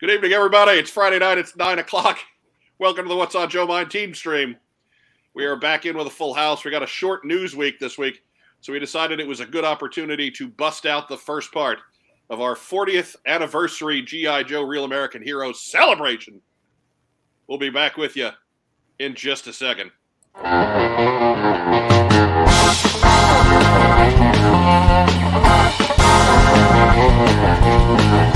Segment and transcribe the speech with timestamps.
[0.00, 0.78] Good evening, everybody.
[0.78, 1.38] It's Friday night.
[1.38, 2.20] It's nine o'clock.
[2.78, 4.54] Welcome to the What's on Joe Mind team stream.
[5.34, 6.64] We are back in with a full house.
[6.64, 8.22] We got a short news week this week,
[8.60, 11.80] so we decided it was a good opportunity to bust out the first part
[12.30, 16.40] of our 40th anniversary GI Joe Real American Heroes celebration.
[17.48, 18.30] We'll be back with you
[19.00, 19.90] in just a second.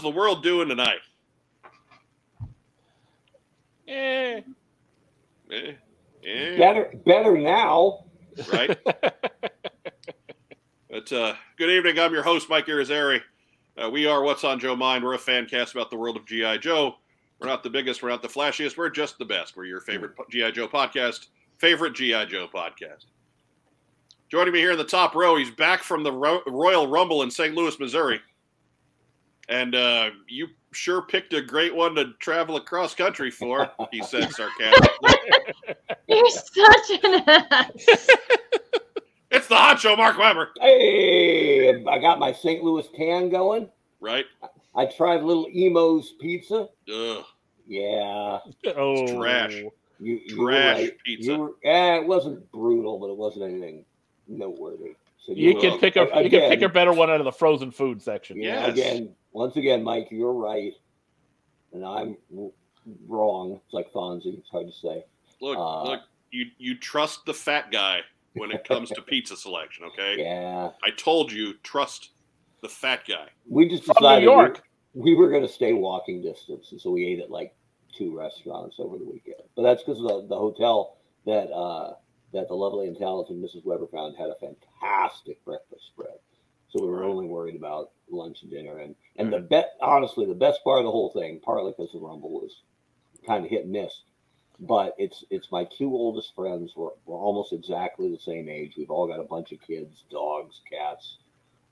[0.00, 1.00] how's the world doing tonight?
[3.86, 4.40] Eh.
[5.52, 5.72] Eh,
[6.24, 8.04] eh, Better, better now.
[8.52, 8.78] right?
[10.90, 11.98] but uh, good evening.
[11.98, 13.20] I'm your host, Mike Irizarry.
[13.76, 15.04] Uh, we are What's on Joe Mind.
[15.04, 16.94] We're a fan cast about the world of GI Joe.
[17.40, 18.02] We're not the biggest.
[18.02, 18.76] We're not the flashiest.
[18.78, 19.54] We're just the best.
[19.56, 21.26] We're your favorite GI Joe podcast.
[21.58, 23.06] Favorite GI Joe podcast.
[24.30, 27.30] Joining me here in the top row, he's back from the Ro- Royal Rumble in
[27.30, 27.54] St.
[27.54, 28.20] Louis, Missouri.
[29.50, 34.30] And uh, you sure picked a great one to travel across country for, he said
[34.34, 35.14] sarcastically.
[36.06, 37.86] You're such an ass.
[39.32, 40.50] it's the hot show, Mark Weber.
[40.60, 42.62] Hey, I got my St.
[42.62, 43.68] Louis tan going.
[44.00, 44.24] Right?
[44.76, 46.68] I tried little Imo's pizza.
[46.92, 47.24] Ugh.
[47.66, 48.38] Yeah,
[48.76, 49.54] oh, trash.
[50.00, 50.98] you, you were Trash right.
[51.04, 51.32] pizza.
[51.32, 53.84] You were, eh, it wasn't brutal, but it wasn't anything
[54.26, 54.94] noteworthy.
[55.26, 57.32] So You Well, can pick a you can pick a better one out of the
[57.32, 58.40] frozen food section.
[58.40, 58.72] Yeah, Yes.
[58.78, 60.72] again, once again, Mike, you're right,
[61.72, 62.16] and I'm
[63.06, 63.60] wrong.
[63.64, 64.38] It's like Fonzie.
[64.38, 65.04] It's hard to say.
[65.40, 66.00] Look, Uh, look,
[66.30, 68.00] you you trust the fat guy
[68.34, 70.16] when it comes to pizza selection, okay?
[70.22, 72.10] Yeah, I told you, trust
[72.62, 73.28] the fat guy.
[73.48, 74.62] we just From New decided
[74.94, 77.54] we- we were going to stay walking distance, and so we ate at like
[77.96, 79.42] two restaurants over the weekend.
[79.54, 81.94] But that's because the the hotel that uh,
[82.32, 83.64] that the lovely and talented Mrs.
[83.64, 86.18] Weber found had a fantastic breakfast spread.
[86.68, 90.34] So we were only worried about lunch and dinner, and and the bet honestly the
[90.34, 92.62] best part of the whole thing, partly because the Rumble was
[93.26, 94.02] kind of hit and miss,
[94.60, 96.72] but it's it's my two oldest friends.
[96.76, 98.74] We're, we're almost exactly the same age.
[98.76, 101.18] We've all got a bunch of kids, dogs, cats,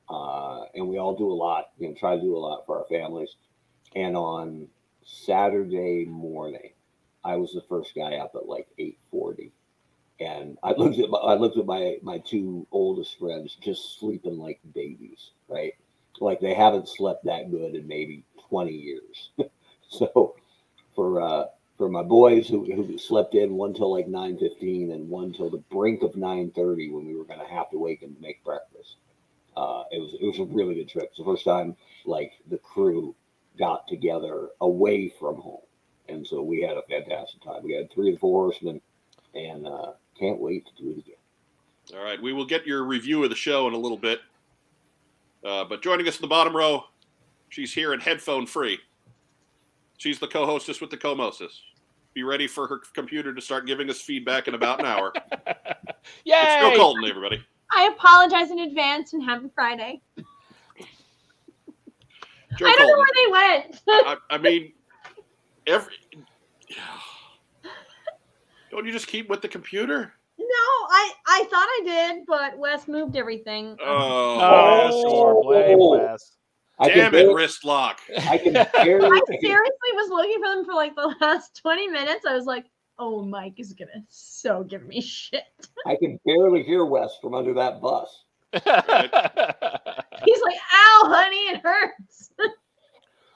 [0.08, 1.70] uh, and we all do a lot.
[1.78, 3.36] You know, try to do a lot for our families.
[3.94, 4.68] And on
[5.04, 6.72] Saturday morning,
[7.24, 9.52] I was the first guy up at like eight forty,
[10.20, 14.38] and I looked at my, I looked at my my two oldest friends just sleeping
[14.38, 15.74] like babies, right?
[16.20, 19.30] Like they haven't slept that good in maybe twenty years.
[19.88, 20.34] so
[20.94, 21.44] for uh,
[21.76, 25.50] for my boys who, who slept in one till like nine fifteen and one till
[25.50, 28.42] the brink of nine thirty when we were going to have to wake and make
[28.44, 28.96] breakfast.
[29.56, 31.06] Uh, it was it was a really good trip.
[31.10, 33.14] It's the first time like the crew
[33.58, 35.62] got together away from home,
[36.08, 37.62] and so we had a fantastic time.
[37.62, 38.80] We had three the four horsemen,
[39.34, 41.14] and uh, can't wait to do it again.
[41.96, 44.20] All right, we will get your review of the show in a little bit.
[45.44, 46.84] Uh, but joining us in the bottom row,
[47.48, 48.78] she's here and headphone free.
[49.96, 51.62] She's the co-hostess with the co-mostess.
[52.14, 55.12] Be ready for her computer to start giving us feedback in about an hour.
[56.24, 56.34] Yay!
[56.36, 57.42] It's Joe Colton, everybody.
[57.70, 60.00] I apologize in advance and happy Friday.
[62.56, 63.30] Joe I don't know where they
[63.62, 63.82] went.
[63.88, 64.72] I, I mean,
[65.66, 65.92] every.
[68.70, 70.12] Don't you just keep with the computer?
[70.38, 70.46] no,
[70.90, 73.76] I I thought I did, but Wes moved everything.
[73.80, 75.34] Oh, Oh, sure.
[75.36, 75.42] Oh.
[75.42, 75.98] Blame Oh.
[75.98, 76.36] Wes.
[76.80, 78.00] I damn can it, barely, wrist lock.
[78.28, 82.24] I can barely, I seriously was looking for them for like the last 20 minutes.
[82.24, 82.66] I was like,
[83.00, 85.42] oh, Mike is gonna so give me shit.
[85.86, 88.24] I can barely hear Wes from under that bus.
[88.52, 92.30] He's like, ow, honey, it hurts.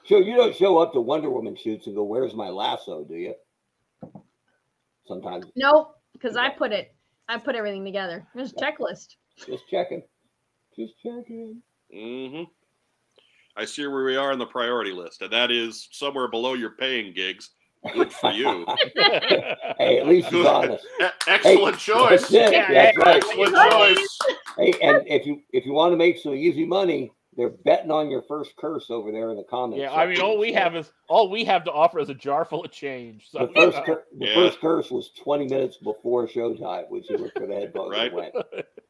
[0.05, 3.15] So you don't show up to Wonder Woman shoots and go, "Where's my lasso?" Do
[3.15, 3.35] you?
[5.05, 6.93] Sometimes Nope, because I put it,
[7.27, 8.25] I put everything together.
[8.35, 9.15] There's a checklist.
[9.45, 10.03] just checking,
[10.77, 11.61] just checking.
[11.93, 12.43] Mm-hmm.
[13.55, 16.71] I see where we are in the priority list, and that is somewhere below your
[16.71, 17.51] paying gigs.
[17.93, 18.65] Good for you.
[19.79, 20.45] Hey, at least he's Good.
[20.47, 20.85] honest.
[21.01, 22.21] E- excellent choice.
[22.29, 22.53] That's it.
[22.53, 23.15] Yeah, That's right.
[23.17, 24.17] Excellent choice.
[24.57, 28.09] Hey, and if you if you want to make some easy money, they're betting on
[28.11, 29.81] your first curse over there in the comments.
[29.81, 32.45] Yeah, I mean, all we have is all we have to offer is a jar
[32.45, 33.27] full of change.
[33.31, 34.33] So the first cur- the Yeah.
[34.35, 38.13] first curse was 20 minutes before showtime, which you looked for the head buzzer Right.
[38.13, 38.33] went,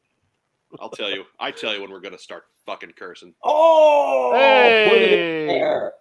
[0.80, 1.24] I'll tell you.
[1.38, 3.34] I tell you when we're gonna start fucking cursing.
[3.44, 4.30] Oh,
[4.88, 5.46] put it in Hey!
[5.46, 5.92] there.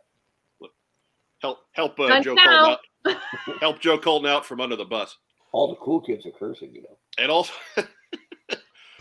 [1.41, 2.79] Help help uh, Joe out.
[3.05, 3.17] Colton out.
[3.61, 5.17] help Joe Colton out from under the bus.
[5.51, 6.97] All the cool kids are cursing, you know.
[7.19, 7.53] And also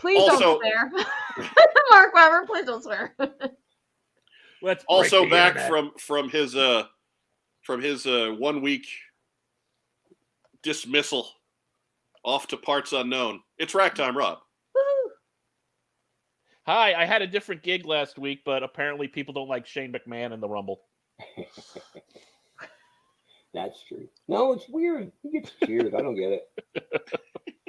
[0.03, 0.91] Please Also- don't swear.
[1.91, 3.15] Mark Weber, please don't swear.
[4.61, 5.69] let's also back internet.
[5.69, 6.83] from from his uh
[7.61, 8.85] from his uh one week
[10.61, 11.29] dismissal
[12.25, 13.39] off to parts unknown.
[13.57, 14.39] It's rack time, Rob.
[14.75, 15.11] Woo.
[16.65, 20.33] Hi, I had a different gig last week, but apparently people don't like Shane McMahon
[20.33, 20.81] in the Rumble.
[23.53, 24.09] That's true.
[24.27, 25.13] No, it's weird.
[25.21, 25.95] He gets cheered.
[25.95, 26.49] I don't get it.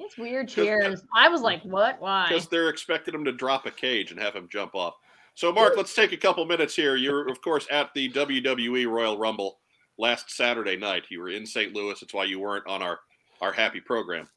[0.00, 0.48] It's weird.
[0.48, 1.02] Just- Cheers.
[1.14, 1.70] I was like, mm.
[1.70, 2.00] what?
[2.00, 2.26] Why?
[2.28, 4.94] Because they're expecting him to drop a cage and have him jump off.
[5.34, 6.96] So, Mark, let's take a couple minutes here.
[6.96, 9.58] You're, of course, at the WWE Royal Rumble
[9.96, 11.04] last Saturday night.
[11.08, 11.72] You were in St.
[11.72, 11.98] Louis.
[12.00, 12.98] That's why you weren't on our
[13.40, 14.28] our happy program,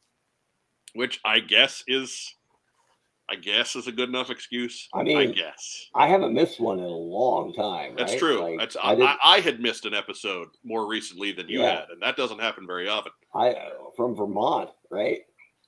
[0.93, 2.35] which I guess is,
[3.29, 4.87] I guess, is a good enough excuse.
[4.93, 7.95] I mean, I guess I haven't missed one in a long time.
[7.97, 8.19] that's right?
[8.19, 8.39] true.
[8.39, 11.81] Like, that's I, I, I, I had missed an episode more recently than you Yeah.
[11.81, 13.11] had, and that doesn't happen very often.
[13.35, 13.55] I
[13.97, 15.21] from Vermont, right?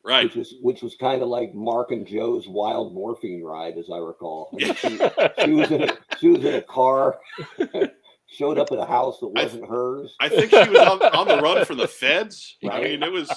[0.05, 0.25] Right?
[0.25, 3.97] Which was which was kind of like Mark and Joe's wild morphine ride, as I
[3.97, 4.49] recall.
[4.61, 4.97] I mean, she,
[5.45, 7.19] she was in a, she was in a car,
[8.27, 10.15] showed up at a house that wasn't hers.
[10.19, 12.57] I think she was on, on the run from the feds.
[12.69, 13.31] I mean, it was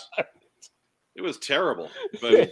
[1.17, 1.91] it was terrible.
[2.21, 2.51] But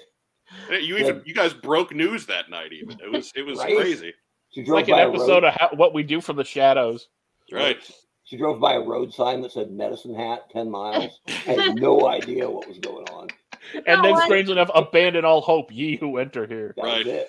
[0.71, 2.73] you even you guys broke news that night.
[2.73, 3.77] Even it was it was Right.
[3.77, 4.15] crazy.
[4.51, 6.45] She drove like an by a episode road, of how, what we do from the
[6.45, 7.09] shadows.
[7.53, 7.79] Right.
[8.25, 12.09] She drove by a road sign that said "Medicine Hat, ten miles." I had no
[12.09, 13.29] idea what was going on.
[13.87, 16.75] And then, I- strangely enough, abandon all hope, ye who enter here.
[16.77, 17.27] Right.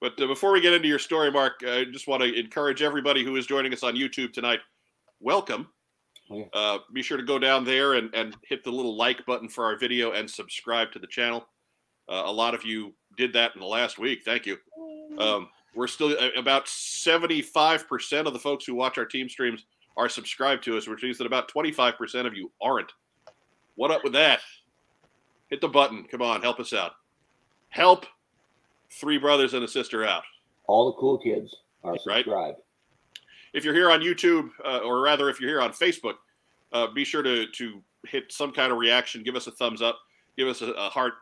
[0.00, 3.24] But uh, before we get into your story, Mark, I just want to encourage everybody
[3.24, 4.60] who is joining us on YouTube tonight.
[5.20, 5.68] Welcome.
[6.52, 9.64] Uh, be sure to go down there and, and hit the little like button for
[9.64, 11.46] our video and subscribe to the channel.
[12.08, 14.22] Uh, a lot of you did that in the last week.
[14.24, 14.56] Thank you.
[15.18, 19.66] Um, we're still uh, about 75% of the folks who watch our team streams
[19.96, 22.92] are subscribed to us, which means that about 25% of you aren't.
[23.74, 24.40] What up with that?
[25.52, 26.04] Hit the button.
[26.04, 26.92] Come on, help us out.
[27.68, 28.06] Help
[28.90, 30.22] three brothers and a sister out.
[30.66, 31.54] All the cool kids
[31.84, 32.00] are Right.
[32.24, 32.62] subscribed.
[33.52, 36.14] If you're here on YouTube, uh, or rather, if you're here on Facebook,
[36.72, 39.22] uh, be sure to to hit some kind of reaction.
[39.22, 39.98] Give us a thumbs up.
[40.38, 41.12] Give us a, a heart.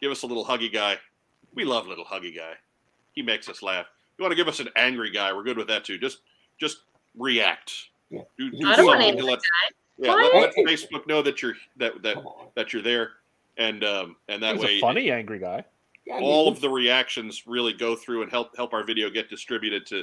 [0.00, 0.96] Give us a little huggy guy.
[1.56, 2.54] We love little huggy guy.
[3.14, 3.86] He makes us laugh.
[4.18, 5.32] You want to give us an angry guy?
[5.32, 5.98] We're good with that too.
[5.98, 6.18] Just
[6.58, 6.82] just
[7.16, 7.72] react.
[8.08, 8.20] Yeah.
[8.38, 9.74] Do, I do don't want something to let, guy.
[9.98, 12.18] yeah, let, let Facebook know that you're that that
[12.54, 13.14] that you're there,
[13.60, 15.64] and um, and that He's way a funny, angry guy.
[16.06, 19.10] Yeah, I mean, all of the reactions really go through and help help our video
[19.10, 20.02] get distributed to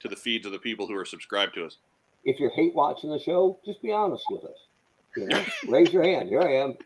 [0.00, 1.78] to the feeds of the people who are subscribed to us.
[2.24, 4.66] if you hate watching the show, just be honest with us.
[5.16, 6.28] You know, raise your hand.
[6.28, 6.76] Here I am.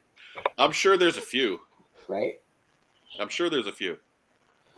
[0.58, 1.61] I'm sure there's a few.
[2.06, 2.38] Right.
[3.19, 3.96] I'm sure there's a few.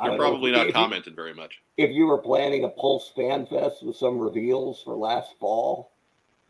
[0.00, 1.60] You're don't know, probably if not you- commenting very much.
[1.76, 5.80] If you were planning a Pulse Fan Fest with some reveals for last fall, you
[5.80, 5.91] were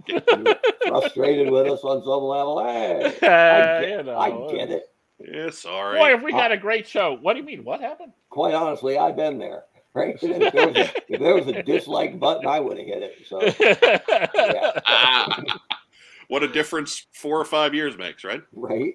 [0.87, 2.65] frustrated with us on some level.
[2.65, 4.85] Hey, I get, you know, I get it.
[5.21, 5.99] Yeah, sorry.
[5.99, 7.17] Boy, have we had a great show.
[7.21, 7.65] What do you mean?
[7.65, 8.13] What happened?
[8.31, 9.65] Quite honestly, I've been there.
[9.95, 10.17] Right.
[10.23, 13.27] If, there was a, if there was a dislike button, I would have hit it.
[13.27, 15.61] So yeah, Ah,
[16.29, 18.43] what a difference four or five years makes, right?
[18.53, 18.95] right.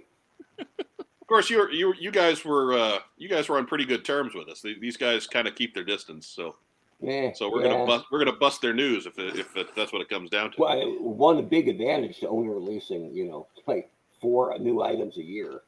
[0.60, 4.04] Of course, you were, you you guys were uh, you guys were on pretty good
[4.06, 4.62] terms with us.
[4.62, 6.56] These guys kind of keep their distance, so
[7.00, 7.32] Yeah.
[7.34, 7.72] so we're yeah.
[7.74, 10.30] gonna bust we're gonna bust their news if it, if it, that's what it comes
[10.32, 10.62] down to.
[10.62, 15.62] Well, one big advantage to only releasing, you know, like four new items a year.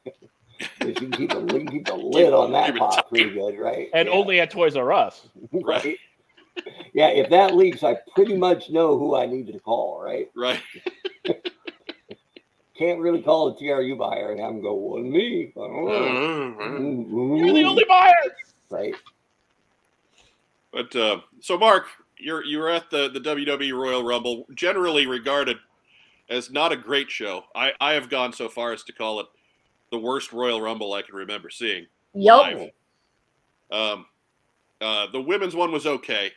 [0.80, 3.58] is you can keep, a, you can keep the lid on that pot pretty good,
[3.58, 3.88] right?
[3.94, 4.14] and Yeah.
[4.14, 5.28] only at Toys R Us.
[5.52, 5.96] right.
[6.92, 10.28] Yeah, if that leaks, I pretty much know who I need to call, right?
[10.34, 10.60] Right?
[12.76, 15.52] Can't really call a TRU buyer and have them go, well, me.
[15.56, 16.54] I don't know.
[16.58, 18.14] but You're the only buyer.
[18.70, 18.94] Right.
[20.74, 21.86] Uh, so, Mark,
[22.18, 25.56] you're you were at the the WWE Royal Rumble, generally regarded
[26.28, 27.44] as not a great show.
[27.54, 29.26] I I have gone so far as to call it
[29.90, 31.86] the worst Royal Rumble I can remember seeing.
[32.14, 32.40] Yep.
[32.40, 32.70] Live.
[33.72, 34.06] Um,
[34.80, 36.32] uh, the women's one was okay.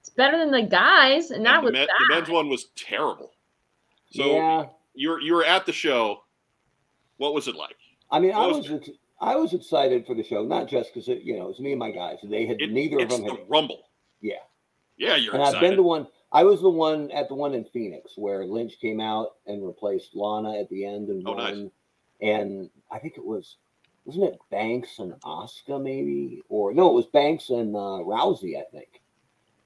[0.00, 1.96] It's better than the guys, and that and was the, men- bad.
[2.08, 3.32] the men's one was terrible.
[4.10, 4.66] So yeah.
[4.94, 6.22] you were you were at the show.
[7.18, 7.76] What was it like?
[8.10, 11.08] I mean, I was was ex- I was excited for the show, not just because
[11.08, 12.18] it, you know, it's me and my guys.
[12.22, 13.82] They had It, neither of them the had Rumble.
[14.20, 14.34] Yeah.
[14.96, 16.06] Yeah, you're and I've been to one.
[16.32, 20.14] I was the one at the one in Phoenix where Lynch came out and replaced
[20.14, 21.68] Lana at the end and Oh, nice.
[22.20, 23.56] And I think it was
[24.04, 28.64] wasn't it Banks and Asuka maybe, or no, it was Banks and uh, Rousey, I
[28.72, 29.00] think.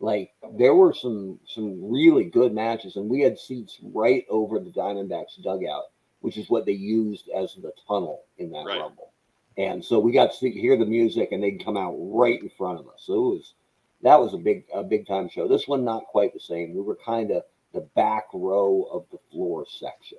[0.01, 4.71] Like there were some some really good matches, and we had seats right over the
[4.71, 5.85] Diamondbacks dugout,
[6.21, 8.81] which is what they used as the tunnel in that Right.
[8.81, 9.12] rumble.
[9.59, 12.81] And so we got to hear the music, and they'd come out right in front
[12.81, 13.05] of us.
[13.07, 13.55] So it was
[14.03, 15.49] that was a big a big time show.
[15.49, 16.75] This one not quite the same.
[16.75, 17.45] We were kind of
[17.75, 20.19] the back row of the floor section,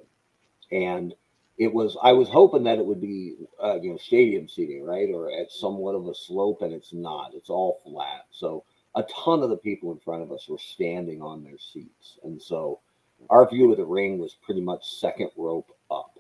[0.71, 1.13] and
[1.57, 5.09] it was I was hoping that it would be uh, you know stadium seating right
[5.13, 7.31] or at somewhat of a slope, and it's not.
[7.35, 8.25] It's all flat.
[8.31, 12.19] So a ton of the people in front of us were standing on their seats,
[12.23, 12.81] and so
[13.29, 16.19] our view of the ring was pretty much second rope up,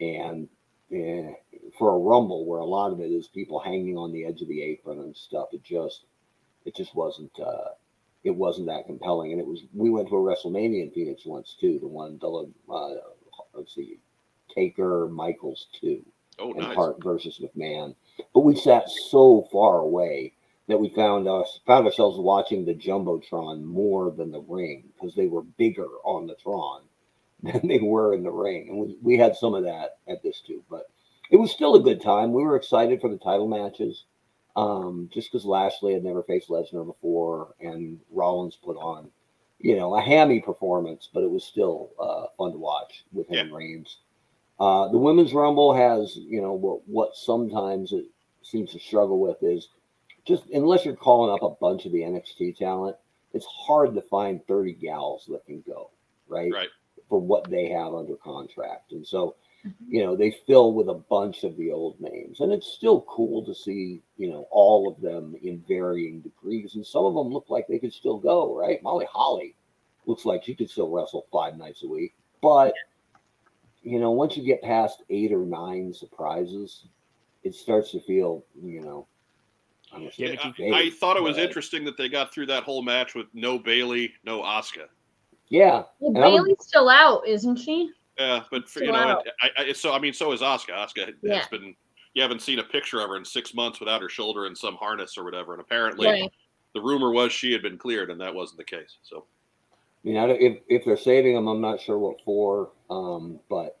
[0.00, 0.48] and.
[1.78, 4.48] For a rumble where a lot of it is people hanging on the edge of
[4.48, 6.04] the apron and stuff, it just
[6.64, 7.70] it just wasn't uh,
[8.24, 9.32] it wasn't that compelling.
[9.32, 12.50] And it was we went to a WrestleMania in Phoenix once too, the one the
[12.72, 12.94] uh,
[13.54, 13.98] let's see,
[14.54, 16.04] Taker Michaels two
[16.38, 16.74] Oh, and nice.
[16.74, 17.94] Hart versus McMahon.
[18.32, 20.32] But we sat so far away
[20.66, 25.26] that we found us found ourselves watching the jumbotron more than the ring because they
[25.26, 26.82] were bigger on the Tron
[27.44, 30.40] than they were in the ring, and we, we had some of that at this
[30.40, 30.62] too.
[30.70, 30.86] But
[31.30, 32.32] it was still a good time.
[32.32, 34.04] We were excited for the title matches,
[34.56, 39.10] um, just because Lashley had never faced Lesnar before, and Rollins put on,
[39.58, 43.46] you know, a hammy performance, but it was still uh, fun to watch with him
[43.46, 43.98] and Reigns.
[44.60, 48.04] Uh, the women's rumble has, you know, what what sometimes it
[48.42, 49.68] seems to struggle with is
[50.24, 52.96] just unless you're calling up a bunch of the NXT talent,
[53.32, 55.90] it's hard to find 30 gals that can go,
[56.28, 56.52] right?
[56.52, 56.68] Right.
[57.14, 58.90] For what they have under contract.
[58.90, 59.94] And so, mm-hmm.
[59.94, 62.40] you know, they fill with a bunch of the old names.
[62.40, 66.74] And it's still cool to see, you know, all of them in varying degrees.
[66.74, 68.82] And some of them look like they could still go, right?
[68.82, 69.54] Molly Holly
[70.06, 72.16] looks like she could still wrestle five nights a week.
[72.42, 72.74] But
[73.84, 76.86] you know, once you get past eight or nine surprises,
[77.44, 79.06] it starts to feel, you know,
[79.92, 83.14] I Yeah, I, I thought it was interesting that they got through that whole match
[83.14, 84.88] with no Bayley, no Asuka.
[85.48, 87.90] Yeah, Well, And I would- Bayley's still out, isn't she?
[88.18, 89.26] Yeah, but for, you know, out.
[89.42, 90.70] I, I, so I mean, so is Asuka.
[90.70, 91.74] Asuka has been.
[92.14, 94.76] You haven't seen a picture of her in six months without her shoulder in some
[94.76, 95.52] harness or whatever.
[95.52, 96.32] And apparently, Right.
[96.74, 98.98] the rumor was she had been cleared, and that wasn't the case.
[99.02, 99.26] So
[100.04, 102.70] you know, if if they're saving them, I'm not sure what for.
[102.88, 103.78] Um, but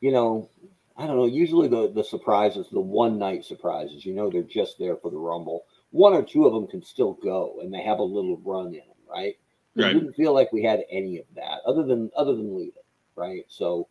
[0.00, 0.48] you know,
[0.96, 1.26] I don't know.
[1.26, 5.18] Usually the the surprises, the one night surprises, you know, they're just there for the
[5.18, 5.66] rumble.
[5.90, 8.72] One or two of them can still go, and they have a little run in
[8.80, 9.36] them, right?
[9.76, 9.92] It Right.
[9.92, 12.82] didn't feel like we had any of that, other than other than leaving,
[13.14, 13.44] right?
[13.48, 13.88] So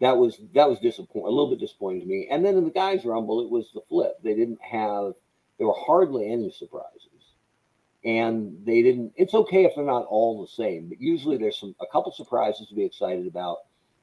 [0.00, 2.28] that was that was disappointing, a little bit disappointing to me.
[2.30, 4.18] And then in the guys' rumble, it was the flip.
[4.22, 5.14] They didn't have
[5.58, 7.34] there were hardly any surprises,
[8.04, 9.12] and they didn't.
[9.16, 12.68] It's okay if they're not all the same, but usually there's some a couple surprises
[12.68, 13.58] to be excited about,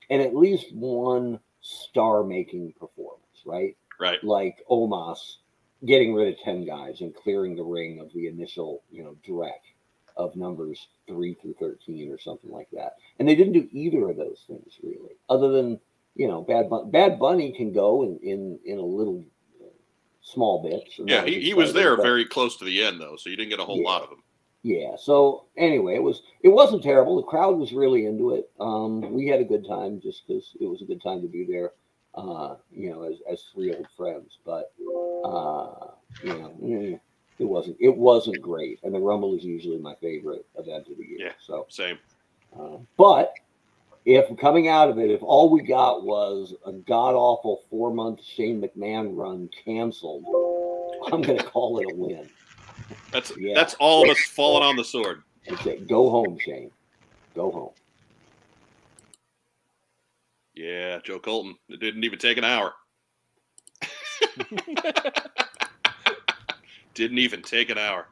[0.09, 3.75] and at least one star-making performance, right?
[3.99, 5.37] right, like Omos
[5.85, 9.65] getting rid of 10 guys and clearing the ring of the initial, you know, direct
[10.17, 12.93] of numbers 3 through 13 or something like that.
[13.19, 15.79] And they didn't do either of those things really, other than,
[16.15, 19.23] you know, Bad, Bun- Bad Bunny can go in, in, in a little
[19.61, 19.67] uh,
[20.21, 20.83] small bit.
[20.95, 23.35] so yeah, he, he was there but- very close to the end though, so you
[23.37, 23.87] didn't get a whole Yeah.
[23.89, 24.23] lot of them.
[24.63, 24.95] yeah.
[24.97, 27.15] So anyway, it was it wasn't terrible.
[27.17, 28.49] The crowd was really into it.
[28.59, 31.45] Um, we had a good time just because it was a good time to be
[31.45, 31.71] there.
[32.15, 34.39] Uh, you know, as, as three old friends.
[34.43, 34.73] But
[35.23, 35.91] uh,
[36.23, 36.99] you know, mm,
[37.39, 38.79] it wasn't it wasn't great.
[38.83, 41.17] And the Rumble is usually my favorite event of the year.
[41.19, 41.31] Yeah.
[41.45, 41.97] So, Same.
[42.59, 43.33] uh, but
[44.05, 48.19] if coming out of it, if all we got was a god awful four month
[48.23, 50.23] Shane McMahon run canceled,
[51.11, 52.29] I'm going to call it a win.
[53.11, 53.53] That's Yeah.
[53.55, 55.23] that's all of us falling on the sword.
[55.47, 56.71] and say, "Go home, Shane.
[57.35, 57.71] Go home."
[60.55, 61.55] Yeah, Joe Colton.
[61.69, 62.73] It didn't even take an hour.
[66.97, 68.07] didn't even take an hour.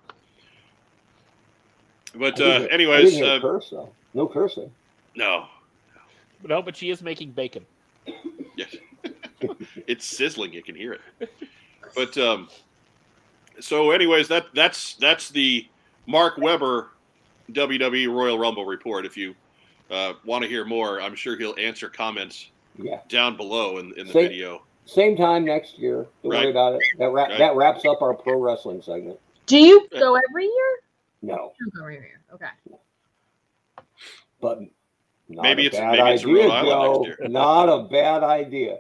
[2.13, 3.73] But uh, didn't hear- I anyways, uh, curse.
[4.13, 4.71] No cursing.
[5.15, 5.47] no,
[6.47, 7.65] no, but she is making bacon.
[8.57, 8.73] Yes.
[9.85, 10.53] it's sizzling.
[10.53, 11.29] You can hear it.
[11.93, 12.47] But um,
[13.59, 15.67] so, anyways, that that's that's the
[16.05, 16.91] Mark Weber
[17.51, 19.05] WWE Royal Rumble report.
[19.05, 19.35] If you
[19.91, 22.47] uh, want to hear more, I'm sure he'll answer comments
[22.81, 23.01] Yeah.
[23.09, 24.61] down below in, in the Say- video.
[24.85, 26.07] Same time next year.
[26.23, 26.41] Don't Right.
[26.43, 26.81] worry about it.
[26.99, 27.37] That wrap, Right.
[27.39, 29.19] that wraps up our pro wrestling segment.
[29.47, 30.79] Do you go every year?
[31.21, 32.21] No, You go every year.
[32.33, 32.45] Okay.
[34.41, 34.59] but
[35.29, 37.01] not Maybe a it's- bad maybe it's idea, Rhode Island Joe.
[37.03, 37.29] next year.
[37.29, 38.79] Not a bad idea.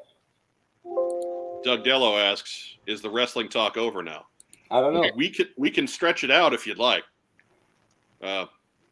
[1.63, 4.27] Doug Dello asks, "Is the wrestling talk over now?
[4.69, 5.09] I don't know.
[5.15, 7.03] We can we can stretch it out if you'd like."
[8.21, 8.45] Uh,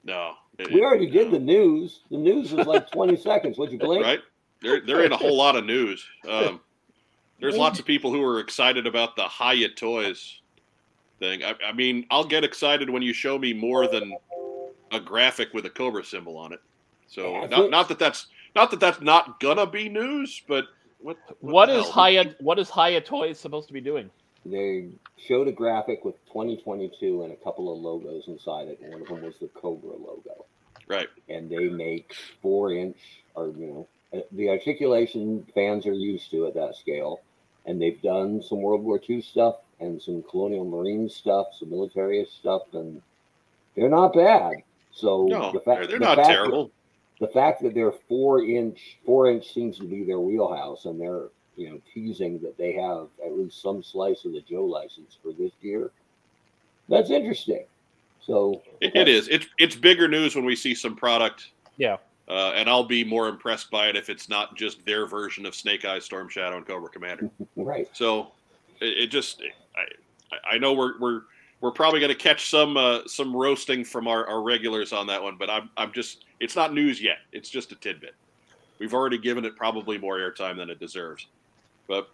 [0.03, 0.33] no,
[0.71, 2.01] We already did the news.
[2.09, 3.57] The news was like 20 seconds.
[3.59, 4.03] Would you blink?
[4.03, 4.21] right.
[4.61, 6.03] There there ain't a whole lot of news.
[6.27, 6.59] Um,
[7.43, 10.41] There's lots of people who are excited about the Hiya Toys
[11.19, 11.43] thing.
[11.43, 14.13] I, I mean, I'll get excited when you show me more than
[14.91, 16.61] a graphic with a Cobra symbol on it.
[17.07, 20.65] So Yeah, not, not that that's not that that's not gonna be news, but
[20.99, 22.05] what What the is hell?
[22.05, 22.35] Hiya?
[22.39, 24.09] What is Hiya Toys supposed to be doing?
[24.45, 28.79] They showed a graphic with 2022 and a couple of logos inside it.
[28.81, 30.45] One of them was the Cobra logo.
[30.87, 31.07] Right.
[31.29, 32.97] and they make four inch
[33.35, 37.21] or you know uh, the articulation fans are used to at that scale
[37.65, 42.25] and they've done some world war ii stuff and some colonial marine stuff some military
[42.39, 43.01] stuff and
[43.75, 44.53] they're not bad
[44.91, 46.65] so No, the they're, fact they're the not fact terrible.
[47.19, 50.99] that, the fact that they're four inch four inch seems to be their wheelhouse and
[50.99, 55.17] they're you know teasing that they have at least some slice of the joe license
[55.21, 55.91] for this year
[56.89, 57.63] that's interesting
[58.25, 59.27] so It, it is.
[59.27, 61.49] It's it's bigger news when we see some product.
[61.75, 61.97] Yeah.
[62.27, 65.53] Uh, and I'll be more impressed by it if it's not just their version of
[65.53, 67.29] Snake Eyes, Storm Shadow, and Cobra Commander.
[67.57, 68.31] right So
[68.79, 69.41] it, it just
[69.75, 71.21] I I know we're we're
[71.59, 75.21] we're probably going to catch some uh, some roasting from our, our regulars on that
[75.21, 77.19] one, but I'm I'm just it's not news yet.
[77.31, 78.15] It's just a tidbit.
[78.79, 81.27] We've already given it probably more airtime than it deserves,
[81.87, 82.09] but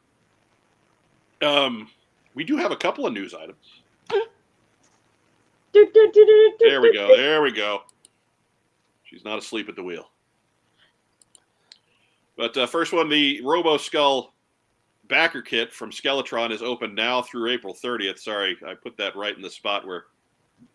[1.41, 1.89] um,
[2.35, 3.81] we do have a couple of news items.
[6.59, 7.15] There we go.
[7.15, 7.83] There we go.
[9.09, 10.11] She's not asleep at the wheel.
[12.37, 14.33] But uh, first one, the Robo Skull
[15.07, 18.19] backer kit from Skeletron is open now through April 30th.
[18.19, 20.05] Sorry, I put that right in the spot where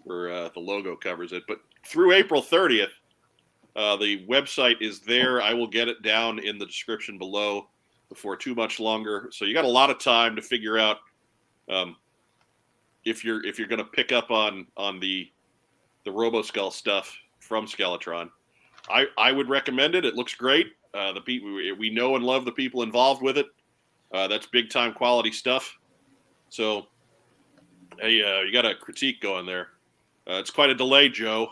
[0.02, 1.44] where uh, the logo covers it.
[1.46, 2.88] But through April 30th,
[3.76, 5.40] uh, the website is there.
[5.40, 7.68] I will get it down in the description below
[8.08, 9.28] before too much longer.
[9.30, 10.98] So you got a lot of time to figure out
[11.68, 11.96] um,
[13.04, 15.30] if you're if you're going to pick up on on the
[16.04, 18.30] the Robo Skull stuff from Skeletron.
[18.88, 20.04] I I would recommend it.
[20.04, 20.72] It looks great.
[20.92, 23.46] Uh, the people we, we know and love the people involved with it.
[24.12, 25.76] Uh, that's big time quality stuff.
[26.48, 26.86] So,
[28.00, 29.68] hey, uh, you got a critique going there.
[30.28, 31.48] Uh, it's quite a delay, Joe.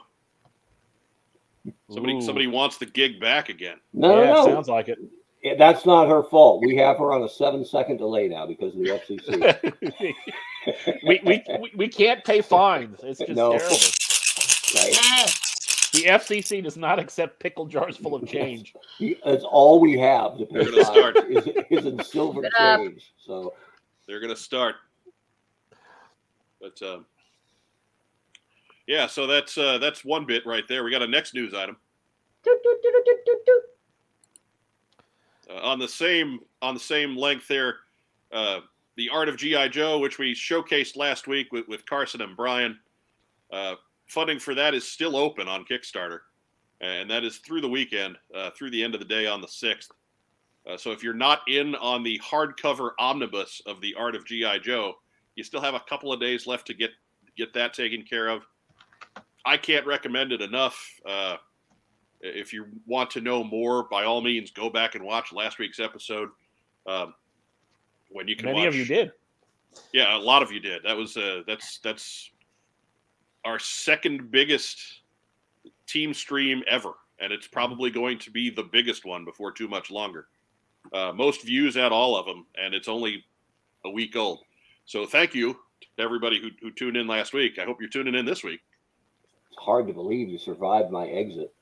[1.90, 2.22] Somebody Ooh.
[2.22, 3.78] somebody wants the gig back again.
[3.92, 4.98] no yeah, no no sounds like it.
[5.42, 6.62] Yeah, that's not her fault.
[6.64, 10.14] We have her on a seven second delay now because of the FCC.
[11.06, 13.00] we, we, we we can't pay fines.
[13.02, 13.58] It's just No.
[13.58, 13.76] terrible.
[14.76, 15.31] right?
[16.02, 18.74] The FCC does not accept pickle jars full of change.
[19.24, 21.16] That's all we have to They're pay gonna start.
[21.30, 23.12] is, is in silver change.
[23.16, 23.54] So
[24.06, 24.76] They're gonna start.
[26.60, 27.06] But um,
[28.86, 30.82] yeah, so that's uh, that's one bit right there.
[30.82, 31.76] We got a next news item.
[35.48, 37.76] Uh, on the same on the same length there
[38.32, 38.60] uh,
[38.96, 42.78] the art of gi joe which we showcased last week with, with carson and brian
[43.52, 43.74] uh,
[44.12, 46.20] funding for that is still open on kickstarter
[46.80, 49.46] and that is through the weekend uh, through the end of the day on the
[49.46, 49.88] 6th
[50.68, 54.58] uh, so if you're not in on the hardcover omnibus of the art of gi
[54.62, 54.94] joe
[55.34, 56.90] you still have a couple of days left to get
[57.36, 58.42] get that taken care of
[59.44, 61.36] i can't recommend it enough uh,
[62.22, 65.80] if you want to know more, by all means, go back and watch last week's
[65.80, 66.28] episode.
[66.86, 67.14] Um,
[68.10, 69.12] when you can Many watch, of you did.
[69.92, 70.82] yeah, a lot of you did.
[70.84, 72.30] That was uh, that's that's
[73.44, 74.78] our second biggest
[75.86, 79.90] team stream ever, and it's probably going to be the biggest one before too much
[79.90, 80.28] longer.
[80.92, 83.24] Uh, most views at all of them, and it's only
[83.84, 84.40] a week old.
[84.84, 85.54] So thank you
[85.96, 87.58] to everybody who, who tuned in last week.
[87.58, 88.60] I hope you're tuning in this week.
[89.48, 91.52] it's hard to believe you survived my exit.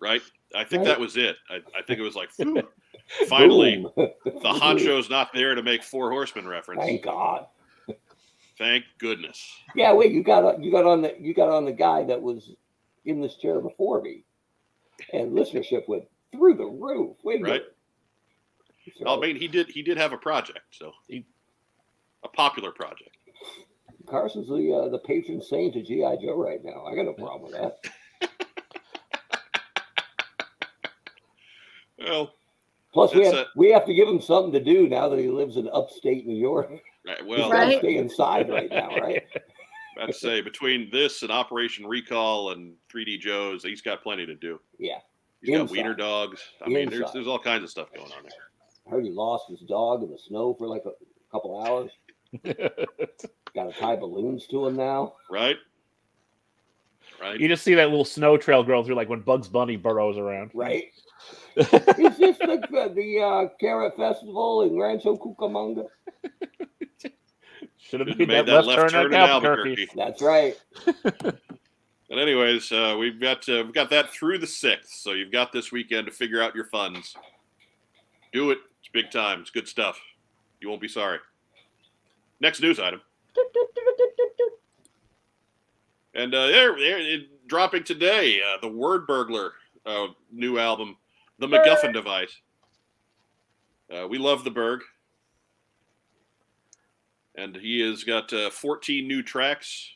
[0.00, 0.22] Right?
[0.54, 0.88] I think Right.
[0.88, 1.36] that was it.
[1.48, 2.30] I, I think it was like
[3.28, 4.12] finally the
[4.44, 6.82] honcho's not there to make four horsemen reference.
[6.82, 7.46] Thank God.
[8.58, 9.44] Thank goodness.
[9.74, 12.20] Yeah, wait, you got on- you got on the you got on the guy that
[12.22, 12.52] was
[13.04, 14.24] in this chair before me,
[15.12, 17.16] and listenership went through the roof.
[17.24, 17.52] Wait a Right.
[17.62, 17.76] minute.
[18.98, 21.26] So, I mean, he did he did have a project, so He-
[22.22, 23.16] a popular project.
[24.06, 26.84] Carson's the uh, the patron saint of GI Joe right now.
[26.84, 27.78] I got no problem with that.
[31.98, 32.34] Well,
[32.92, 35.28] Plus, we have a- we have to give him something to do now that he
[35.28, 36.70] lives in upstate New York.
[37.06, 37.78] Right, well, got Right.
[37.78, 39.22] stay inside right now, right?
[40.00, 44.60] I'd say between this and Operation Recall and 3D Joe's, he's got plenty to do.
[44.78, 44.98] Yeah.
[45.40, 45.72] He's got Inside.
[45.72, 46.40] wiener dogs.
[46.64, 48.32] I mean, there's there's all kinds of stuff going on there.
[48.86, 50.92] I heard he lost his dog in the snow for like a
[51.30, 51.90] couple hours.
[53.54, 55.14] Got to tie balloons to him now.
[55.30, 55.56] Right?
[57.20, 57.38] Right?
[57.38, 60.50] you just see that little snow trail growing through, like when Bugs Bunny burrows around.
[60.54, 60.86] Right?
[61.56, 61.68] Is
[62.18, 65.86] this the the uh, Carrot Festival in Rancho Cucamonga?
[67.88, 69.90] Should have made, made that, left, turn, in at Albuquerque.
[69.94, 70.56] That's right.
[72.14, 75.50] But anyways, uh, we've got uh, we've got that through the sixth, so you've got
[75.50, 77.16] this weekend to figure out your funds.
[78.32, 78.58] Do it.
[78.78, 79.40] It's big time.
[79.40, 79.98] It's good stuff.
[80.60, 81.18] You won't be sorry.
[82.38, 83.00] Next news item.
[86.14, 90.96] And uh, there, there it, dropping today, uh, the Word Burglar uh, new album,
[91.40, 92.36] The MacGuffin Device.
[93.92, 94.82] Uh, we love the Berg.
[97.36, 99.90] And he has got uh, 14 new tracks.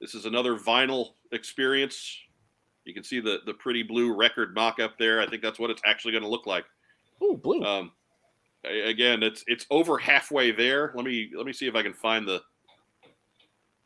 [0.00, 2.18] This is another vinyl experience.
[2.84, 5.20] You can see the, the pretty blue record mock up there.
[5.20, 6.64] I think that's what it's actually going to look like.
[7.22, 7.62] Ooh, blue.
[7.62, 7.92] Um,
[8.64, 10.92] again, it's it's over halfway there.
[10.94, 12.42] Let me let me see if I can find the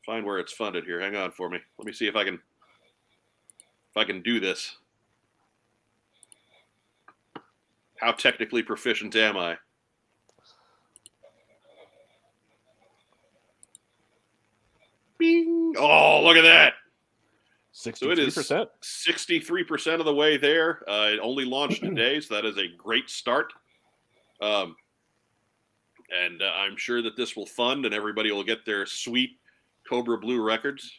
[0.05, 1.01] find where it's funded here.
[1.01, 1.59] Hang on for me.
[1.79, 4.77] Let me see if I can if I can do this.
[7.97, 9.57] How technically proficient am I?
[15.19, 15.75] Bing!
[15.79, 16.75] Oh, look at that.
[17.73, 18.69] So it Sixty-three is percent.
[18.83, 20.83] 63% of the way there.
[20.89, 23.53] Uh, it only launched today, so that is a great start.
[24.41, 24.75] Um,
[26.11, 29.39] and uh, I'm sure that this will fund and everybody will get their sweet
[29.89, 30.91] Cobra Blue records.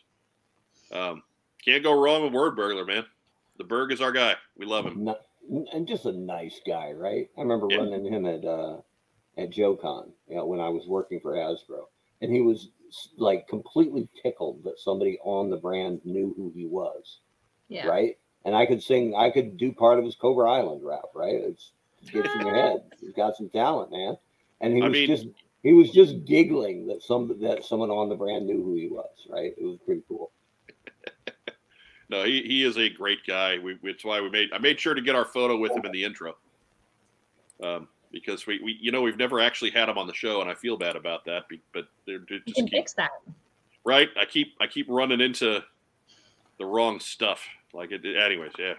[0.92, 1.24] Um,
[1.64, 3.06] can't go wrong with Word Burglar, man.
[3.58, 4.36] The Berg is our guy.
[4.58, 5.04] We love him.
[5.04, 5.18] No-
[5.74, 7.28] and just a nice guy, right?
[7.38, 7.78] I remember Yeah.
[7.78, 8.78] running him at uh,
[9.38, 11.86] at JoeCon, you know, when I was working for Hasbro,
[12.22, 12.70] and he was
[13.18, 17.20] like completely tickled that somebody on the brand knew who he was,
[17.68, 17.88] Yeah.
[17.88, 18.18] right?
[18.46, 21.36] And I could sing, I could do part of his Cobra Island rap, right?
[21.36, 21.72] It's
[22.04, 22.84] it gets in your head.
[23.02, 24.18] He's got some talent, man.
[24.62, 25.28] And he I was mean- just
[25.62, 29.10] he was just giggling that some that someone on the brand knew who he was,
[29.30, 29.54] right?
[29.58, 30.32] It was pretty cool.
[32.12, 33.60] No, he, he is a great guy.
[33.60, 35.92] We, it's why we made I made sure to get our photo with him in
[35.92, 36.36] the intro.
[37.62, 40.50] Um, because we, we you know we've never actually had him on the show and
[40.50, 41.48] I feel bad about that.
[41.48, 43.12] be- But they're, they're You can keep, fix that.
[43.86, 44.10] right?
[44.20, 45.62] I keep I keep running into
[46.58, 47.42] the wrong stuff.
[47.74, 48.02] Like it.
[48.06, 48.74] Anyways, yeah.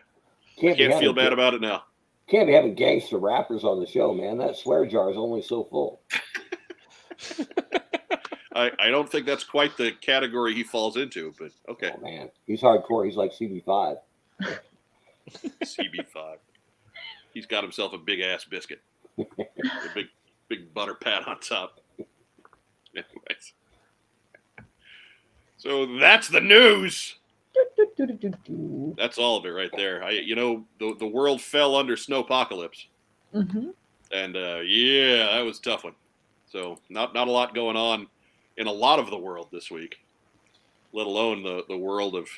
[0.59, 1.85] Can't, be Can't feel bad about it now.
[2.29, 4.37] Can't be having gangster rappers on the show, man.
[4.39, 6.01] That swear jar is only so full.
[8.55, 11.93] I, I don't think that's quite the category he falls into, but okay.
[11.97, 13.07] Oh man, he's hardcore.
[13.07, 13.97] He's like CB5.
[15.65, 16.37] CB5.
[17.33, 18.81] He's got himself a big ass biscuit.
[19.19, 19.25] A
[19.95, 20.07] big
[20.49, 21.81] big butter pat on top.
[22.95, 23.53] Anyways.
[25.57, 27.17] So that's the news.
[28.97, 30.03] That's all of it right there.
[30.03, 32.87] I you know the the world fell under snowpocalypse.
[33.35, 33.69] Mm-hmm.
[34.13, 35.95] And uh, yeah, that was a tough one.
[36.51, 38.07] So not not a lot going on
[38.57, 40.01] in a lot of the world this week,
[40.93, 42.29] let alone the, the world of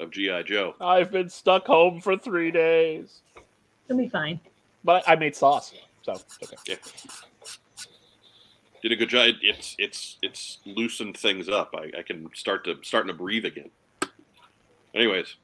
[0.00, 0.74] of GI Joe.
[0.80, 3.22] I've been stuck home for three days,
[3.88, 4.40] It'll be fine.
[4.86, 6.78] But I made sauce, so it's okay.
[8.82, 9.34] Did a good job.
[9.42, 11.74] It's it's it's loosened things up.
[11.76, 13.70] I, I can start to starting to breathe again.
[14.94, 15.34] Anyways,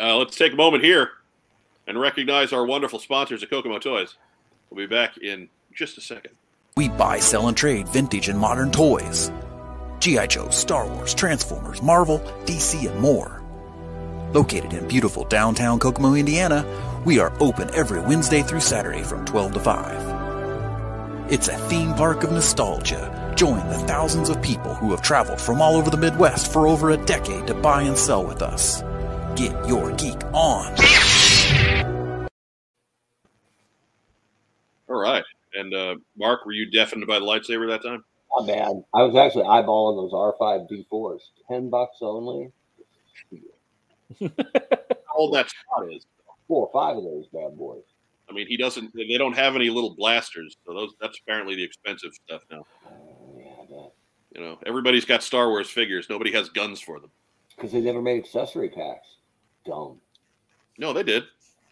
[0.00, 1.10] uh, let's take a moment here
[1.86, 4.16] and recognize our wonderful sponsors at Kokomo Toys.
[4.70, 6.34] We'll be back in just a second.
[6.76, 9.32] We buy, sell, and trade vintage and modern toys.
[10.00, 10.26] G.I.
[10.28, 13.42] Joe, Star Wars, Transformers, Marvel, DC, and more.
[14.32, 16.64] Located in beautiful downtown Kokomo, Indiana,
[17.04, 21.30] we are open every Wednesday through Saturday from 12 to 5.
[21.30, 23.32] It's a theme park of nostalgia.
[23.36, 26.90] Join the thousands of people who have traveled from all over the Midwest for over
[26.90, 28.82] a decade to buy and sell with us.
[29.36, 30.74] Get your geek on.
[34.88, 35.24] All right.
[35.54, 38.04] And uh, Mark, were you deafened by the lightsaber that time?
[38.36, 38.82] Not bad.
[38.94, 41.20] I was actually eyeballing those R5 D4s.
[41.48, 42.50] Ten bucks only.
[44.20, 46.06] How old that spot is?
[46.48, 47.84] Four or five of those bad boys.
[48.28, 48.92] I mean, he doesn't.
[48.94, 52.66] They don't have any little blasters, so those that's apparently the expensive stuff now.
[52.86, 53.88] Oh, yeah, I.
[54.34, 56.08] You know, everybody's got Star Wars figures.
[56.10, 57.10] Nobody has guns for them.
[57.56, 59.08] Because they never made accessory packs.
[59.64, 60.00] Dumb.
[60.76, 61.24] No, they did.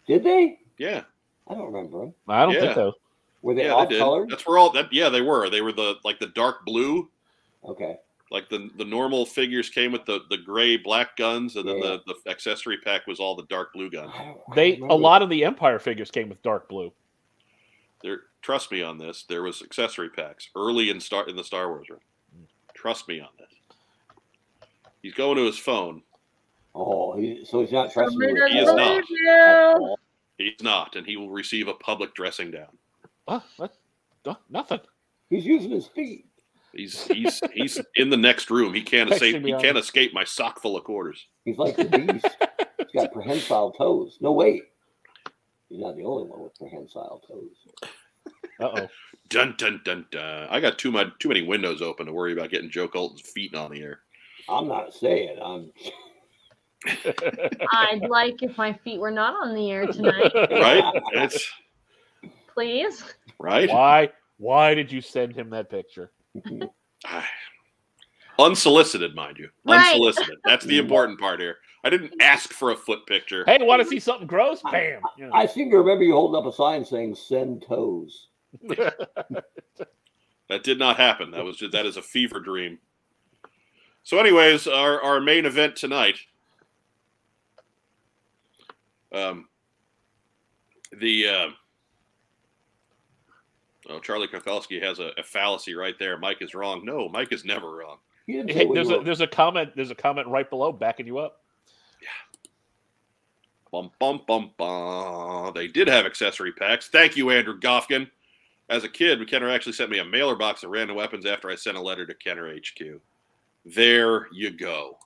[0.07, 0.59] Did they?
[0.77, 1.03] Yeah,
[1.47, 2.13] I don't remember them.
[2.27, 2.61] I don't Yeah.
[2.61, 2.93] think so.
[3.43, 3.99] Were they yeah, off they did.
[4.01, 4.29] colored?
[4.29, 4.91] That's where all that.
[4.91, 5.49] Yeah, they were.
[5.49, 7.09] They were the like the dark blue.
[7.63, 7.97] Okay.
[8.29, 11.97] Like the the normal figures came with the the gray black guns, and then Yeah.
[12.05, 14.11] the the accessory pack was all the dark blue guns.
[14.13, 16.91] I don't- I They a lot of the Empire figures came with dark blue.
[18.03, 19.23] There, trust me on this.
[19.23, 22.01] There was accessory packs early in Star in the Star Wars room.
[22.73, 23.53] Trust me on this.
[25.01, 26.03] He's going to his phone.
[26.75, 29.03] Oh, he, so he's not trusting Somebody you He is not.
[29.09, 29.95] you.
[30.37, 32.77] He's not, and he will receive a public dressing down.
[33.25, 33.43] What?
[33.57, 33.73] what?
[34.49, 34.81] Nothing.
[35.29, 36.25] He's using his feet.
[36.77, 38.73] He's he's he's in the next room.
[38.73, 39.45] He can't Texting escape.
[39.45, 41.27] He on can't escape my sock full of quarters.
[41.43, 42.27] He's like the beast.
[42.77, 44.17] he's got prehensile toes.
[44.21, 44.63] No, wait.
[45.69, 47.91] He's not the only one with prehensile toes.
[48.59, 48.87] Uh oh.
[49.29, 50.47] Dun dun dun dun.
[50.49, 53.53] I got too much too many windows open to worry about getting Joe Colton's feet
[53.55, 53.99] on the air.
[54.47, 55.37] I'm not saying.
[55.43, 55.71] I'm.
[57.73, 60.83] I'd like if my feet were not on the air tonight, Right?
[61.13, 61.51] It's
[62.53, 63.03] please.
[63.39, 63.69] right.
[63.69, 64.09] Why?
[64.37, 66.11] Why did you send him that picture?
[68.39, 69.49] Unsolicited, mind you.
[69.65, 69.93] Right.
[69.93, 70.37] Unsolicited.
[70.45, 71.57] That's the important part here.
[71.83, 73.43] I didn't ask for a foot picture.
[73.45, 74.61] Hey, want to see something gross?
[74.71, 75.01] Bam.
[75.17, 75.33] You know.
[75.33, 78.27] I seem to remember you holding up a sign saying "Send toes."
[80.49, 81.31] That did not happen.
[81.31, 82.79] That was just, that is a fever dream.
[84.03, 86.17] So, anyways, our, our main event tonight.
[89.11, 89.49] Um,
[90.97, 91.47] the uh,
[93.89, 96.17] oh, Charlie Kothalski has a, a fallacy right there.
[96.17, 96.83] Mike is wrong.
[96.83, 97.97] No, Mike is never wrong.
[98.25, 101.07] You didn't say Hey, there's a there's a comment there's a comment right below backing
[101.07, 101.41] you up.
[102.01, 102.49] Yeah.
[103.71, 105.53] Bum bum bum bum.
[105.53, 106.87] They did have accessory packs.
[106.89, 108.09] Thank you, Andrew Goffkin.
[108.69, 111.55] As a kid, Kenner actually sent me a mailer box of random weapons after I
[111.55, 112.99] sent a letter to Kenner HQ.
[113.65, 114.97] There you go.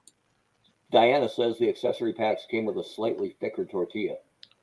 [0.91, 4.15] Diana says the accessory packs came with a slightly thicker tortilla.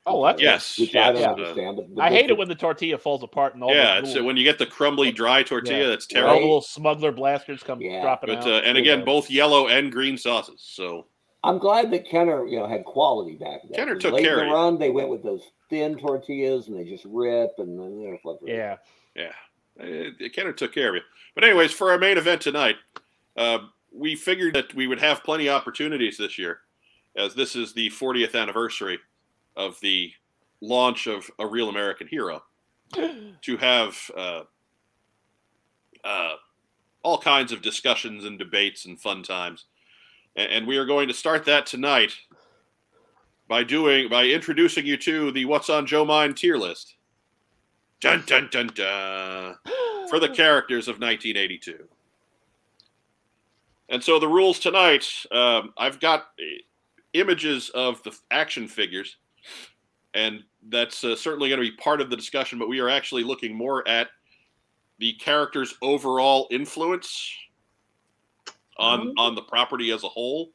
[0.09, 1.77] Oh, that's Yes, which I don't understand.
[1.77, 4.19] But the I hate it when the tortilla falls apart and all yeah, the it's,
[4.21, 5.87] when you get the crumbly, dry tortilla, Yeah.
[5.89, 6.41] that's all the terrible.
[6.41, 8.01] little smuggler blasters come Yeah.
[8.01, 8.47] dropping But out.
[8.47, 10.61] uh, and again, both yellow and green sauces.
[10.61, 11.05] So
[11.43, 13.71] I'm glad that Kenner, you know, had quality back then.
[13.73, 16.77] Kenner 'Cause took late care in of the They went with those thin tortillas, and
[16.77, 18.39] they just rip, and then they're flip.
[18.45, 18.77] yeah.
[19.15, 19.31] yeah,
[19.81, 21.01] uh, Kenner took care of you.
[21.35, 22.75] But anyways, for our main event tonight,
[23.37, 23.59] uh,
[23.93, 26.59] we figured that we would have plenty of opportunities this year,
[27.15, 28.99] as this is the 40th anniversary
[29.59, 30.11] of the
[30.61, 32.41] launch of a real American hero,
[33.41, 34.41] to have uh,
[36.03, 36.33] uh,
[37.03, 39.65] all kinds of discussions and debates and fun times.
[40.35, 42.13] And, and we are going to start that tonight
[43.47, 46.95] by doing by introducing you to the What's on Joe Mind tier list.
[47.99, 49.55] Dun dun dun dun
[50.09, 51.87] for the characters of 1982.
[53.89, 56.61] And so the rules tonight, um, I've got uh,
[57.13, 59.17] images of the action figures,
[60.13, 62.59] and that's uh, certainly going to be part of the discussion.
[62.59, 64.07] But we are actually looking more at
[64.99, 67.31] the character's overall influence
[68.77, 70.51] on on the property as a whole.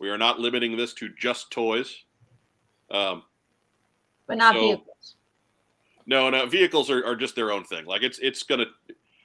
[0.00, 2.04] We are not limiting this to just toys.
[2.90, 3.22] Um,
[4.26, 5.16] but not So- vehicles.
[6.06, 7.84] no, no, vehicles are, are just their own thing.
[7.86, 8.66] Like it's it's gonna,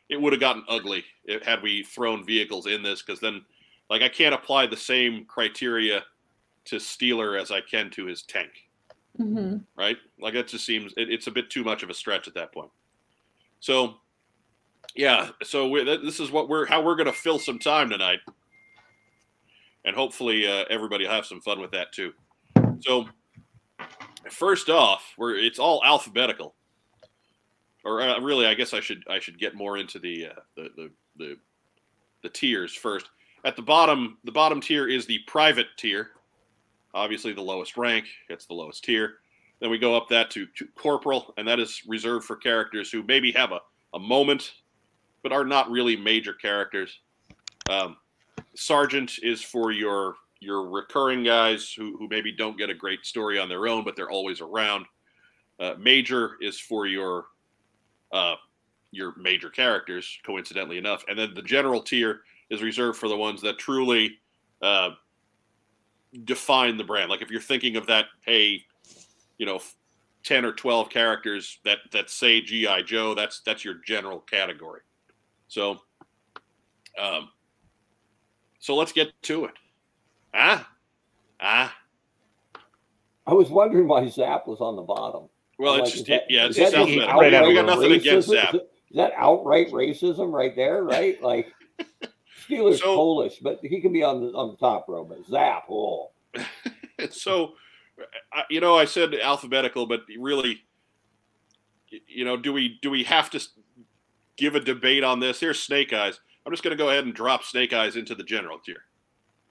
[0.10, 3.44] it would have gotten ugly if, had we thrown vehicles in this because then,
[3.90, 6.04] like I can't apply the same criteria
[6.66, 8.52] to Steeler as I can to his tank,
[9.18, 9.98] hmm right?
[10.20, 12.54] Like that just seems it, it's a bit too much of a stretch at that
[12.54, 12.72] point.
[13.60, 13.96] So,
[14.96, 18.20] yeah, so we, th- this is what we're how we're gonna fill some time tonight,
[19.86, 22.14] and hopefully uh, everybody will have some fun with that too.
[22.82, 23.06] So,
[24.30, 26.56] first off, we're it's all alphabetical
[27.88, 30.70] or uh, really, I guess I should I should get more into the, uh, the
[30.76, 31.38] the the
[32.22, 33.10] the tiers first.
[33.46, 36.10] At the bottom, the bottom tier is the private tier.
[36.94, 38.06] Obviously, the lowest rank.
[38.30, 39.16] It's the lowest tier.
[39.60, 43.04] Then we go up that to, to corporal, and that is reserved for characters who
[43.04, 43.60] maybe have a,
[43.94, 44.54] a moment,
[45.24, 47.00] but are not really major characters.
[47.70, 47.98] Um,
[48.56, 53.40] sergeant is for your your recurring guys who, who maybe don't get a great story
[53.40, 54.86] on their own, but they're always around.
[55.60, 57.26] Uh, major is for your
[58.12, 58.36] uh,
[58.92, 63.42] your major characters, coincidentally enough, and then the general tier is reserved for the ones
[63.42, 64.18] that truly
[64.62, 64.92] uh,
[66.24, 67.10] define the brand.
[67.10, 68.64] Like if you're thinking of that, hey,
[69.38, 69.60] you know,
[70.24, 74.82] ten or twelve characters that that say GI Joe, that's that's your general category.
[75.48, 75.80] So,
[77.00, 77.30] um,
[78.60, 79.54] so let's get to it.
[80.34, 80.70] Ah,
[81.40, 81.76] ah.
[83.26, 85.30] I was wondering why Zap was on the bottom.
[85.60, 87.10] Well, I'm it's like, just that- yeah, it's that just just alphabetical.
[87.10, 88.32] outright We got nothing against racism?
[88.32, 88.56] Zap.
[88.56, 88.62] Is,
[88.96, 90.84] that outright racism right there?
[90.84, 91.22] Right?
[91.22, 91.54] Like
[92.48, 95.04] Steeler's So- Polish, but he can be on the on the top row.
[95.04, 96.12] But Zap, oh,
[97.12, 97.54] so
[98.34, 100.64] I- you know i said alphabetical but really
[102.08, 103.40] you know do we do we have to
[104.36, 107.16] give a debate on this here's snake eyes i'm just going to go ahead and
[107.16, 108.84] drop snake eyes into the general tier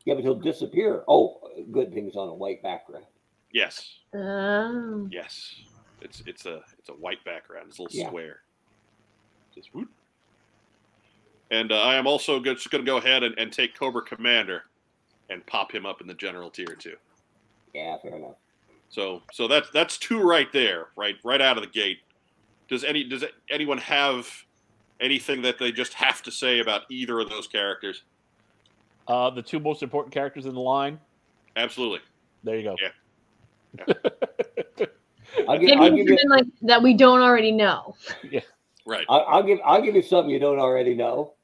[0.05, 1.03] yeah, but he'll disappear.
[1.09, 1.41] Oh,
[1.73, 3.07] good things on a white background.
[3.53, 5.09] yes Oh.
[5.11, 5.57] yes
[6.01, 8.07] it's it's a it's a white background it's a little Yeah.
[8.07, 8.41] square
[9.55, 9.89] just whoop.
[11.51, 14.03] And uh, i am also go- just going to go ahead and, and take cobra
[14.03, 14.65] commander
[15.31, 16.97] and pop him up in the general tier too
[17.75, 18.37] Yeah, fair enough.
[18.89, 21.99] So so that's that's two right there, right right out of the gate.
[22.69, 24.29] Does any does anyone have
[25.01, 28.05] anything that they just have to say about either of those characters?
[29.09, 30.99] Uh, the two most important characters in the line.
[31.57, 32.01] Absolutely.
[32.45, 32.77] There you go.
[32.81, 33.95] Yeah.
[35.49, 37.95] I'll give, Maybe I'll give you something like that we don't already know.
[38.31, 38.41] Yeah.
[38.85, 39.05] Right.
[39.09, 41.35] I'll, I'll give I'll give you something you don't already know.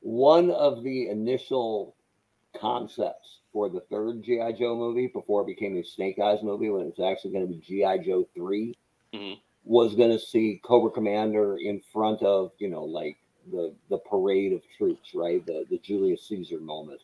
[0.00, 1.94] One of the initial
[2.56, 6.82] concepts for the third GI Joe movie before it became a Snake Eyes movie, when
[6.86, 8.74] it was actually going to be GI Joe 3
[9.12, 9.40] Mhm.
[9.64, 13.16] was going to see Cobra Commander in front of, you know, like
[13.50, 15.44] the the parade of troops, right?
[15.46, 17.00] The the Julius Caesar moment.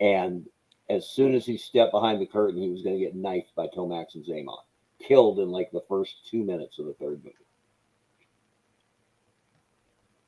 [0.00, 0.48] And
[0.88, 3.68] as soon as he stepped behind the curtain, he was going to get knifed by
[3.68, 4.64] Tomax and Xamot,
[4.98, 7.36] killed in like the first two minutes of the third movie.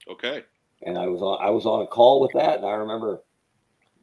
[0.09, 0.45] Okay.
[0.85, 3.23] And I was on I was on a call with that, and I remember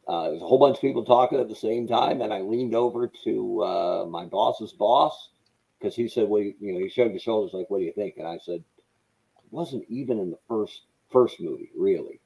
[0.07, 2.41] uh, there was a whole bunch of people talking at the same time, and I
[2.41, 5.29] leaned over to uh, my boss's boss
[5.77, 7.93] because he said, "Well, you, you know," he shrugged his shoulders like, "What do you
[7.93, 12.21] think?" And I said, "It wasn't even in the first first movie, really.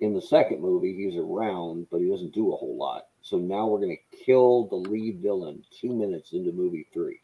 [0.00, 3.06] In the second movie, he's around, but he doesn't do a whole lot.
[3.22, 7.20] So now we're going to kill the lead villain two minutes into movie three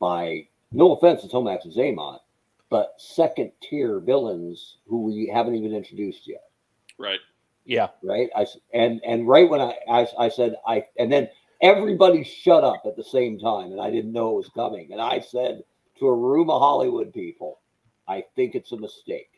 [0.00, 2.20] by no offense to Tomax Xamot,
[2.74, 6.44] but second tier villains who we haven't even introduced yet."
[6.98, 7.20] Right.
[7.64, 7.88] Yeah.
[8.02, 8.30] right?
[8.36, 11.28] I s- and and right when I, I I said I and then
[11.62, 14.92] everybody shut up at the same time, and I didn't know it was coming.
[14.92, 15.64] And I said
[15.98, 17.60] to a room of Hollywood people,
[18.08, 19.30] I think it's a mistake.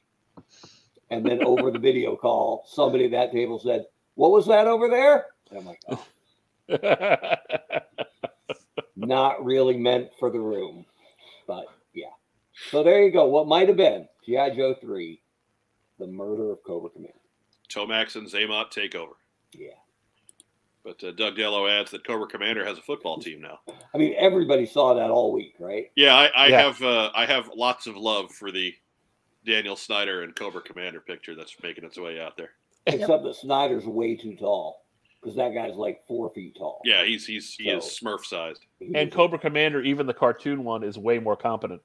[1.11, 4.89] And then over the video call, somebody at that table said, "What was that over
[4.89, 6.07] there?" And I'm like, oh,
[8.97, 10.87] not really meant for the room,
[11.47, 11.76] but yeah.
[12.71, 13.27] So there you go.
[13.27, 15.21] What might have been GI Joe three,
[15.99, 17.13] the murder of Cobra Commander.
[17.69, 19.13] Tomax and Xamot take over.
[19.53, 19.71] Yeah.
[20.85, 23.59] But uh, Doug Dello adds that Cobra Commander has a football team now.
[23.95, 25.91] I mean, everybody saw that all week, right?
[25.97, 26.63] Yeah, I, I Yeah.
[26.63, 28.75] have uh, I have lots of love for the
[29.45, 32.51] Daniel Snyder and Cobra Commander picture that's making its way out there.
[32.87, 34.85] Except that Snyder's way too tall
[35.21, 36.81] because that guy's like four feet tall.
[36.85, 38.65] Yeah, he's he's he is Smurf sized.
[38.95, 41.83] And Cobra Commander, even the cartoon one, is way more competent.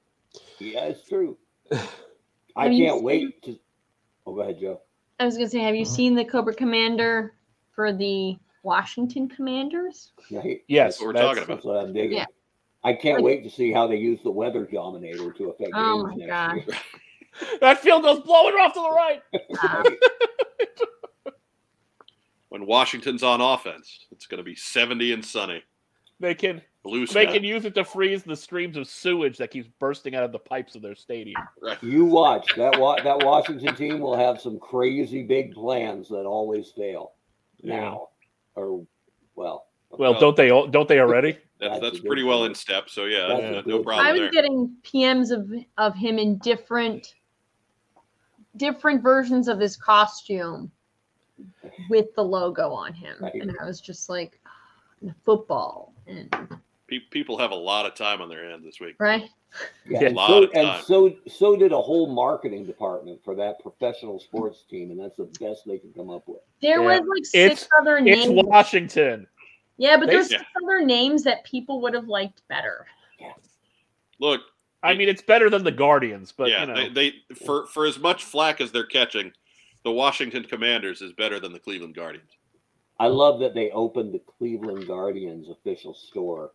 [0.58, 1.36] Yeah, it's true.
[1.72, 3.58] I Have can't seen- wait to.
[4.26, 4.80] Oh, go ahead, Joe.
[5.20, 7.34] I was gonna say, have you seen the Cobra Commander
[7.74, 10.12] for the Washington Commanders?
[10.30, 10.62] Right?
[10.68, 11.54] Yes, That's what we're that's- talking about.
[11.56, 12.18] That's what I'm digging.
[12.18, 12.26] Yeah.
[12.84, 16.04] I can't Like- wait to see how they use the weather dominator to affect Oh
[16.06, 16.76] my next God.
[17.62, 19.22] That field goes blowing off to the right.
[19.62, 21.30] Uh,
[22.50, 25.62] When Washington's on offense, it's going to be 70 and sunny.
[26.20, 27.32] They can Blue they sky.
[27.32, 30.38] can use it to freeze the streams of sewage that keeps bursting out of the
[30.40, 31.40] pipes of their stadium.
[31.80, 32.76] You watch that.
[32.78, 37.12] Wa- that Washington team will have some crazy big plans that always fail.
[37.62, 37.76] Yeah.
[37.80, 38.08] Now,
[38.56, 38.84] or
[39.36, 40.48] well, Well, Well- don't they?
[40.48, 41.38] Don't they already?
[41.60, 42.90] That's, That's that's pretty well in step.
[42.90, 44.30] So yeah, That's a no problem I was there.
[44.32, 47.14] getting PMs of of him in different
[48.56, 50.72] different versions of his costume
[51.88, 53.34] with the logo on him, Right.
[53.34, 54.40] and I was just like,
[55.06, 56.34] "Ah, football and
[56.92, 58.96] Pe- people have a lot of time on their hands this week.
[58.98, 59.22] right.
[59.86, 60.06] Yeah, Yeah.
[60.08, 64.18] and, Lot so, of and so so did a whole marketing department for that professional
[64.18, 66.40] sports team, and that's the best they could come up with.
[66.60, 67.00] There Yeah.
[67.00, 68.38] was like six It's- other It's names.
[68.38, 69.26] It's Washington.
[69.78, 70.38] yeah, but they- there's yeah.
[70.38, 72.86] six other names that people would have liked better.
[74.18, 74.42] Look,
[74.82, 77.86] I mean, it's better than the Guardians, but yeah, you know, they, they for for
[77.86, 79.32] as much flack as they're catching,
[79.84, 82.30] the Washington Commanders is better than the Cleveland Guardians.
[83.00, 86.52] I love that they opened the Cleveland Guardians official store,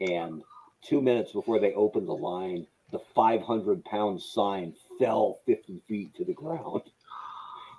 [0.00, 0.42] and
[0.82, 6.24] two minutes before they opened the line, the 500 pound sign fell 50 feet to
[6.24, 6.82] the ground.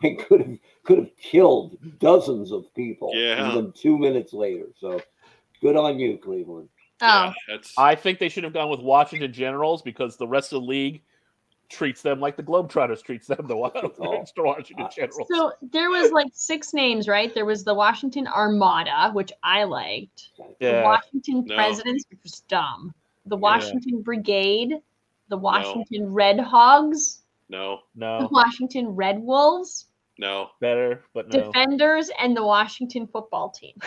[0.02, 3.50] And could have could have killed dozens of people Yeah.
[3.50, 4.68] even two minutes later.
[4.80, 5.02] So
[5.62, 6.70] good on you, Cleveland.
[7.02, 10.62] Oh, Yeah, I think they should have gone with Washington Generals because the rest of
[10.62, 11.02] the league
[11.70, 13.46] treats them like the Globetrotters treats them.
[13.48, 14.24] The Wa- Oh.
[14.36, 15.28] the Washington Uh, Generals.
[15.32, 17.34] so there was like six names, right?
[17.34, 20.30] There was the Washington Armada, which I liked.
[20.38, 21.56] The yeah, Washington No.
[21.56, 22.94] Presidents, which was dumb.
[23.28, 23.42] The Yeah.
[23.42, 24.82] Washington Brigade,
[25.30, 28.18] the Washington Red Hogs, no, No.
[28.18, 29.86] the no, Washington Red Wolves,
[30.18, 30.50] no.
[30.60, 31.40] better, but no.
[31.46, 33.76] Defenders, and the Washington football team.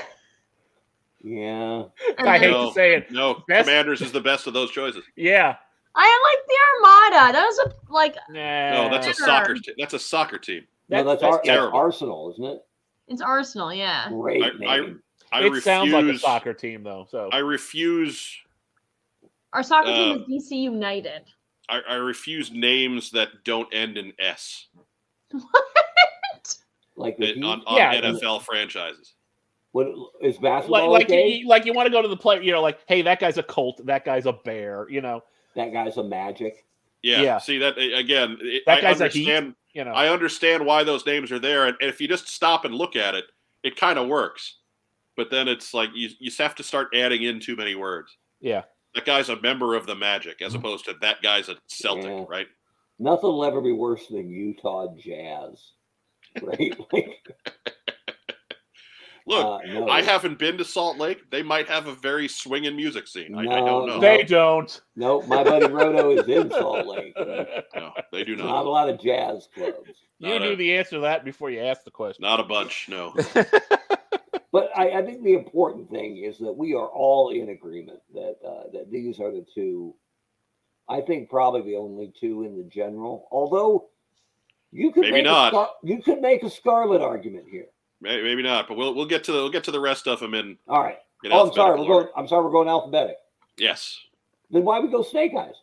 [1.25, 1.85] Yeah.
[2.18, 2.68] And I hate No.
[2.68, 3.11] to say it.
[3.12, 5.05] No, Best- Commanders is the best of those choices.
[5.16, 5.57] Yeah,
[5.94, 7.33] I like the Armada.
[7.33, 8.88] That was a like nah.
[8.88, 9.74] No, that's a soccer team.
[9.78, 10.64] That's a soccer team.
[10.88, 11.78] no, that's, Ar- that's terrible.
[11.78, 12.64] Arsenal, isn't it?
[13.09, 14.09] it's Arsenal, yeah.
[14.09, 15.02] Great I- I- name.
[15.33, 15.64] I it refuse.
[15.64, 17.07] sounds like a soccer team though.
[17.11, 18.37] So I refuse.
[19.52, 21.22] Our soccer Uh, team is DC United.
[21.68, 24.66] I, I refuse names that don't end in S
[25.31, 25.44] What?
[26.96, 28.00] like the that- on, on Yeah.
[28.00, 29.14] NFL franchises.
[29.72, 29.86] What
[30.20, 31.28] is like basketball like okay?
[31.28, 33.38] you, like you want to go to the player, you know, like hey, that guy's
[33.38, 35.22] a Colt, that guy's a Bear, you know,
[35.55, 36.64] that guy's a magic.
[37.03, 37.22] Yeah.
[37.22, 37.38] Yeah.
[37.38, 38.38] See that again.
[38.40, 39.55] It, That I guy's a Heat.
[39.72, 39.92] you know.
[39.92, 43.14] I understand why those names are there, and if you just stop and look at
[43.14, 43.24] it,
[43.62, 44.59] it kind of works.
[45.16, 48.16] But then it's like you you have to start adding in too many words.
[48.40, 48.62] yeah,
[48.94, 50.61] That guy's a member of the Magic, as mm-hmm.
[50.61, 52.24] opposed to that guy's a Celtic, Yeah.
[52.28, 52.46] right?
[52.98, 55.72] Nothing will ever be worse than Utah Jazz,
[56.42, 56.74] right?
[56.92, 57.18] like,
[59.27, 59.89] Look, Uh, no.
[59.89, 61.31] I haven't been to Salt Lake.
[61.31, 63.35] They might have a very swinging music scene.
[63.35, 64.01] I, I don't know.
[64.01, 64.81] They don't.
[64.97, 67.14] No, my buddy Roto is in Salt Lake.
[67.75, 69.91] No, they do Not Not a lot of jazz clubs.
[70.18, 72.23] You Not knew a- the answer to that before you asked the question.
[72.23, 72.89] Not a bunch.
[72.89, 73.14] No.
[74.53, 78.37] But I, I think the important thing is that we are all in agreement that
[78.47, 79.95] uh, that these are the two.
[80.91, 83.29] I think probably the only two in the general.
[83.33, 83.89] Although
[84.70, 85.49] you could Maybe make not.
[85.49, 87.68] A Scar- you could make a Scarlett argument here.
[88.03, 88.68] Maybe, maybe not.
[88.68, 90.59] But we'll we'll get to the, we'll get to the rest of them in.
[90.68, 90.98] All right.
[91.24, 91.78] in Oh, I'm sorry.
[91.80, 92.05] We're order.
[92.05, 92.14] going.
[92.16, 92.44] I'm sorry.
[92.44, 93.16] We're going alphabetic.
[93.59, 93.98] Yes,
[94.50, 95.55] Then why we go Snake Eyes?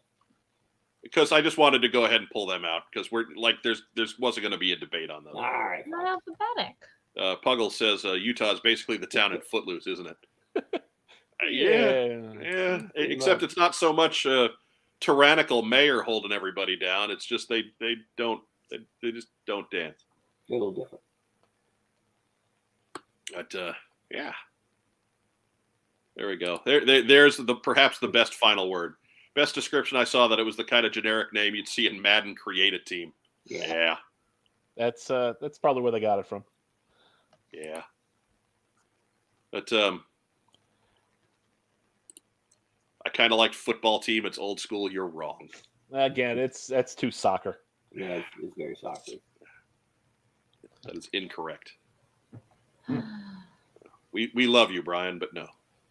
[1.02, 3.84] because I just wanted to go ahead and pull them out because we're like there's
[3.96, 5.36] there's wasn't going to be a debate on them.
[5.36, 5.84] All right.
[5.88, 6.76] Not alphabetic.
[7.18, 10.18] Uh, Puggle says uh, Utah is basically the town in Footloose, isn't it?
[10.56, 10.62] Uh,
[11.50, 12.32] yeah, yeah.
[12.42, 12.82] yeah.
[12.96, 13.50] Except much.
[13.50, 14.50] it's not so much a
[15.00, 17.12] tyrannical mayor holding everybody down.
[17.12, 20.06] It's just they they don't they, they just don't dance.
[20.50, 21.04] A little different.
[23.34, 23.74] But uh,
[24.12, 24.34] yeah,
[26.16, 26.60] there we go.
[26.66, 28.96] There, there there's the perhaps the best final word.
[29.36, 32.02] Best description I saw that it was the kind of generic name you'd see in
[32.02, 33.14] Madden create a team.
[33.46, 33.68] Yeah.
[33.68, 33.96] Yeah,
[34.76, 36.44] That's uh that's probably where they got it from.
[37.54, 37.84] yeah.
[39.52, 40.04] But um,
[43.06, 44.26] I kind of liked football team.
[44.28, 44.92] It's old school.
[44.92, 45.50] You're wrong.
[45.92, 47.62] Again, it's that's too soccer.
[47.92, 48.18] Yeah.
[48.18, 49.14] It's, it's very soccer.
[50.84, 51.74] That is incorrect.
[54.12, 55.46] We we love you, Brian, but no.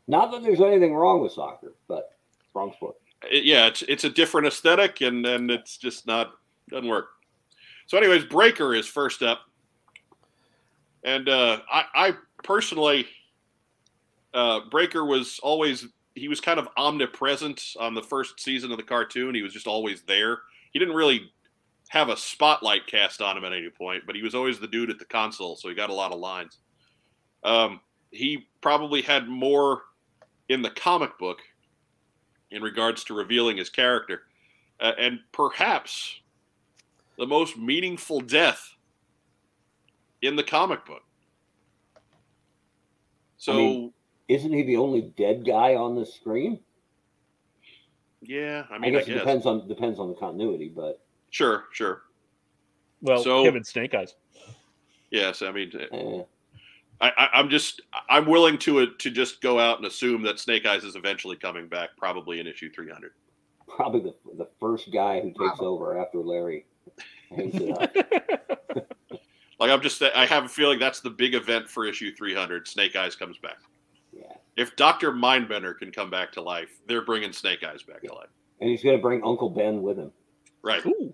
[0.09, 2.17] Not that there's anything wrong with soccer, but
[2.53, 2.97] wrong sport.
[3.31, 6.33] It- yeah, it's it's a different aesthetic, and and it's just not
[6.69, 7.11] doesn't work.
[7.87, 9.43] So, anyways, Breaker is first up,
[11.05, 13.07] and uh, I I personally,
[14.35, 15.87] uh, Breaker was always
[16.17, 19.35] he was kind of omnipresent on the first season of the cartoon.
[19.35, 20.39] He was just always there.
[20.73, 21.31] He didn't really
[21.91, 24.91] have a spotlight cast on him at any point, but he was always the dude
[24.91, 26.59] at the console, so he got a lot of lines.
[27.45, 27.81] Um,
[28.11, 29.83] he probably had more
[30.49, 31.41] in the comic book
[32.51, 34.23] in regards to revealing his character,
[34.81, 36.21] uh, and perhaps
[37.19, 38.75] the most meaningful death
[40.23, 41.03] in the comic book.
[43.37, 43.93] So, I mean-
[44.29, 46.61] Isn't he the only dead guy on the screen?
[48.21, 51.01] yeah, I I, mean, I guess guess, it depends on depends on the continuity, but
[51.31, 52.03] sure, sure,
[53.01, 54.17] Well, So- him and Snake Eyes.
[55.11, 55.41] yes.
[55.43, 56.23] I mean, eh,
[57.01, 60.67] I, I, I'm just I'm willing to to just go out and assume that Snake
[60.67, 63.13] Eyes is eventually coming back, probably in issue 300.
[63.69, 66.67] probably the the first guy who takes over after Larry
[67.31, 68.85] hangs it up.
[69.61, 72.69] Like I'm just I have a feeling that's the big event for issue 300.
[72.69, 73.59] Snake Eyes comes back.
[74.17, 74.23] Yeah,
[74.57, 78.29] If Doctor Mindbender can come back to life, they're bringing Snake Eyes back to life.
[78.61, 80.13] and he's gonna bring Uncle Ben with him,
[80.63, 80.87] Right.
[80.87, 81.13] Ooh.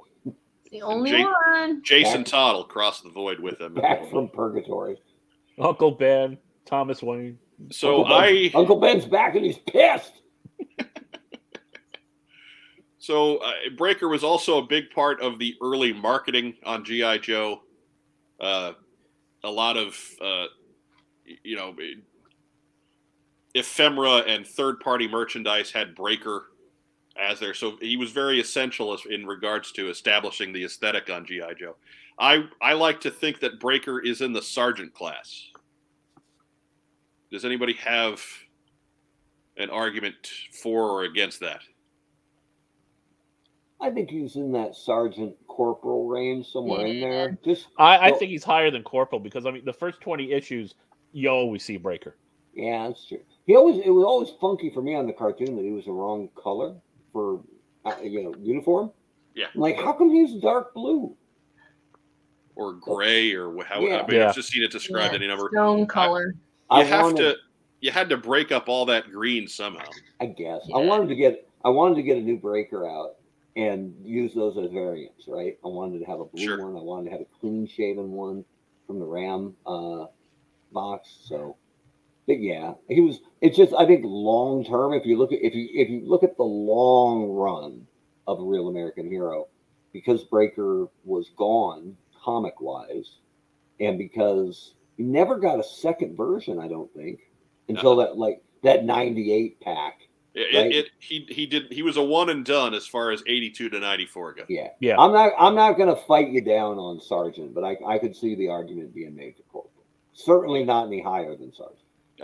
[0.71, 1.83] The only Jake- one.
[1.85, 3.73] Jason Back- Todd will cross the void with him.
[3.75, 4.99] back from purgatory.
[5.59, 7.39] Uncle Ben, Thomas Wayne.
[7.71, 10.21] So Uncle Ben- I Uncle Ben's back and he's pissed.
[12.99, 17.63] so uh, Breaker was also a big part of the early marketing on GI Joe.
[18.41, 18.73] Uh,
[19.45, 20.47] a lot of uh,
[21.43, 21.75] you know
[23.55, 26.47] ephemera and third party merchandise had Breaker
[27.17, 31.55] as there, so he was very essential in regards to establishing the aesthetic on GI
[31.59, 31.77] Joe.
[32.19, 35.51] I I like to think that Breaker is in the sergeant class.
[37.31, 38.23] Does anybody have
[39.57, 40.15] an argument
[40.63, 41.61] for or against that?
[43.81, 47.37] I think he's in that sergeant corporal range somewhere in there.
[47.45, 50.75] Just I, I think he's higher than Corporal because I mean the first twenty issues
[51.13, 52.17] you always see Breaker.
[52.55, 53.21] yeah, that's true.
[53.47, 55.93] He always it was always funky for me on the cartoon that he was the
[55.93, 56.77] wrong color
[57.13, 57.43] for
[57.85, 58.91] uh, you know uniform.
[59.35, 59.47] Yeah.
[59.55, 61.15] I'm like how come he's dark blue?
[62.57, 64.03] Or gray or wh- how Yeah.
[64.03, 64.29] I mean, Yeah.
[64.29, 65.49] I've just seen it described Yeah, any number.
[65.53, 66.29] Stone color.
[66.35, 66.41] You
[66.71, 67.37] I have wanted, to
[67.81, 69.89] you had to break up all that green somehow.
[70.21, 70.77] I guess Yeah.
[70.77, 73.17] I wanted to get I wanted to get a new breaker out
[73.57, 75.57] and use those as variants, right?
[75.65, 76.65] I wanted to have a blue Sure.
[76.65, 76.77] one.
[76.77, 78.45] I wanted to have a clean shaven one
[78.87, 80.07] from the Ram uh,
[80.73, 81.17] box.
[81.25, 81.57] So,
[82.27, 83.21] but yeah, he was.
[83.41, 86.23] It's just I think long term, if you look at if you if you look
[86.23, 87.87] at the long run
[88.27, 89.47] of a real American hero,
[89.93, 93.17] because Breaker was gone comic wise,
[93.81, 97.21] and because he never got a second version, I don't think
[97.69, 100.01] until that like that '98 pack.
[100.35, 100.73] It, Right.
[100.73, 103.69] it, he he did he was a one and done as far as eighty two
[103.71, 104.43] to ninety four go.
[104.49, 104.69] Yeah.
[104.81, 104.97] Yeah.
[104.99, 108.35] I'm not I'm not gonna fight you down on Sergeant, but I, I could see
[108.35, 109.85] the argument being made to Corporal.
[110.13, 111.79] Certainly not any higher than Sergeant.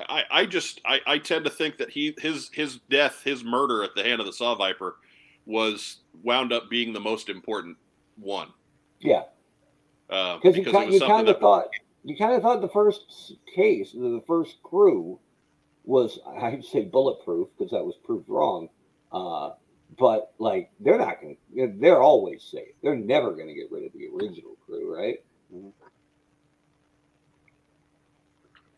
[0.08, 3.84] I, I just I, I tend to think that he his his death his murder
[3.84, 4.96] at the hand of the Saw Viper
[5.46, 7.76] was wound up being the most important
[8.16, 8.48] one
[9.00, 9.22] Yeah.
[10.10, 11.68] Uh, Because you, because it ki- was you kind of thought
[12.04, 15.18] you kind of thought the first case, the first crew,
[15.84, 18.68] was I'd say bulletproof because that was proved wrong.
[19.12, 19.50] Uh,
[19.98, 22.74] but like they're not going to, they're always safe.
[22.82, 25.18] They're never going to get rid of the original crew, right?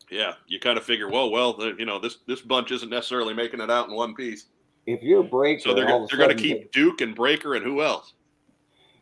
[0.09, 3.33] Yeah, you kind of figure, well, well, the, you know, this this bunch isn't necessarily
[3.33, 4.45] making it out in one piece,
[4.85, 7.15] If you're breaker, so they're all go- of a they're going to keep Duke and
[7.15, 8.13] Breaker and who else?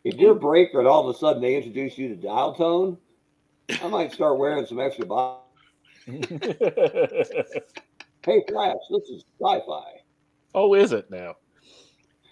[0.04, 2.98] If you're a breaker and all of a sudden they introduce you to dial tone,
[3.82, 5.06] I might start wearing some extra.
[5.06, 5.38] Bo-
[6.06, 6.24] hey,
[8.48, 9.84] Flash, this is sci-fi.
[10.54, 11.36] oh, is it now?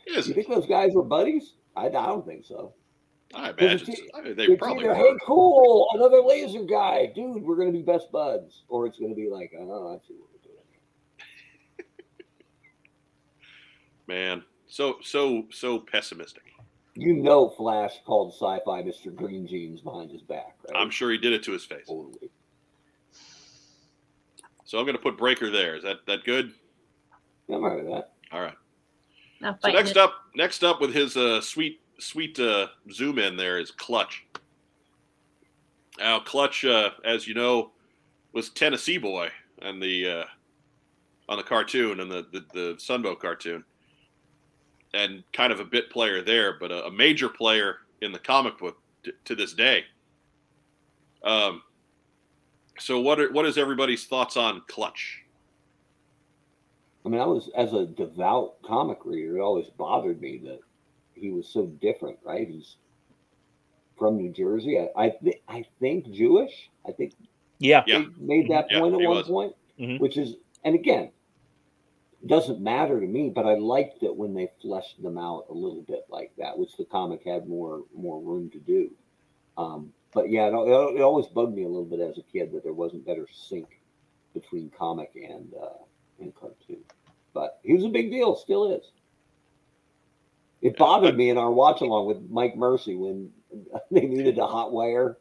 [0.07, 0.35] Is You it?
[0.35, 1.55] think those guys were buddies?
[1.77, 2.75] I, I don't think so.
[3.33, 3.89] I imagine.
[3.89, 4.01] it's-.
[4.17, 4.87] I mean, they probably.
[4.87, 9.15] either, hey, cool, another laser guy, dude, we're gonna be best buds, or it's gonna
[9.15, 10.65] be like, oh, I see what we're doing.
[14.09, 16.43] Man, so so so pessimistic.
[17.01, 19.15] You know, Flash called sci-fi Mr.
[19.15, 20.77] Green Jeans behind his back, right?
[20.81, 21.87] I'm sure he did it to his face.
[21.89, 22.31] Totally.
[24.65, 25.77] So I'm going to put Breaker there.
[25.77, 26.53] Is that that good?
[27.49, 28.13] Yeah, I'm all right with that.
[28.33, 28.55] All right.
[29.41, 29.99] Not So next it.
[29.99, 34.27] up, next up with his uh, sweet sweet uh, zoom in there is Clutch.
[35.99, 37.73] Now Clutch, uh, as you know,
[38.33, 39.31] was Tennessee boy
[39.63, 40.25] and the uh,
[41.29, 43.65] on the cartoon and the the, the Sunbow cartoon,
[44.95, 48.59] and kind of a bit player there, but a, a major player in the comic
[48.59, 49.85] book t- to this day.
[51.25, 51.63] Um.
[52.79, 55.23] So what are what is everybody's thoughts on Clutch?
[57.05, 60.61] I mean, I was as a devout comic reader, it always bothered me that
[61.15, 62.49] he was so different, right?
[62.49, 62.77] He's
[63.99, 64.79] from New Jersey.
[64.79, 66.71] I I, th- I think Jewish.
[66.87, 67.15] I think
[67.59, 67.85] Yeah.
[67.87, 68.05] Yeah.
[68.19, 69.27] made that Yeah, point at he one was.
[69.27, 70.01] point, Mhm.
[70.01, 71.11] which is, and again,
[72.27, 73.31] doesn't matter to me.
[73.31, 76.77] But I liked it when they fleshed them out a little bit like that, which
[76.77, 78.91] the comic had more more room to do.
[79.57, 82.63] Um, but yeah, it, it always bugged me a little bit as a kid that
[82.65, 83.81] there wasn't better sync
[84.35, 85.85] between comic and uh,
[86.21, 86.83] and cartoon.
[87.33, 88.85] But he was a big deal, still is.
[90.63, 93.31] It bothered me in our watch along with Mike Mercy when
[93.91, 95.17] they needed to hotwire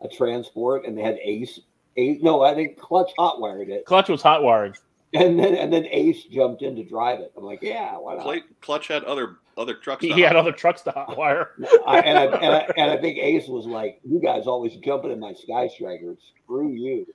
[0.00, 1.60] a transport and they had Ace.
[1.96, 4.74] Ace no, I think Clutch hotwired it, Clutch was hot wiring.
[5.14, 7.32] And then and then Ace jumped in to drive it.
[7.36, 8.22] I'm like, yeah, why not?
[8.24, 10.02] Clay, Clutch had other other trucks.
[10.02, 10.42] He, to he had hop.
[10.42, 11.52] other trucks to hot wire.
[11.86, 15.10] I, and, I, and, I, and I think Ace was like, "You guys always jumping
[15.10, 16.16] in my Sky Striker.
[16.44, 17.06] Screw you.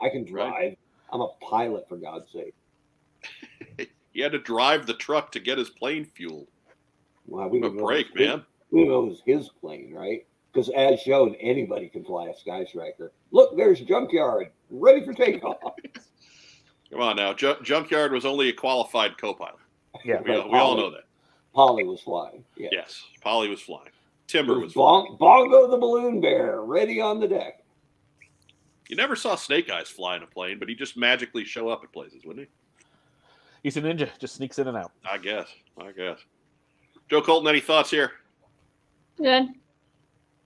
[0.00, 0.52] I can drive.
[0.52, 0.78] Right.
[1.12, 2.54] I'm a pilot, for God's sake."
[4.16, 6.48] He had to drive the truck to get his plane fueled.
[7.26, 8.42] Wow, we Give him a break, was man.
[8.70, 10.26] We didn't know it was his plane, right?
[10.50, 13.12] Because as shown, anybody can fly a Sky Striker.
[13.30, 15.58] Look, there's Junkyard, ready for takeoff.
[16.90, 19.56] Come on now, Ju- Junkyard was only a qualified co-pilot.
[20.04, 20.20] Yeah.
[20.22, 21.04] We, we all know that.
[21.54, 22.44] Polly was flying.
[22.56, 22.68] Yeah.
[22.70, 23.90] Yes, Polly was flying.
[24.26, 25.16] Timber was There's flying.
[25.18, 27.62] Bongo the balloon bear, ready on the deck.
[28.88, 31.82] You never saw Snake Eyes fly in a plane, but he just magically show up
[31.82, 32.84] at places, wouldn't he?
[33.62, 34.92] He's a ninja, just sneaks in and out.
[35.04, 35.48] I guess.
[35.80, 36.18] I guess.
[37.10, 38.12] Joe Colton, any thoughts here?
[39.16, 39.46] Good.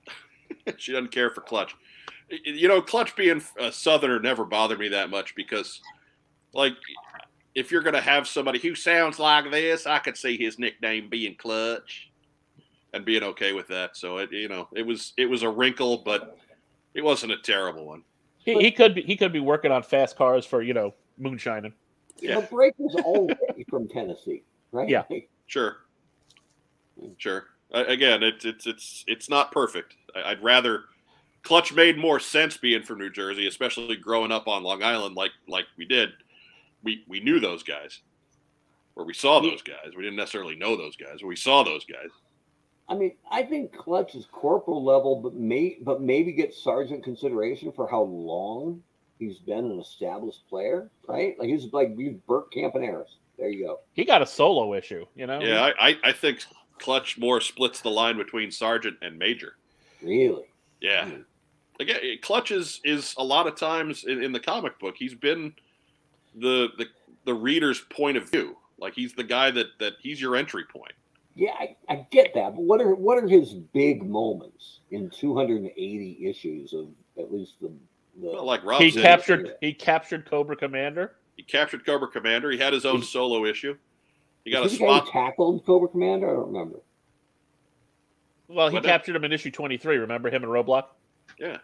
[0.78, 1.74] she doesn't care for Clutch.
[2.45, 5.80] You know, Clutch being a Southerner never bothered me that much because,
[6.53, 6.74] like,
[7.55, 11.09] if you're going to have somebody who sounds like this, I could see his nickname
[11.09, 12.11] being Clutch
[12.92, 13.96] and being okay with that.
[13.96, 16.38] So it, you know, it was it was a wrinkle, but
[16.94, 18.03] it wasn't a terrible one.
[18.44, 21.72] He, he could be he could be working on fast cars for you know moonshining.
[22.20, 22.36] Yeah.
[22.36, 24.42] But Break was already from Tennessee,
[24.72, 24.88] right?
[24.88, 25.05] Yeah.
[25.46, 25.78] Sure,
[27.18, 27.46] sure.
[27.72, 29.96] Uh, again, it's it's it's it's not perfect.
[30.14, 30.84] I, I'd rather
[31.42, 35.32] Clutch made more sense being from New Jersey, especially growing up on Long Island, like
[35.48, 36.11] like we did.
[36.82, 38.00] We we knew those guys,
[38.96, 39.94] or we saw those guys.
[39.96, 42.10] We didn't necessarily know those guys, but we saw those guys.
[42.88, 47.70] I mean, I think Clutch is corporal level, but may but maybe get sergeant consideration
[47.72, 48.82] for how long
[49.18, 51.38] he's been an established player, right?
[51.38, 53.14] Like he's like he's Bert Campaneris.
[53.38, 53.80] There you go.
[53.92, 55.40] He got a solo issue, you know.
[55.40, 56.44] Yeah, I, I, I think
[56.78, 59.56] Clutch more splits the line between sergeant and major.
[60.02, 60.44] Really?
[60.80, 61.08] Yeah.
[61.08, 61.20] Hmm.
[61.78, 65.54] Again, Clutch is is a lot of times in, in the comic book, he's been
[66.34, 66.86] the the
[67.24, 68.56] the reader's point of view.
[68.78, 70.92] Like he's the guy that that he's your entry point.
[71.36, 72.54] Yeah, I, I get that.
[72.54, 77.70] But what are what are his big moments in 280 issues of at least the
[78.20, 81.16] the Well, like Rob He said, captured he captured Cobra Commander.
[81.36, 82.50] he captured Cobra Commander.
[82.50, 83.76] He had his own solo issue.
[84.44, 85.12] He got a Is he the guy who spot.
[85.12, 86.28] tackled Cobra Commander?
[86.30, 86.80] I don't remember.
[88.48, 88.84] Well, he What?
[88.84, 89.96] captured him in issue twenty three.
[89.98, 90.86] Remember him and Roadblock?
[91.38, 91.58] Yeah.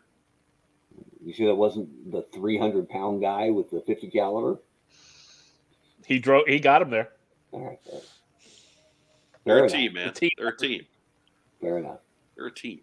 [1.26, 4.60] You sure that wasn't the 300 pound guy with the 50 caliber?
[6.06, 6.46] He drove.
[6.46, 7.08] He got him there.
[7.50, 8.00] All right, fair,
[9.44, 9.72] They're fair a enough.
[9.72, 10.08] team, man.
[10.08, 10.30] A team.
[10.38, 10.86] They're a team.
[11.60, 11.98] Fair enough.
[12.36, 12.80] They're a team.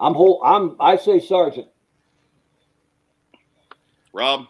[0.00, 0.42] I'm whole.
[0.44, 0.74] I'm.
[0.80, 1.68] I say sergeant.
[4.12, 4.46] Rob,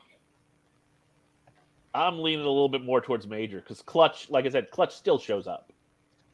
[1.92, 5.18] I'm leaning a little bit more towards Major because Clutch, like I said, Clutch still
[5.18, 5.70] shows up.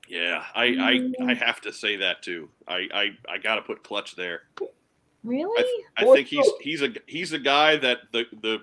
[0.08, 2.50] yeah, I I, I have to say that too.
[2.68, 4.42] I I, I got to put Clutch there.
[5.24, 5.62] Really?
[5.96, 8.58] I think he's he's a he's a guy that the the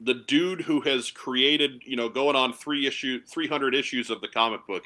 [0.00, 4.28] the dude who has created you know going on three issue 300 issues of the
[4.28, 4.84] comic book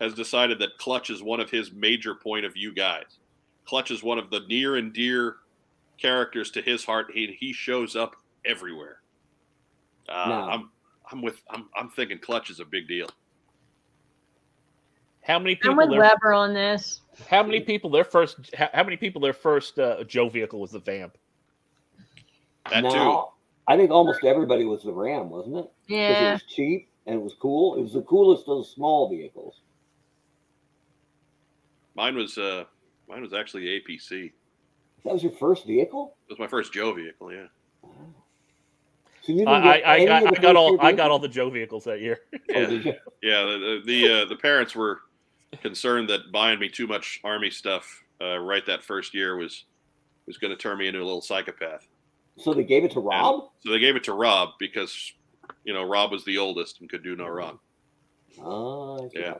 [0.00, 3.18] has decided that Clutch is one of his major point of view guys.
[3.66, 5.36] Clutch is one of the near and dear
[5.98, 7.06] characters to his heart.
[7.12, 8.14] He he shows up
[8.44, 9.00] everywhere.
[10.08, 10.70] Uh, Now- I'm
[11.10, 13.08] I'm with I'm I'm thinking Clutch is a big deal.
[15.28, 15.72] How many people?
[15.72, 15.88] I'm people?
[15.88, 17.02] with Their, Weber on this.
[17.28, 17.90] how many people?
[17.90, 18.54] Their first.
[18.56, 19.20] How, how many people?
[19.20, 21.18] Their first uh, Joe vehicle was the Vamp.
[22.70, 23.24] That too.
[23.66, 25.70] I think almost everybody was the Ram, wasn't it?
[25.86, 27.76] Because it was cheap and it was cool.
[27.76, 29.60] It was the coolest of the small vehicles.
[31.94, 32.64] Mine was uh
[33.08, 34.32] mine was actually APC.
[35.04, 36.16] That was your first vehicle.
[36.28, 37.32] It was my first Joe vehicle.
[37.32, 37.46] Yeah.
[39.22, 40.80] So I, I, I got, I got all.
[40.80, 42.20] I got all the Joe vehicles that year.
[42.32, 42.66] Oh, Yeah.
[42.66, 42.84] did?
[43.22, 45.00] Yeah, the the the, uh, the parents were
[45.56, 49.64] concerned that buying me too much army stuff uh, right that first year was
[50.26, 51.86] was going to turn me into a little psychopath.
[52.36, 53.48] So they gave it to Rob.
[53.60, 55.12] So they gave it to Rob because
[55.64, 57.58] you know Rob was the oldest and could do no wrong.
[58.40, 59.34] Oh, I Yeah.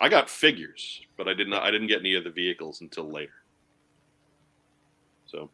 [0.00, 1.62] I got figures, but I did not.
[1.62, 3.32] I didn't get any of the vehicles until later.
[5.26, 5.50] So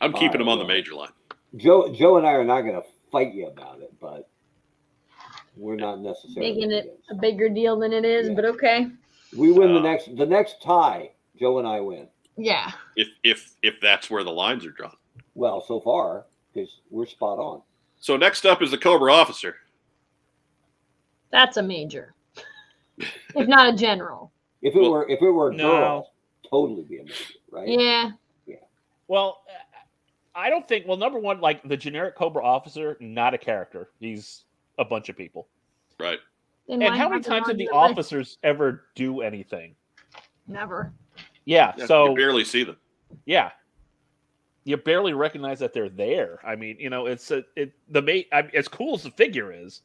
[0.00, 1.12] I'm keeping them on the major line.
[1.56, 4.28] Joe, Joe, and I are not going to fight you about it, but
[5.60, 8.34] we're not necessarily Making it against a bigger deal than it is, Yeah.
[8.34, 8.86] but okay.
[9.36, 10.16] We win the Uh, next.
[10.16, 12.08] The next tie, Joe and I win.
[12.36, 12.72] Yeah.
[12.96, 14.96] If if if that's where the lines are drawn.
[15.34, 17.62] Well, so far, because we're spot on.
[17.98, 19.56] So next up is the Cobra officer.
[21.30, 22.14] That's a major.
[22.98, 24.32] if not a general.
[24.62, 25.70] If it Well, were, if it were a no.
[25.70, 26.12] girl,
[26.50, 27.66] totally be amazing, right?
[27.66, 28.10] Yeah.
[28.44, 28.56] Yeah.
[29.08, 29.42] Well,
[30.34, 30.86] I don't think.
[30.86, 33.88] Well, number one, like the generic Cobra officer, not a character.
[34.00, 34.44] He's
[34.80, 35.46] a bunch of people.
[36.00, 36.18] Right.
[36.68, 37.92] Then And how many times did the your list?
[37.92, 39.76] officers ever do anything?
[40.48, 40.92] Never.
[41.44, 41.72] Yeah.
[41.76, 42.76] Yeah, so you barely see them.
[43.26, 43.50] yeah,
[44.64, 46.38] you barely recognize that they're there.
[46.44, 48.28] I mean, you know, it's a, it the mate.
[48.32, 49.82] I mean, as cool as the figure is,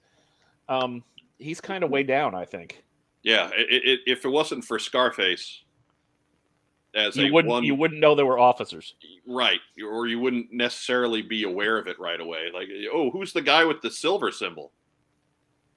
[0.70, 1.04] um,
[1.38, 2.34] he's kind of way down.
[2.36, 2.84] I think
[3.24, 5.64] Yeah, it, it, if it wasn't for Scarface
[6.94, 8.96] as you a wouldn't one, you wouldn't know there were officers.
[9.28, 12.50] right, or you wouldn't necessarily be aware of it right away.
[12.54, 14.72] Like, oh, who's the guy with the silver symbol?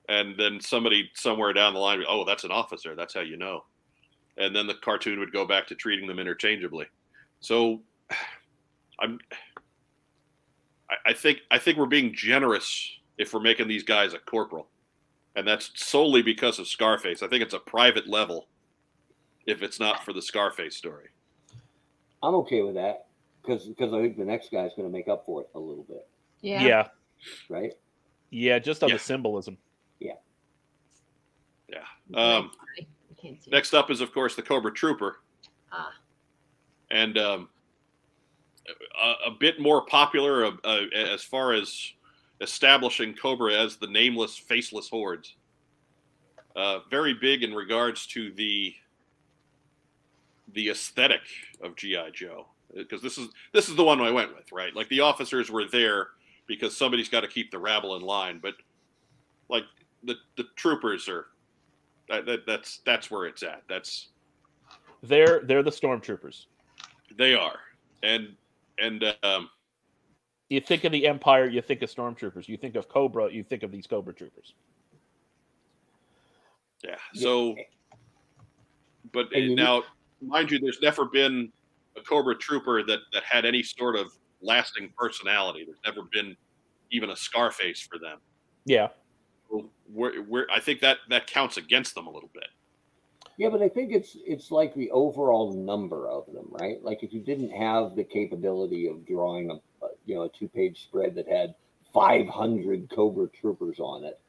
[0.08, 2.94] And then somebody somewhere down the line, oh, that's an officer.
[2.94, 3.64] That's how you know.
[4.38, 6.86] And then the cartoon would go back to treating them interchangeably.
[7.40, 7.82] So,
[9.00, 9.18] I'm.
[9.30, 9.34] I-
[11.04, 14.68] I think I think we're being generous if we're making these guys a corporal,
[15.36, 17.22] and that's solely because of Scarface.
[17.22, 18.48] I think it's a private level.
[19.46, 21.08] If it's not for the Scarface story,
[22.22, 23.08] I'm okay with that
[23.42, 25.84] because because I think the next guy's going to make up for it a little
[25.84, 26.08] bit,
[26.40, 26.88] Yeah, Yeah.
[27.50, 27.74] Right.
[28.30, 28.94] Yeah, just on Yeah.
[28.96, 29.58] the symbolism.
[30.00, 30.14] Yeah.
[32.14, 32.50] Um,
[33.20, 33.50] can't see.
[33.50, 35.20] next up is of course the Cobra Trooper,
[35.72, 35.92] Ah.
[36.90, 37.48] and um,
[39.02, 41.92] a, a bit more popular uh, uh, as far as
[42.40, 45.34] establishing Cobra as the nameless, faceless hordes.
[46.56, 48.74] Uh, very big in regards to the
[50.54, 51.20] the aesthetic
[51.62, 54.74] of GI Joe, because this is this is the one I went with, right?
[54.74, 56.08] Like the officers were there
[56.46, 58.54] because somebody's got to keep the rabble in line, but
[59.50, 59.64] like
[60.04, 61.26] the the troopers are
[62.08, 63.62] that, that that's that's where it's at.
[63.68, 64.08] That's
[65.02, 66.46] They're they're the stormtroopers.
[67.16, 67.58] they are,
[68.02, 68.34] and
[68.78, 69.50] and um,
[70.48, 72.48] You think of the Empire, you think of stormtroopers.
[72.48, 74.54] You think of Cobra, you think of these Cobra troopers.
[76.84, 76.96] yeah.
[77.14, 77.56] So,
[79.12, 79.82] but And you- now,
[80.22, 81.52] mind you, there's never been
[81.96, 85.64] a Cobra Trooper that that had any sort of lasting personality.
[85.64, 86.36] There's never been
[86.90, 88.18] even a Scarface for them.
[88.64, 88.94] Yeah, So
[89.92, 92.48] We're, we're, I think that that counts against them a little bit.
[93.36, 96.82] Yeah, but I think it's it's like the overall number of them, right?
[96.84, 99.56] Like if you didn't have the capability of drawing a
[100.06, 101.54] you know a two page spread that had
[101.94, 104.20] 500 Cobra troopers on it,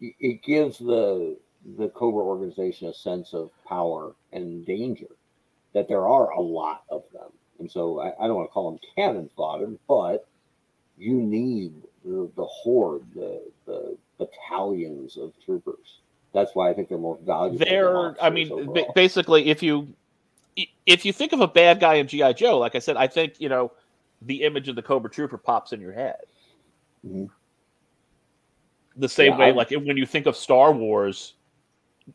[0.00, 1.38] it- it gives the
[1.78, 5.08] the Cobra organization a sense of power and danger
[5.74, 8.70] that there are a lot of them, and so I, I don't want to call
[8.72, 10.28] them cannon fodder, but
[10.98, 11.74] you need
[12.04, 16.00] the, the horde, the the battalions of troopers.
[16.32, 17.58] That's why I think they're more valuable.
[17.64, 18.22] they're.
[18.22, 18.92] I mean, overall.
[18.94, 19.92] basically, if you
[20.86, 23.40] if you think of a bad guy in GI Joe, like I said, I think
[23.40, 23.72] you know
[24.22, 26.16] the image of the Cobra Trooper pops in your head.
[27.06, 27.28] Mhm.
[28.96, 31.34] The same Yeah, way, I- like when you think of Star Wars,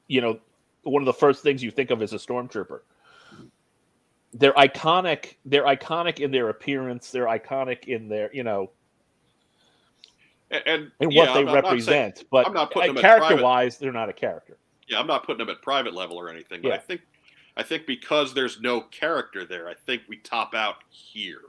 [0.08, 0.40] you know,
[0.84, 2.82] one of the first things you think of is a stormtrooper.
[4.34, 5.36] they're iconic.
[5.46, 7.12] They're iconic in their appearance.
[7.12, 8.70] They're iconic in their you know
[10.50, 12.24] And, and in yeah, what they I'm- I'm saying- represent.
[12.32, 13.26] but I'm not putting them at private.
[13.26, 14.58] character wise, they're not a character.
[14.88, 17.02] yeah, I'm not putting them at private level or anything, but I think
[17.58, 21.42] I think because there's no character there, I think we top out here.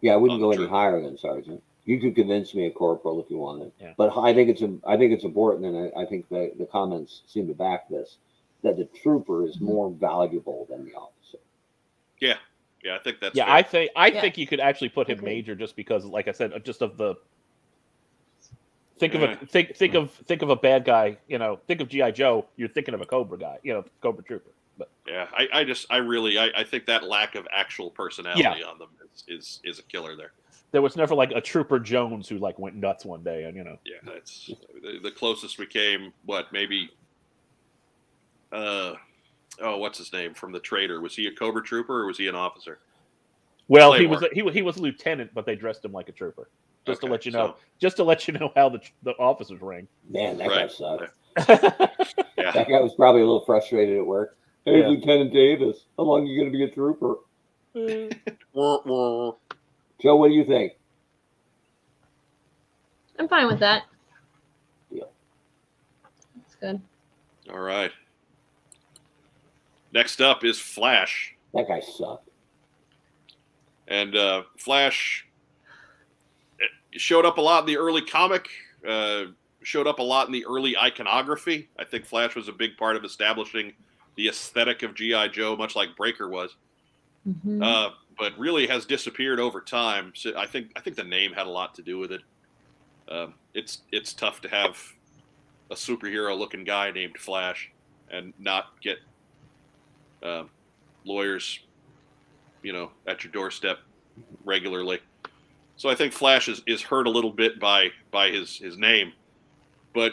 [0.00, 1.62] Yeah, I wouldn't go any higher than sergeant.
[1.84, 3.94] You could convince me a corporal if you wanted, Yeah.
[3.96, 7.22] but I think it's I think it's important, and I, I think the the comments
[7.26, 8.18] seem to back this
[8.62, 9.64] that the trooper is mm-hmm.
[9.66, 11.38] more valuable than the officer.
[12.20, 12.36] Yeah,
[12.90, 13.54] I think that's yeah, fair.
[13.54, 14.20] I think I Yeah.
[14.20, 15.34] think you could actually put him Agreed.
[15.34, 17.14] major just because, like I said, just of the
[18.98, 19.36] think of Yeah.
[19.40, 21.16] a think think of think of a bad guy.
[21.28, 22.46] You know, think of GI Joe.
[22.56, 23.58] You're thinking of a Cobra guy.
[23.62, 24.50] You know, Cobra Trooper.
[24.78, 28.62] But Yeah, I, I just, I really, I, I think that lack of actual personality
[28.62, 30.32] on them is, is, is a killer there.
[30.70, 33.64] there was never like a Trooper Jones who like went nuts one day, and you
[33.64, 34.50] know, Yeah, that's
[34.82, 36.12] the, the closest we came.
[36.24, 36.90] What maybe?
[38.50, 38.94] Uh,
[39.60, 41.00] oh, what's his name from the Trader?
[41.00, 42.78] Was he a Cobra Trooper or was he an officer?
[43.68, 46.08] well, he was a, he was he was a lieutenant, but they dressed him like
[46.08, 46.48] a trooper.
[46.86, 49.60] Just to let you know, so- just to let you know how the the officers
[49.62, 49.86] ring.
[50.10, 50.70] Man, that guy Right.
[50.70, 51.12] sucked.
[52.36, 54.36] Yeah, That guy was probably a little frustrated at work.
[54.64, 54.88] Hey, Yeah.
[54.88, 57.14] Lieutenant Davis, how long are you going to be a trooper?
[58.52, 59.32] Wah, wah.
[60.00, 60.72] Joe, what do you think?
[63.18, 63.84] I'm fine with that.
[64.90, 65.04] Yeah.
[66.36, 66.80] That's good.
[67.52, 67.92] All right.
[69.92, 71.34] Next up is Flash.
[71.54, 72.28] That guy sucked.
[73.88, 75.26] And uh, Flash
[76.60, 78.48] eh, showed up a lot in the early comic,
[78.88, 79.24] uh,
[79.62, 81.68] showed up a lot in the early iconography.
[81.78, 83.72] I think Flash was a big part of establishing
[84.16, 85.28] the aesthetic of G.I.
[85.28, 86.56] Joe, much like Breaker was.
[87.28, 87.62] Mhm.
[87.62, 90.12] Uh, but really has disappeared over time.
[90.14, 92.22] So I think I think the name had a lot to do with it.
[93.08, 94.76] Um, it's it's tough to have
[95.70, 97.70] a superhero looking guy named Flash
[98.10, 98.98] and not get
[100.22, 100.50] um
[101.04, 101.60] lawyers,
[102.62, 103.78] you know, at your doorstep
[104.44, 105.00] regularly.
[105.76, 109.12] So I think Flash is, is hurt a little bit by by his his name,
[109.94, 110.12] but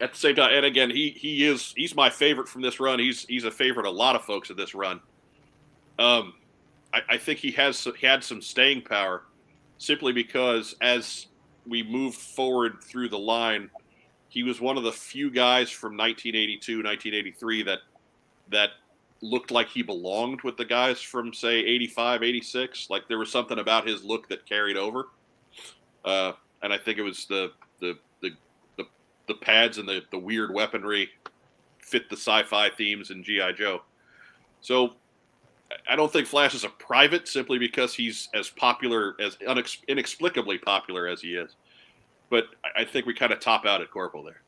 [0.00, 2.98] at the same time, and again, he he is he's my favorite from this run.
[2.98, 5.00] He's he's a favorite a lot of folks in this run.
[5.98, 6.34] Um,
[6.92, 9.22] I, I think he has had some staying power,
[9.78, 11.26] simply because as
[11.66, 13.70] we move forward through the line,
[14.28, 17.78] he was one of the few guys from 1982, 1983 that
[18.50, 18.70] that
[19.24, 22.90] looked like he belonged with the guys from say 85, 86.
[22.90, 25.08] Like there was something about his look that carried over,
[26.04, 28.30] uh, and I think it was the the the
[28.76, 28.84] the,
[29.26, 31.08] the pads and the the weird weaponry
[31.78, 33.82] fit the sci-fi themes in GI Joe.
[34.60, 34.94] So
[35.88, 40.58] I don't think Flash is a private simply because he's as popular as unex- inexplicably
[40.58, 41.56] popular as he is.
[42.30, 44.42] But I- I think we kind of top out at Corporal there.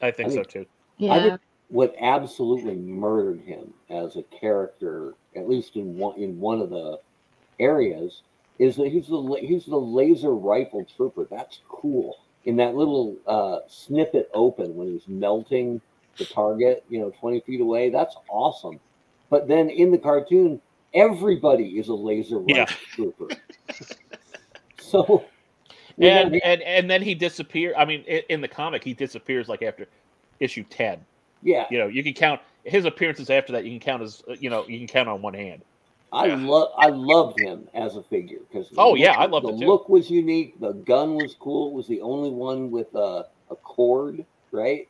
[0.00, 0.66] I think I so too.
[0.98, 1.12] yeah.
[1.14, 1.40] I think
[1.72, 6.98] what absolutely murdered him as a character, at least in one in one of the
[7.58, 8.24] areas,
[8.58, 11.26] is that he's the he's the laser rifle trooper.
[11.30, 12.14] That's cool.
[12.44, 15.80] In that little uh, snippet open when he's melting
[16.18, 18.78] the target, you know, twenty feet away, that's awesome.
[19.30, 20.60] But then in the cartoon,
[20.94, 22.76] everybody is a laser rifle Yeah.
[22.94, 23.32] trooper.
[24.78, 25.32] so,
[26.02, 27.74] And and and then he disappears.
[27.78, 29.88] I mean, in, in the comic, he disappears like after
[30.40, 31.06] issue ten.
[31.42, 33.64] Yeah, You know, you can count his appearances after that.
[33.64, 35.62] You can count as uh, you know, you can count on one hand.
[36.12, 36.36] I Yeah.
[36.36, 39.66] love I loved him as a figure because Oh, yeah, I loved the it too.
[39.66, 40.60] look was unique.
[40.60, 41.68] The gun was cool.
[41.68, 44.88] It was the only one with a, a cord, right?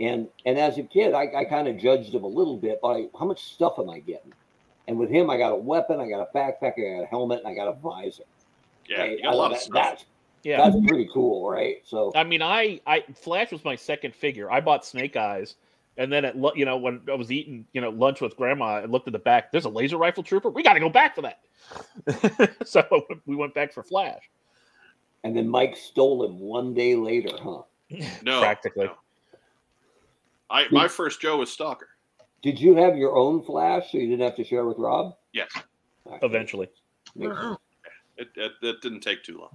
[0.00, 3.06] And and as a kid, I, I kind of judged him a little bit by
[3.18, 4.32] how much stuff am I getting?
[4.88, 7.38] And with him, I got a weapon, I got a backpack, I got a helmet,
[7.40, 8.24] and I got a visor.
[8.88, 9.10] Yeah, right?
[9.12, 9.74] you got a I- lot of that- stuff.
[9.74, 10.04] That's
[10.44, 10.56] Yeah.
[10.70, 11.82] that's pretty cool, right?
[11.84, 14.50] So I mean, I, I Flash was my second figure.
[14.50, 15.54] I bought Snake Eyes,
[15.96, 18.84] and then at you know when I was eating you know lunch with Grandma, I
[18.86, 19.52] looked at the back.
[19.52, 20.50] There's a laser rifle trooper.
[20.50, 21.40] We got to go back for that.
[22.66, 22.84] so
[23.26, 24.22] we went back for Flash.
[25.24, 27.62] and then Mike stole him one day later, huh?
[28.22, 28.86] no, practically.
[28.86, 28.94] no.
[30.50, 31.88] I my first Joe was Stalker.
[32.42, 35.14] Did you have your own flash so you didn't have to share with Rob?
[35.32, 35.50] Yes,
[36.06, 36.18] Okay.
[36.26, 36.68] Eventually,
[37.14, 37.36] Makes
[38.18, 39.50] it, it, it didn't take too long.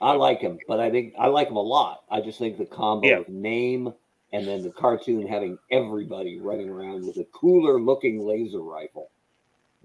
[0.00, 2.02] I like him, but I think I like him a lot.
[2.10, 3.18] I just think the combo Yeah.
[3.18, 3.92] of name
[4.32, 9.10] and then the cartoon having everybody running around with a cooler looking laser rifle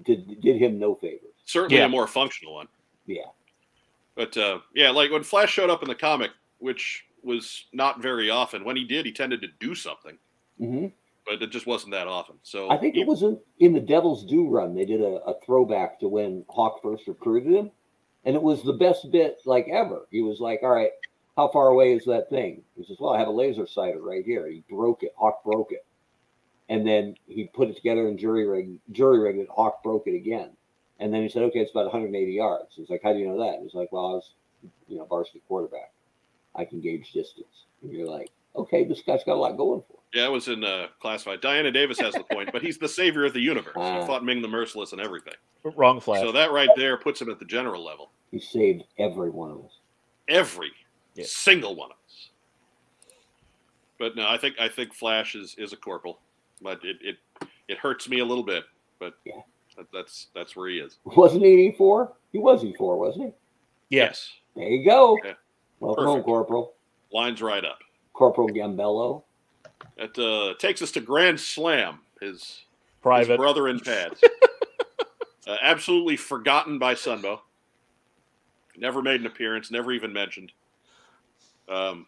[0.06, 1.34] did did him no favors.
[1.46, 1.86] Certainly Yeah.
[1.86, 2.68] a more functional one.
[3.06, 3.24] Yeah.
[4.16, 8.30] But uh, yeah, like when Flash showed up in the comic, which was not very
[8.30, 8.64] often.
[8.66, 10.18] When he did, he tended to do something,
[10.58, 10.88] hmm
[11.26, 12.36] but it just wasn't that often.
[12.44, 14.76] So I think he- it was in, in the Devil's Due run.
[14.76, 17.72] They did a, a throwback to when Hawk first recruited him,
[18.26, 20.06] and it was the best bit like ever.
[20.12, 20.92] He was like, "All right,
[21.36, 24.26] how far away is that thing?" He says, "Well, I have a laser sighter right
[24.26, 25.14] here." He broke it.
[25.18, 25.86] Hawk broke it,
[26.70, 29.50] and then he put it together and jury rig jury rigged it.
[29.50, 30.52] Hawk broke it again,
[31.00, 33.40] and then he said, "Okay, it's about 180 yards." He's like, "How do you know
[33.40, 34.34] that?" He's like, "Well, I was,
[34.88, 35.92] you know, varsity quarterback.
[36.56, 39.94] I can gauge distance." And you're like, "Okay, this guy's got a lot going for
[39.94, 41.42] him." Yeah, it was in uh, classified.
[41.42, 43.74] Diana Davis has the point, but he's the savior of the universe.
[43.76, 44.06] He Ah.
[44.06, 45.34] fought Ming the Merciless and everything.
[45.64, 46.22] Wrong flash.
[46.22, 48.12] So that right there puts him at the general level.
[48.30, 49.80] He saved every one of us.
[50.28, 50.72] Every
[51.16, 51.26] Yeah.
[51.28, 52.30] single one of us.
[54.00, 56.20] But no, I think I think Flash is is a corporal,
[56.62, 58.64] but it it, it hurts me a little bit.
[59.00, 59.42] But Yeah.
[59.78, 60.98] that, that's that's where he is.
[61.06, 62.14] Wasn't he E four?
[62.32, 63.32] He was E four, wasn't he?
[63.96, 64.32] yes.
[64.56, 65.18] There you go.
[65.24, 65.34] Yeah.
[65.80, 66.74] Welcome home, Corporal.
[67.12, 67.80] Lines right up.
[68.14, 69.24] Corporal Gambello.
[69.98, 72.00] That uh, takes us to Grand Slam.
[72.22, 72.62] His his
[73.02, 73.38] Private.
[73.38, 74.22] brother in pads.
[75.48, 77.40] uh, absolutely forgotten by Sunbow.
[78.78, 79.70] Never made an appearance.
[79.72, 80.52] Never even mentioned.
[81.70, 82.08] Um,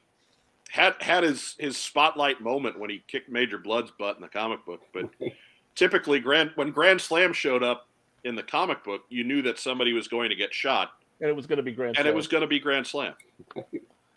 [0.70, 4.66] had had his his spotlight moment when he kicked Major Blood's butt in the comic
[4.66, 5.10] book, but
[5.76, 7.88] typically Grand when Grand Slam showed up
[8.24, 10.91] in the comic book, you knew that somebody was going to get shot,
[11.22, 13.14] and it was going to be Grand and it was going to be Grand Slam.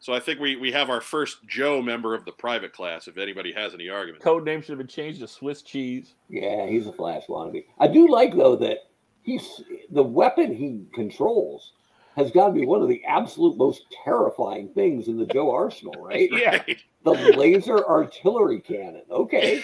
[0.00, 3.08] So I think we we have our first Joe member of the private class.
[3.08, 6.14] If anybody has any argument, Code name should have been changed to Swiss cheese.
[6.28, 7.64] Yeah, he's a Flash wannabe.
[7.80, 8.78] I do like though that
[9.22, 9.60] he's
[9.90, 11.72] the weapon he controls
[12.18, 15.94] has got to be one of the absolute most terrifying things in the Joe arsenal,
[15.98, 16.28] right?
[16.32, 16.62] Yeah.
[17.04, 19.02] The laser artillery cannon.
[19.10, 19.62] Okay.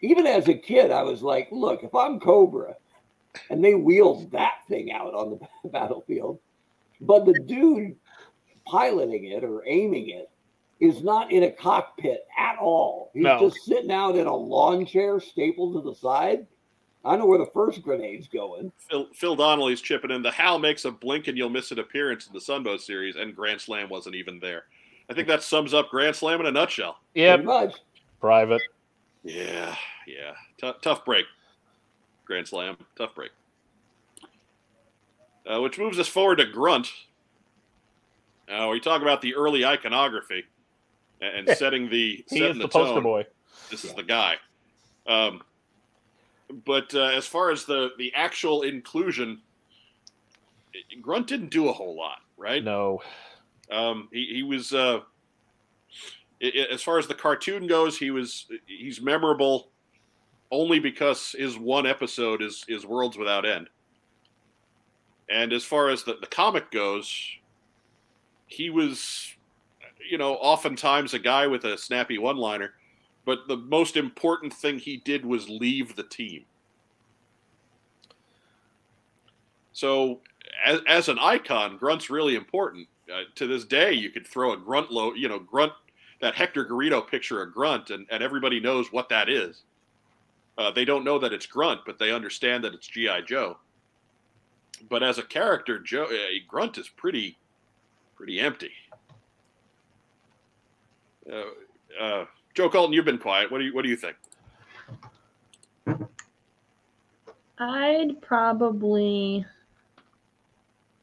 [0.00, 2.76] Even as a kid, I was like, look, if I'm Cobra
[3.50, 6.38] and they wheeled that thing out on the battlefield,
[7.00, 7.96] but the dude
[8.64, 10.30] piloting it or aiming it
[10.78, 13.10] is not in a cockpit at all.
[13.12, 13.40] He's No.
[13.40, 16.46] just sitting out in a lawn chair stapled to the side.
[17.08, 18.70] I know where the first grenade's going.
[18.90, 20.22] Phil, Phil Donnelly's chipping in.
[20.22, 23.34] The Hal makes a blink and you'll miss an appearance in the Sunbow series, and
[23.34, 24.64] Grand Slam wasn't even there.
[25.10, 26.98] I think that sums up Grand Slam in a nutshell.
[27.14, 27.74] Yeah, Pretty much.
[28.20, 28.60] Private.
[29.24, 29.74] Yeah,
[30.06, 30.32] yeah.
[30.60, 31.24] T- tough break.
[32.26, 32.76] Grand Slam.
[32.96, 33.30] Tough break.
[35.50, 36.90] Uh, which moves us forward to Grunt.
[38.50, 40.44] Uh, we talk about the early iconography
[41.22, 43.02] and, and setting the He setting is the, the poster tone.
[43.02, 43.26] boy.
[43.70, 44.36] This is the guy.
[45.06, 45.42] Um,
[46.64, 49.40] but uh, as far as the the actual inclusion,
[51.00, 52.62] Grunt didn't do a whole lot, right?
[52.62, 53.02] No.
[53.70, 55.00] Um, he, he was uh,
[56.70, 59.70] as far as the cartoon goes, he was he's memorable
[60.50, 63.68] only because his one episode is is Worlds Without End.
[65.30, 67.12] And as far as the, the comic goes,
[68.46, 69.34] he was,
[70.10, 72.72] you know, oftentimes a guy with a snappy one liner,
[73.28, 76.46] but the most important thing he did was leave the team.
[79.74, 80.20] So,
[80.64, 82.88] as, as an icon, Grunt's really important.
[83.12, 85.74] Uh, to this day, you could throw a Grunt low, you know, Grunt,
[86.22, 89.60] that Hector Garrido picture of Grunt, and, and everybody knows what that is.
[90.56, 93.20] Uh, they don't know that it's Grunt, but they understand that it's G.I.
[93.20, 93.58] Joe.
[94.88, 97.36] But as a character, Joe uh, Grunt is pretty,
[98.16, 98.72] pretty empty.
[101.30, 101.42] Uh,
[102.02, 102.24] uh,
[102.58, 103.52] Joe Colton, you've been quiet.
[103.52, 104.16] What do you What do you think?
[107.56, 109.46] I'd probably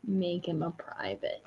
[0.06, 1.46] make him a private.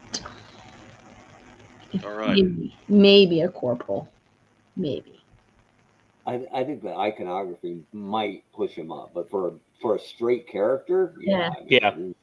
[2.03, 2.37] All right.
[2.37, 4.09] Maybe, maybe a corporal.
[4.77, 5.21] Maybe.
[6.27, 9.53] I, I think the iconography might push him up, but for
[9.83, 11.91] for a straight character, yeah, Yeah.
[11.91, 12.15] I, mean,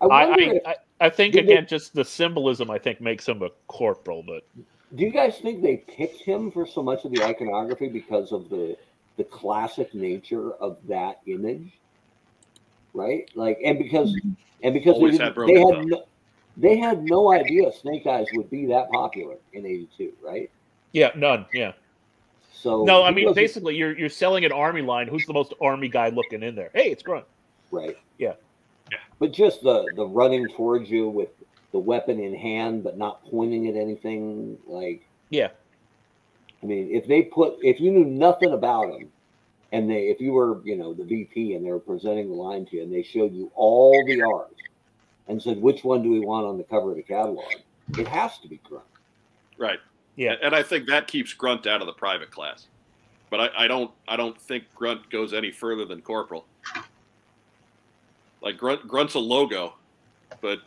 [0.00, 2.70] I, I I, if, I, I think Did they- again, just the symbolism.
[2.70, 4.44] I think makes him a corporal, but
[4.94, 8.48] do you guys think they picked him for so much of the iconography because of
[8.48, 8.76] the
[9.16, 11.78] the classic nature of that image,
[12.94, 13.30] right?
[13.34, 14.30] Like, and because mm-hmm.
[14.62, 16.04] and because Always they, had they had no,
[16.56, 20.50] they had no idea Snake Eyes would be that popular in '82, right?
[20.92, 21.46] yeah, none.
[21.52, 21.72] Yeah.
[22.52, 25.08] So No, I mean basically, you're you're selling an army line.
[25.08, 26.70] Who's the most army guy looking in there?
[26.74, 27.24] Hey, it's Grunt.
[27.70, 27.96] Right.
[28.18, 28.34] Yeah.
[28.90, 28.98] Yeah.
[29.18, 31.30] But just the the running towards you with
[31.72, 34.58] the weapon in hand, but not pointing at anything.
[34.66, 35.48] Like, Yeah.
[36.62, 39.10] I mean, if they put, if you knew nothing about them
[39.72, 42.66] and they, if you were, you know, the VP and they were presenting the line
[42.66, 44.54] to you, and they showed you all the art,
[45.28, 47.50] and said, which one do we want on the cover of the catalog?
[47.98, 48.84] It has to be Grunt.
[49.58, 49.80] Right.
[50.16, 50.34] Yeah.
[50.42, 52.66] And I think that keeps Grunt out of the private class.
[53.30, 56.44] But I, I don't I don't think Grunt goes any further than Corporal.
[58.42, 59.74] Like Grunt Grunt's a logo,
[60.42, 60.60] but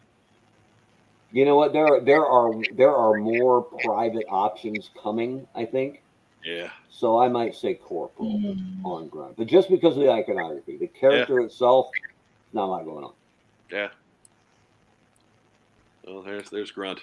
[1.36, 1.74] You know what?
[1.74, 5.46] There, are there are there are more private options coming.
[5.54, 6.02] I think.
[6.46, 6.70] yeah.
[6.90, 8.40] So I might say Corporal.
[8.40, 8.86] Mm.
[8.86, 11.90] on Grunt, but just because of the iconography, the character itself,
[12.54, 13.12] not a lot going on.
[13.70, 13.90] Yeah.
[16.08, 17.02] Well, there's there's Grunt.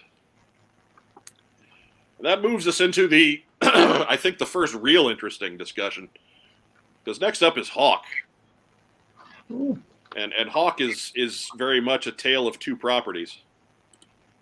[2.17, 6.09] And that moves us into the I think the first real interesting discussion,
[7.05, 8.05] because next up is Hawk,
[9.51, 9.79] Ooh.
[10.17, 13.37] and and Hawk is is very much a tale of two properties,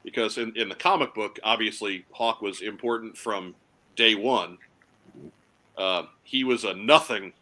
[0.05, 3.55] because in in the comic book, obviously Hawk was important from
[3.97, 4.59] day one.
[5.77, 7.33] Uh, he was a nothing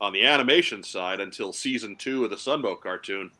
[0.00, 3.30] on the animation side until season two of the Sunbow cartoon,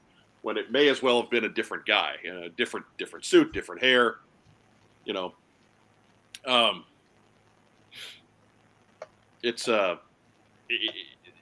[0.43, 3.53] when it may as well have been a different guy, you know, different different suit,
[3.53, 4.17] different hair,
[5.05, 5.35] you know.
[6.47, 6.85] Um,
[9.43, 9.97] it's uh,
[10.69, 11.33] it, it,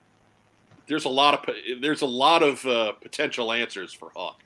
[0.87, 4.43] there's a lot of there's a lot of uh, potential answers for Hawk.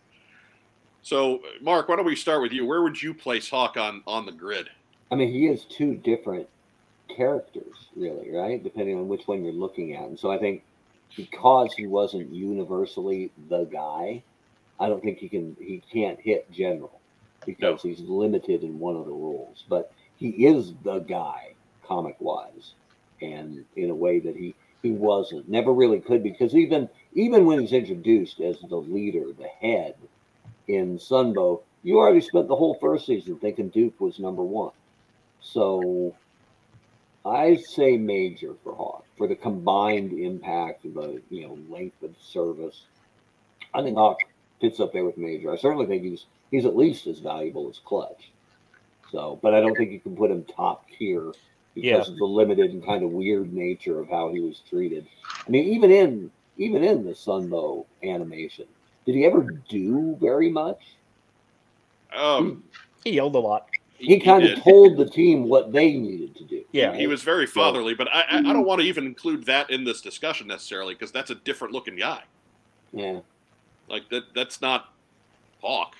[1.03, 2.66] So, Mark, why don't we start with you?
[2.66, 4.68] Where would you place Hawk on on the grid?
[5.11, 6.48] I mean, he has two different
[7.09, 8.62] characters, really, right?
[8.62, 10.05] Depending on which one you're looking at.
[10.05, 10.62] And so I think
[11.16, 14.22] because he wasn't universally the guy,
[14.78, 17.01] I don't think he can he can't hit general
[17.46, 19.64] because he's limited in one of the rules.
[19.68, 21.55] But he is the guy
[21.86, 22.74] comic wise,
[23.20, 27.59] and in a way that he he wasn't never really could because even even when
[27.59, 29.94] he's introduced as the leader, the head
[30.74, 34.72] in Sunbow, you already spent the whole first season thinking Duke was number one.
[35.40, 36.14] So
[37.24, 42.14] I say major for Hawk for the combined impact of the you know length of
[42.20, 42.86] service.
[43.74, 44.18] I think Hawk
[44.60, 45.52] fits up there with major.
[45.52, 48.32] I certainly think he's he's at least as valuable as Clutch.
[49.10, 51.32] So, but I don't think you can put him top tier
[51.74, 52.12] because Yeah.
[52.12, 55.06] of the limited and kind of weird nature of how he was treated.
[55.46, 58.66] I mean, even in even in the Sunbow animation,
[59.11, 60.78] did he ever do very much?
[62.14, 62.62] Um,
[63.02, 63.68] He yelled a lot.
[63.98, 64.58] He, kind did.
[64.58, 66.62] of told the team what they needed to do.
[66.70, 66.94] Yeah.
[66.96, 69.82] he was very fatherly, but I, I, I don't want to even include that in
[69.82, 72.22] this discussion necessarily because that's a different looking guy.
[72.92, 73.18] Yeah.
[73.88, 74.94] Like that that's not
[75.61, 75.96] Hawk.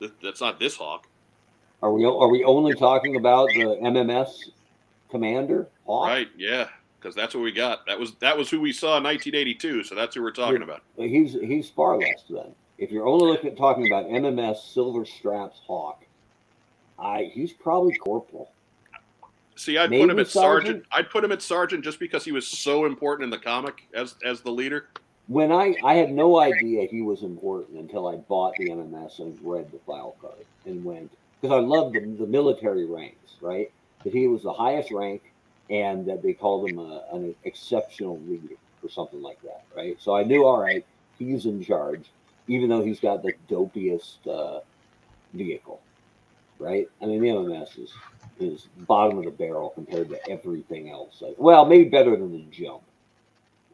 [0.00, 1.06] That, that's not this Hawk.
[1.82, 4.50] Are we are we only talking about the MMS
[5.10, 5.68] commander?
[5.86, 6.08] Hawk?
[6.08, 6.28] Right?
[6.36, 6.68] Yeah,
[7.04, 7.84] because that's what we got.
[7.86, 9.84] That was that was who we saw in 1982.
[9.84, 10.82] So that's who we're talking about.
[10.96, 12.54] But He's he's far less than.
[12.78, 16.02] If you're only looking at talking about MMS Silver Straps Hawk,
[16.98, 18.50] I he's probably corporal.
[19.54, 20.66] See, I'd put him at sergeant.
[20.66, 20.86] sergeant?
[20.92, 24.14] I'd put him at sergeant just because he was so important in the comic as
[24.24, 24.88] as the leader.
[25.28, 29.38] When I I had no idea he was important until I bought the MMS and
[29.42, 33.70] read the file card and went because I loved the, the military ranks, right?
[34.04, 35.33] That he was the highest rank
[35.70, 39.96] and that they called him a, an exceptional leader or something like that, right?
[40.00, 40.84] So I knew, all right,
[41.18, 42.10] he's in charge,
[42.48, 44.60] even though he's got the dopiest uh,
[45.32, 45.80] vehicle,
[46.58, 46.88] right?
[47.02, 47.92] I mean, the MMS is
[48.40, 51.22] is bottom of the barrel compared to everything else.
[51.22, 52.82] Like, well, maybe better than the jump,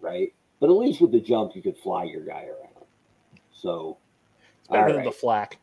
[0.01, 0.33] right?
[0.61, 2.87] But at least with the jump, you could fly your guy around.
[3.53, 3.97] So,
[4.71, 5.05] Better all than right.
[5.07, 5.59] the flak.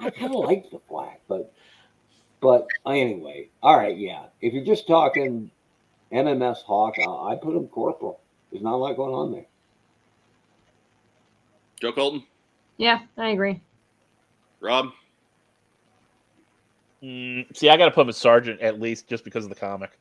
[0.00, 1.52] I kind of like the black, but
[2.44, 4.24] but anyway, all right, yeah.
[4.42, 5.50] If you're just talking
[6.12, 8.20] MMS Hawk, I, I put him corporal.
[8.52, 9.46] There's not a lot going on there.
[11.80, 12.22] Joe Colton,
[12.76, 13.62] Yeah, I agree.
[14.60, 14.90] Rob.
[17.02, 19.56] Mm, see, I got to put him as sergeant at least just because of the
[19.56, 19.98] comic.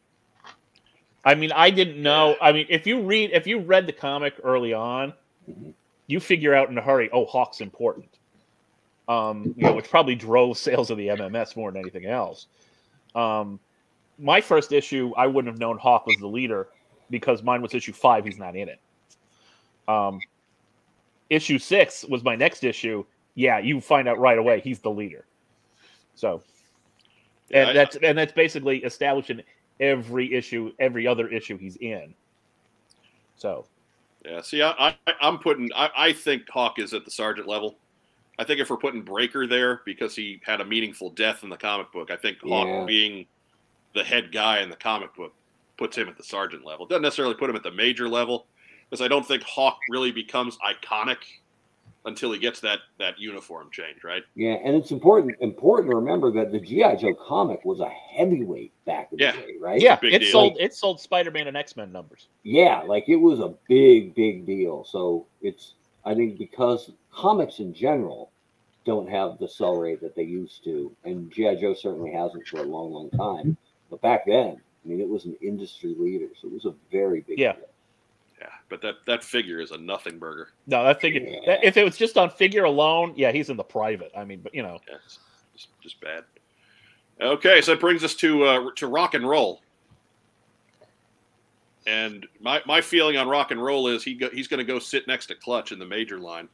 [1.23, 2.35] I mean, I didn't know.
[2.41, 5.13] I mean, if you read, if you read the comic early on,
[5.49, 5.73] Mhm.
[6.07, 8.09] you figure out in a hurry, oh, Hawk's important.
[9.07, 12.47] Um, you know, which probably drove sales of the MMS more than anything else.
[13.15, 13.59] Um,
[14.17, 16.69] my first issue, I wouldn't have known Hawk was the leader
[17.09, 18.23] because mine was issue five.
[18.23, 18.79] He's not in it.
[19.87, 20.19] Um,
[21.29, 23.03] issue six was my next issue.
[23.35, 25.25] Yeah, you find out right away he's the leader.
[26.15, 26.43] So
[27.51, 29.41] and Yeah, that's and that's basically establishing
[29.79, 32.13] every issue, every other issue he's in.
[33.35, 33.65] So
[34.25, 35.69] Yeah, see, I, I, I'm putting.
[35.75, 37.77] I, I think Hawk is at the sergeant level.
[38.39, 41.57] I think if we're putting Breaker there because he had a meaningful death in the
[41.57, 42.86] comic book, I think Hawk Yeah.
[42.86, 43.25] being
[43.93, 45.34] the head guy in the comic book
[45.77, 46.86] puts him at the sergeant level.
[46.86, 48.47] Doesn't necessarily put him at the major level
[48.89, 51.17] because I don't think Hawk really becomes iconic
[52.05, 54.23] until he gets that that uniform change, right?
[54.36, 58.73] Yeah, and it's important important to remember that the GI Joe comic was a heavyweight
[58.86, 59.31] back in Yeah.
[59.31, 59.79] the day, right?
[59.79, 60.31] yeah, big it deal.
[60.31, 62.27] sold it sold Spider Man and X Men numbers.
[62.43, 64.84] Yeah, like it was a big, big deal.
[64.84, 65.75] So it's
[66.05, 68.31] I think because comics in general
[68.85, 72.57] don't have the sell rate that they used to, and GI Joe certainly hasn't for
[72.57, 73.55] a long, long time.
[73.89, 77.21] But back then, I mean, it was an industry leader, so it was a very
[77.21, 77.53] big Yeah.
[77.53, 77.65] deal.
[78.41, 80.49] Yeah, but that that figure is a nothing burger.
[80.67, 81.21] No, that figure.
[81.21, 81.39] Yeah.
[81.45, 84.11] that- if it was just on figure alone, yeah, he's in the private.
[84.17, 85.19] I mean, but you know, Yeah, it's
[85.55, 86.25] just, just bad.
[87.21, 89.61] Okay, so that brings us to uh, to rock and roll.
[91.86, 94.79] And my, my feeling on rock and roll is he go, he's going to go
[94.79, 96.47] sit next to Clutch in the major line.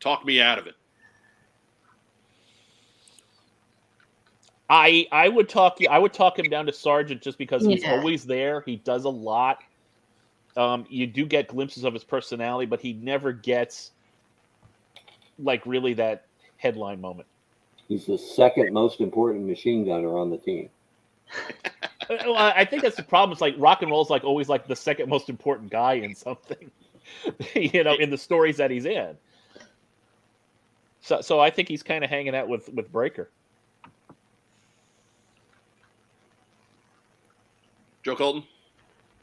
[0.00, 0.74] Talk me out of it.
[4.68, 7.92] I I would talk I would talk him down to sergeant just because he's Yeah.
[7.98, 8.62] always there.
[8.64, 9.58] He does a lot.
[10.56, 13.92] Um, you do get glimpses of his personality, but he never gets
[15.38, 17.28] like really that headline moment.
[17.88, 20.70] He's the second most important machine gunner on the team.
[22.08, 23.32] Well, I I think that's the problem.
[23.32, 26.14] It's like rock and roll is like always like the second most important guy in
[26.14, 26.70] something,
[27.54, 29.16] you know, in the stories that he's in.
[31.00, 33.30] So, so I think he's kind of hanging out with with Breaker.
[38.02, 38.44] Joe Colton,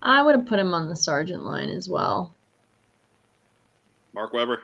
[0.02, 2.34] I would have put him on the sergeant line as well.
[4.14, 4.62] Mark Weber.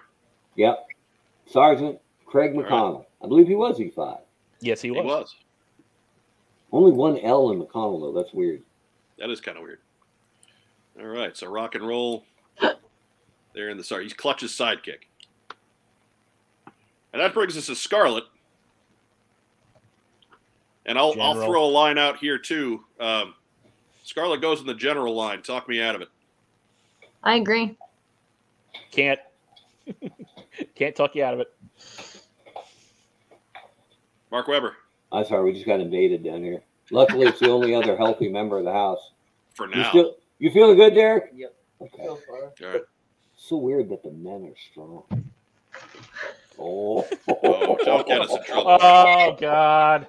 [0.55, 0.87] Yep.
[1.47, 2.71] Sergeant Craig All right.
[2.71, 3.05] McConnell.
[3.23, 4.19] I believe he was E5.
[4.61, 5.01] Yes, he was.
[5.01, 5.35] He was.
[6.71, 6.79] Was.
[6.81, 8.19] Only one L in McConnell, though.
[8.19, 8.61] That's weird.
[9.17, 9.79] That is kind of weird.
[10.99, 12.25] All right, so rock and roll.
[13.53, 14.03] There in the sorry.
[14.03, 15.07] He's Clutch's sidekick.
[17.13, 18.25] And that brings us to Scarlett.
[20.85, 22.83] And I'll, I'll throw a line out here, too.
[22.99, 23.33] Um,
[24.03, 25.41] Scarlett goes in the general line.
[25.41, 26.09] Talk me out of it.
[27.23, 27.75] I agree.
[28.91, 29.19] Can't
[30.75, 31.53] can't talk you out of it.
[34.31, 34.75] Mark Weber,
[35.15, 36.61] I'm sorry, we just got invaded down here.
[36.91, 39.11] Luckily, it's the only other healthy member of the house.
[39.53, 39.89] for You now.
[39.89, 41.31] still, you feeling good, Derek?
[41.33, 41.55] Yep.
[41.81, 42.03] Okay.
[42.05, 42.41] So far.
[42.43, 42.81] All right.
[43.37, 45.03] So weird that the men are strong.
[46.59, 48.77] Oh, Oh, don't get us in trouble.
[48.81, 50.07] Oh God!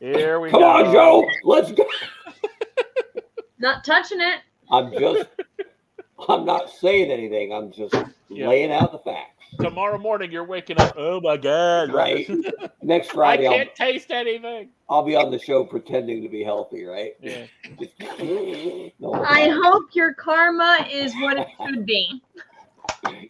[0.00, 0.58] Here we go.
[0.58, 1.26] Come on, Joe.
[1.44, 1.86] Let's go.
[3.58, 4.40] Not touching it.
[4.70, 5.26] I'm just,
[6.28, 7.52] I'm not saying anything.
[7.52, 7.94] I'm just
[8.28, 8.48] Yeah.
[8.48, 9.35] laying out the facts.
[9.60, 10.94] Tomorrow morning, you're waking up.
[10.96, 11.92] Oh my God!
[11.92, 12.28] Right.
[12.82, 14.70] Next Friday, I'll, can't taste anything.
[14.88, 17.14] I'll be on the show pretending to be healthy, right?
[17.20, 17.46] Yeah.
[18.98, 22.22] No, I hope your karma is what it should be.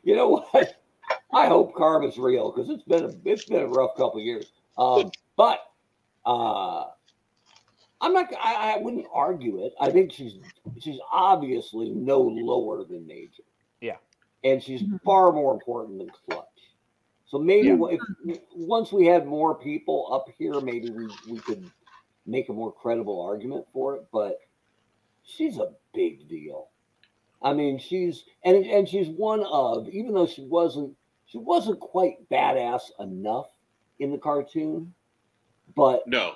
[0.05, 0.81] you know what?
[1.33, 4.47] I hope karma's real because it's been a it's been a rough couple of years.
[4.79, 5.61] Um, but
[6.25, 6.85] uh,
[8.01, 8.33] I'm not.
[8.41, 9.75] I, I wouldn't argue it.
[9.81, 10.35] I think she's
[10.81, 13.43] she's obviously no lower than Major.
[14.43, 14.53] Yeah.
[14.53, 15.01] and she's Mhm.
[15.05, 16.47] far more important than Clutch.
[17.27, 17.77] So maybe Yeah.
[17.91, 21.71] if, once we had more people up here, maybe we, we could
[22.27, 24.07] make a more credible argument for it.
[24.13, 24.39] But
[25.23, 26.71] she's a big deal.
[27.43, 32.29] I mean, she's and and she's one of even though she wasn't she wasn't quite
[32.31, 33.47] badass enough
[33.99, 34.95] in the cartoon,
[35.77, 36.35] but No.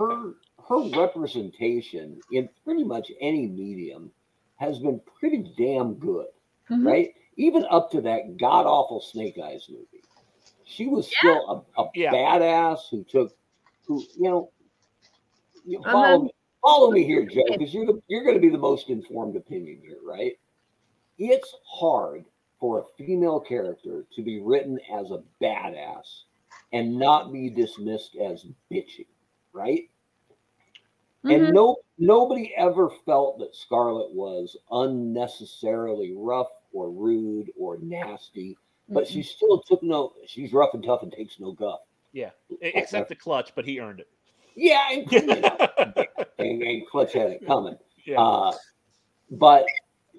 [0.00, 0.34] her
[0.68, 4.12] her representation in pretty much any medium
[4.56, 6.28] has been pretty damn good,
[6.70, 6.84] Mhm.
[6.86, 7.14] right?
[7.40, 10.04] Even up to that god awful Snake Eyes movie,
[10.64, 12.12] she was still a, a Yeah.
[12.12, 13.32] badass who took
[13.86, 14.50] who you know.
[15.64, 16.30] You follow not- me,
[16.62, 19.80] follow me here, Joe, because you're the, you're going to be the most informed opinion
[19.82, 20.38] here, right?
[21.16, 22.26] It's hard
[22.58, 26.24] for a female character to be written as a badass
[26.74, 29.06] and not be dismissed as bitchy,
[29.54, 29.88] right?
[31.24, 31.34] Mhm.
[31.46, 38.56] And no nobody ever felt that Scarlett was unnecessarily rough or rude or nasty,
[38.88, 41.80] but she still took no she's rough and tough and takes no guff.
[42.12, 42.30] Yeah.
[42.60, 44.08] Except the clutch, but he earned it.
[44.56, 45.56] Yeah, and, you know,
[46.38, 47.76] and, and Clutch had it coming.
[48.04, 48.20] yeah.
[48.20, 48.52] Uh,
[49.30, 49.64] but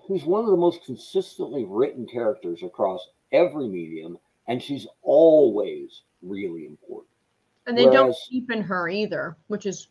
[0.08, 6.66] who's one of the most consistently written characters across every medium, and she's always really
[6.66, 7.10] important.
[7.68, 9.88] and they don't whereas- cheapen her either, which is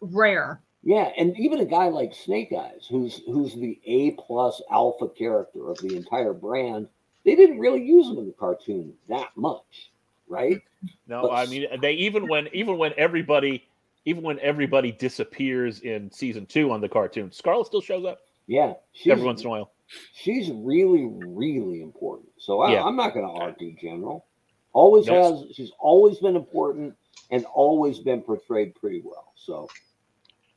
[0.00, 0.60] rare.
[0.84, 5.70] Yeah, and even a guy like Snake Eyes, who's who's the A plus alpha character
[5.70, 6.88] of the entire brand,
[7.24, 9.90] they didn't really use him in the cartoon that much,
[10.28, 10.60] right?
[11.06, 13.64] No, But- I mean they even when even when everybody
[14.04, 18.74] even when everybody disappears in season two on the cartoon, Scarlett still shows up Yeah,
[18.92, 19.70] she's, every once in a while.
[20.12, 22.28] she's really, really important.
[22.38, 22.82] So I, Yeah.
[22.82, 24.24] I'm not going to argue general.
[24.72, 25.46] Always Nope.
[25.46, 25.54] has.
[25.54, 26.96] She's always been important
[27.30, 29.32] and always been portrayed pretty well.
[29.36, 29.68] So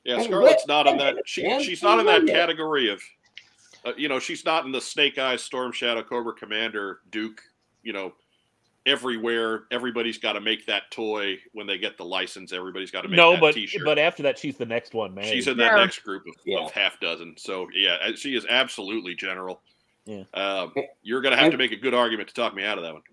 [0.05, 1.15] Yeah, And Scarlett's Rick- not in that.
[1.25, 3.01] She, she's not in that category of,
[3.83, 7.41] uh, you know, she's not in the Snake Eyes, Storm Shadow, Cobra Commander, Duke.
[7.83, 8.13] You know,
[8.85, 12.53] everywhere everybody's got to make that toy when they get the license.
[12.53, 13.81] Everybody's got to make No, that but T-shirt.
[13.83, 15.25] but after that, she's the next one, man.
[15.25, 15.83] she's in that Yeah.
[15.83, 16.59] next group of, Yeah.
[16.65, 17.35] of half dozen.
[17.37, 19.61] So yeah, uh, she is absolutely general.
[20.05, 20.23] Yeah.
[20.35, 22.83] Um, you're gonna have And- to make a good argument to talk me out of
[22.83, 23.03] that one.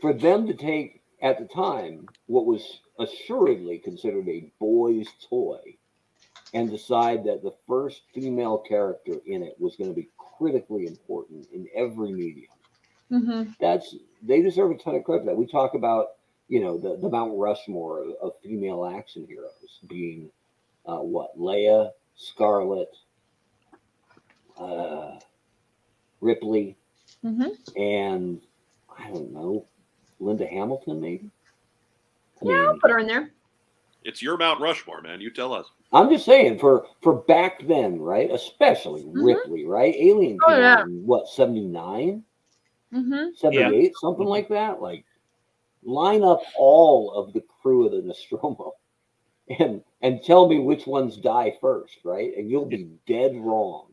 [0.00, 5.60] for them to take at the time what was assuredly considered a boy's toy
[6.54, 10.08] and decide that the first female character in it was going to be
[10.38, 12.52] critically important in every medium
[13.08, 16.08] hmm that's they deserve a ton of credit for that we talk about
[16.48, 20.30] you know the, the mount rushmore of, of female action heroes being
[20.86, 22.94] uh, what leia scarlett
[24.58, 25.18] uh,
[26.20, 26.76] ripley
[27.22, 28.40] hmm and
[28.98, 29.64] i don't know
[30.20, 31.30] linda hamilton maybe
[32.42, 33.30] I Yeah, I'll put her in there.
[34.04, 35.20] It's your Mount Rushmore, man.
[35.20, 35.66] You tell us.
[35.92, 38.30] I'm just saying for for back then, right?
[38.30, 39.24] Especially Mhm.
[39.24, 39.94] Ripley, right?
[39.96, 40.82] Alien Oh, came yeah.
[40.82, 42.24] in what 79,
[42.92, 43.32] Mm-hmm.
[43.34, 44.80] 78, something like that.
[44.82, 45.04] Like
[45.84, 48.74] line up all of the crew of the Nostromo
[49.58, 52.32] and and tell me which ones die first, right?
[52.36, 53.92] And you'll be dead wrong.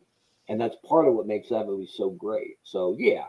[0.49, 2.57] And that's part of what makes that movie so great.
[2.63, 3.25] So yeah,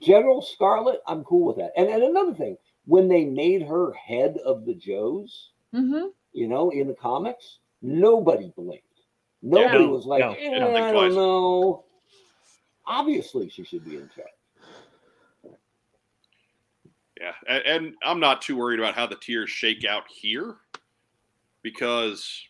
[0.00, 1.72] General Scarlett, I'm cool with that.
[1.76, 6.08] And and another thing, when they made her head of the Joes, Mm-hmm.
[6.32, 8.84] you know, in the comics, nobody blinked.
[9.42, 11.84] Nobody no, was like, no, "Eh, I don't I don't know.
[12.86, 15.54] Obviously, she should be in charge.
[17.20, 20.56] Yeah, and, and I'm not too worried about how the tiers shake out here,
[21.62, 22.42] because,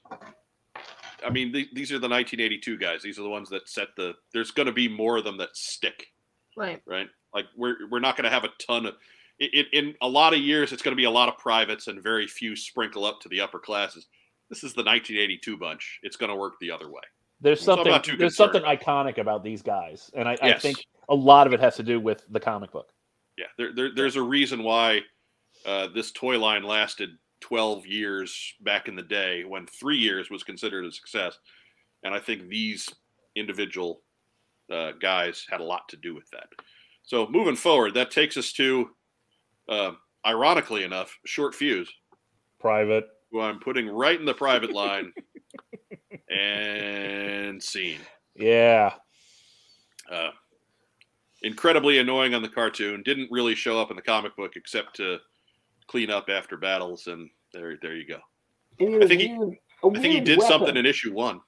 [1.24, 3.02] I mean, th- these are the 1982 guys.
[3.02, 4.15] These are the ones that set the.
[4.32, 6.12] There's going to be more of them that stick,
[6.57, 6.81] Right.
[6.86, 7.09] right?
[7.35, 8.94] Like we're we're not going to have a ton of.
[9.40, 11.86] It, it, in a lot of years, it's going to be a lot of privates
[11.89, 14.07] and very few sprinkle up to the upper classes.
[14.51, 16.01] This is the 1982 bunch.
[16.02, 17.02] It's going to work the other way.
[17.40, 18.62] There's something not too there's concerned.
[18.64, 21.82] something iconic about these guys, and I, I think a lot of it has to
[21.82, 22.93] do with the comic book.
[23.39, 25.01] Yeah, there, there there's a reason why
[25.64, 27.10] uh, this toy line lasted
[27.40, 31.39] 12 years back in the day when three years was considered a success,
[32.02, 32.86] and I think these
[33.36, 34.02] individual
[34.70, 36.48] uh, guys had a lot to do with that.
[37.05, 38.90] So moving forward, that takes us to,
[39.68, 39.93] uh,
[40.27, 41.90] ironically enough, short fuse,
[42.60, 43.06] Private.
[43.31, 45.12] Who I'm putting right in the private line,
[46.31, 48.01] and scene.
[48.35, 48.94] Yeah.
[50.11, 50.31] Uh,
[51.43, 53.02] incredibly annoying on the cartoon.
[53.05, 55.19] Didn't really show up in the comic book except to
[55.86, 58.16] clean up after battles, and there, there you go.
[58.81, 60.51] I he had think he- weird, a I think he did weapon.
[60.52, 61.40] something in issue one.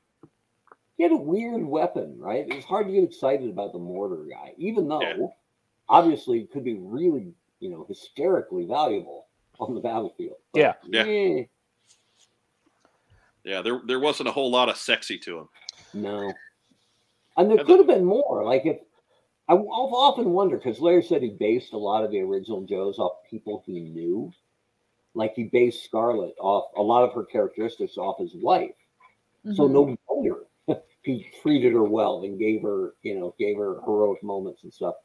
[0.97, 2.47] He had a weird weapon, right?
[2.49, 5.27] It's hard to get excited about the mortar guy, even though Yeah.
[5.89, 9.27] obviously it could be really, you know, hysterically valuable
[9.59, 10.37] on the battlefield.
[10.53, 10.73] But, Yeah.
[10.87, 11.05] Yeah.
[11.07, 11.45] eh,
[13.45, 15.49] Yeah, there there wasn't a whole lot of sexy to him.
[15.93, 16.41] no.
[17.37, 18.45] And there And could have been more.
[18.45, 18.79] Like if
[19.49, 22.99] I I've often wonder because Larry said he based a lot of the original Joes
[22.99, 24.35] off people he knew.
[25.15, 28.75] Like he based Scarlett off a lot of her characteristics off his wife.
[29.51, 29.69] So Mhm.
[29.69, 30.47] no wonder
[31.03, 34.97] he treated her well and gave her, you know, gave her heroic moments and stuff.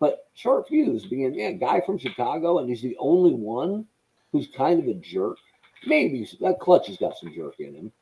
[0.00, 3.86] But Short Fuse being yeah, a guy from Chicago, and he's the only one
[4.32, 5.38] who's kind of a jerk.
[5.86, 7.92] Maybe that Clutch has got some jerk in him,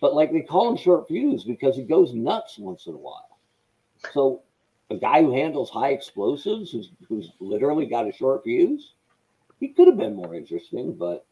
[0.00, 3.38] but like they call him Short Fuse because he goes nuts once in a while.
[4.12, 4.42] So
[4.90, 8.92] a guy who handles high explosives, who's who's literally got a short fuse,
[9.60, 11.24] he could have been more interesting, but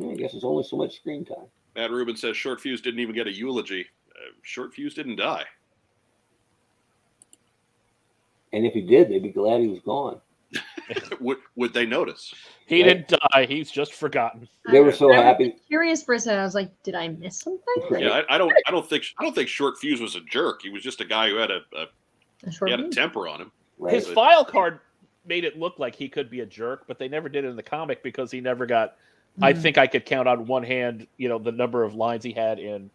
[0.00, 1.46] I guess it's only so much screen time.
[1.74, 3.86] Matt Rubin says Short Fuse didn't even get a eulogy.
[4.10, 5.44] Uh, Short Fuse didn't die.
[8.52, 10.20] And if he did, they'd be glad he was gone.
[11.20, 12.34] would would they notice?
[12.66, 12.88] He Right.
[13.06, 13.46] didn't die.
[13.46, 14.48] He's just forgotten.
[14.70, 15.56] They were so I was happy.
[15.68, 16.40] Curious for a second.
[16.40, 17.62] I was like, did I miss something?
[17.90, 18.02] Right?
[18.02, 20.62] Yeah, I, I don't I don't think I don't think Short Fuse was a jerk.
[20.62, 21.86] He was just a guy who had a, a
[22.46, 23.52] A short he had a temper on him.
[23.78, 23.94] right.
[23.94, 24.80] His file card
[25.26, 27.56] made it look like he could be a jerk, but they never did it in
[27.56, 28.96] the comic because he never got.
[29.42, 29.60] I Mhm.
[29.62, 32.58] think I could count on one hand, you know, the number of lines he had
[32.58, 32.90] in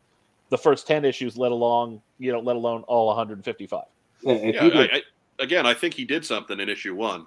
[0.49, 3.83] the first ten issues, let alone you know, let alone all 155.
[4.25, 5.01] And Yeah, I, I,
[5.39, 7.25] again, I think he did something in issue one.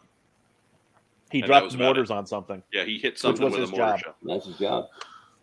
[1.35, 2.63] He And dropped mortars on something.
[2.73, 3.99] Yeah, he hit something was with a mortar job.
[3.99, 4.15] shell.
[4.23, 4.87] that's his job.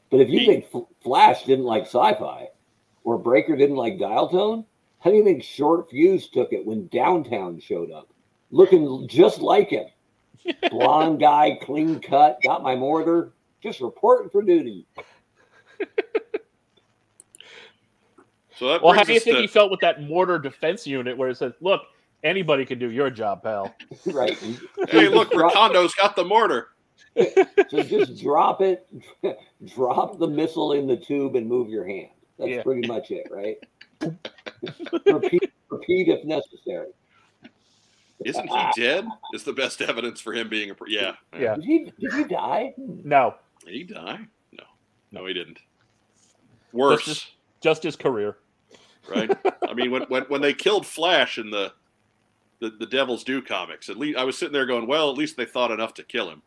[0.10, 2.48] But if you He- think F- Flash didn't like sci-fi,
[3.04, 4.64] or Breaker didn't like dial tone,
[5.00, 8.08] how do you think Short Fuse took it when Downtown showed up,
[8.52, 9.88] looking just like him?
[10.72, 14.88] Blonde guy, clean cut, got my mortar, just reporting for duty.
[18.56, 21.18] So that Well, how do you think to- he felt with that mortar defense unit
[21.18, 21.82] where it says, "Look,
[22.24, 23.74] anybody can do your job, pal."
[24.08, 24.38] right.
[24.90, 26.70] Hey, look, Drop- Recondo's got the mortar.
[27.70, 28.88] So just drop it,
[29.76, 32.10] drop the missile in the tube and move your hand.
[32.40, 32.64] That's Yeah.
[32.64, 33.58] pretty much it, right?
[35.06, 36.88] repeat, repeat if necessary.
[38.24, 39.06] Isn't he dead?
[39.34, 40.76] Is the best evidence for him being a.
[40.76, 41.16] pr- Yeah.
[41.38, 41.56] Yeah.
[41.56, 42.74] Did he, did he die?
[42.78, 43.36] No,
[43.66, 44.20] Did he die?
[44.54, 44.64] No.
[45.12, 45.60] No, he didn't.
[46.72, 48.38] Worse, just- just his career.
[49.10, 49.30] right?
[49.68, 51.74] I mean, when, when when they killed Flash in the,
[52.62, 55.36] the the Devil's Due comics, at least I was sitting there going, well, at least
[55.36, 56.42] they thought enough to kill him.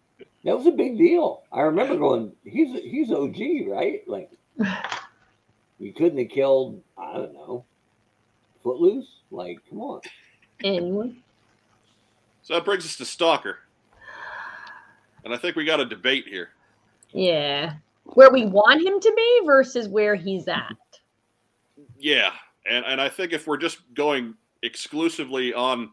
[0.44, 1.42] That was a big deal.
[1.52, 3.36] I remember going, he's he's OG,
[3.66, 4.02] right?
[4.06, 4.30] Like,
[5.78, 7.64] you couldn't have killed, I don't know,
[8.62, 9.08] Footloose.
[9.30, 10.00] Like, come on.
[10.62, 11.18] Anyone?
[12.42, 13.58] So that brings us to Stalker,
[15.24, 16.50] and I think we got a debate here.
[17.10, 17.74] Yeah.
[18.04, 20.76] Where we want him to be versus where he's at.
[21.98, 22.32] Yeah,
[22.66, 25.90] and and I think if we're just going exclusively on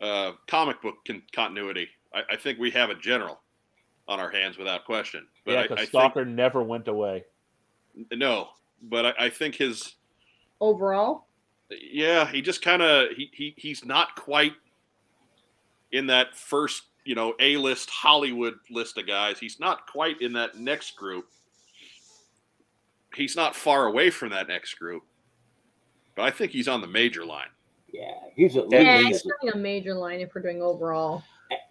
[0.00, 3.40] uh, comic book con- continuity, I, I think we have a general.
[4.10, 5.26] on our hands without question.
[5.44, 7.24] But yeah, because I Stalker never went away.
[8.12, 8.48] no,
[8.82, 9.94] but I, I think his
[10.60, 11.26] Overall,
[11.70, 14.52] yeah, he just kind of he, he he's not quite
[15.92, 19.38] in that first you know A list Hollywood list of guys.
[19.38, 21.26] He's not quite in that next group.
[23.14, 25.04] He's not far away from that next group,
[26.14, 27.48] but I think he's on the major line.
[27.92, 31.22] Yeah, he's at Yeah, yeah, least he's running a major line if we're doing overall.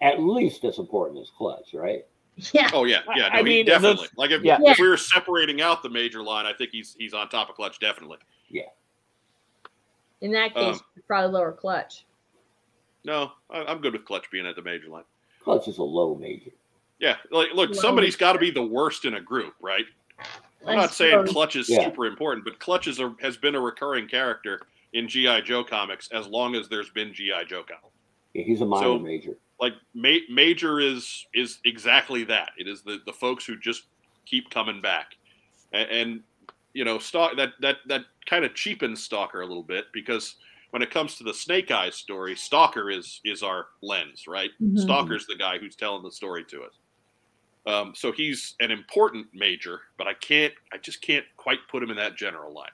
[0.01, 2.05] at least as important as Clutch, right?
[2.53, 4.05] Yeah, Oh yeah, yeah, I- no, I he mean, definitely.
[4.07, 4.59] those- Like if, yeah.
[4.61, 7.55] if we were separating out the major line, I think he's he's on top of
[7.55, 8.17] Clutch definitely.
[8.49, 8.63] Yeah.
[10.21, 12.05] In that case, Um, probably lower clutch.
[13.05, 15.03] No, I, I'm good with Clutch being at the major line.
[15.43, 16.51] Clutch is a low major.
[16.99, 19.85] Yeah, like look, Well, somebody's got to be the worst in a group, right?
[20.65, 21.27] I'm I not saying.
[21.27, 21.85] Clutch is Yeah.
[21.85, 24.61] super important, but Clutch is a, has been a recurring character
[24.93, 27.95] in GI Joe comics as long as there's been GI Joe comics.
[28.33, 29.37] Yeah, he's a minor So- major.
[29.61, 32.51] Like ma- Major is is exactly that.
[32.57, 33.83] It is the the folks who just
[34.25, 35.15] keep coming back,
[35.73, 36.23] and, and
[36.73, 40.35] you know, stalk that that that kind of cheapens Stalker a little bit because
[40.69, 44.51] when it comes to the Snake Eyes story, Stalker is is our lens, right?
[44.63, 44.79] Mhm.
[44.79, 46.75] Stalker's the guy who's telling the story to us.
[47.65, 51.89] Um, so he's an important major, but I can't, I just can't quite put him
[51.91, 52.69] in that general line.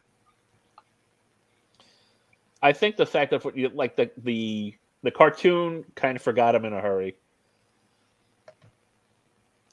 [2.66, 4.74] I think the fact that you like the the
[5.04, 7.16] the cartoon kind of forgot him in a hurry.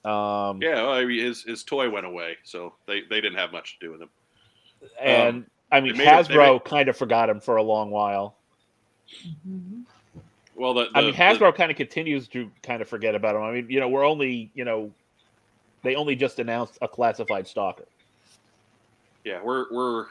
[0.04, 3.50] Um, Yeah, well, I mean, his his toy went away, so they they didn't have
[3.50, 4.10] much to do with him.
[5.00, 7.90] and I mean they made it- Hasbro made- kind of forgot him for a long
[7.90, 8.34] while.
[9.48, 9.84] Mhm.
[10.54, 13.42] Well, the, I mean the- Hasbro kind of continues to kind of forget about him.
[13.42, 14.92] I mean, you know, we're only you know,
[15.82, 17.86] they only just announced a classified stalker,
[19.24, 20.06] yeah, we're we're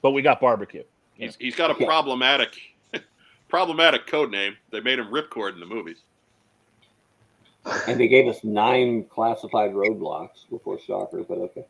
[0.00, 0.84] but we got barbecue.
[1.18, 1.86] He's he's got a Yeah.
[1.86, 2.58] problematic
[3.48, 4.56] problematic code name.
[4.70, 5.98] They made him Ripcord in the movies.
[7.86, 11.64] And they gave us nine classified roadblocks before Stalker, but okay.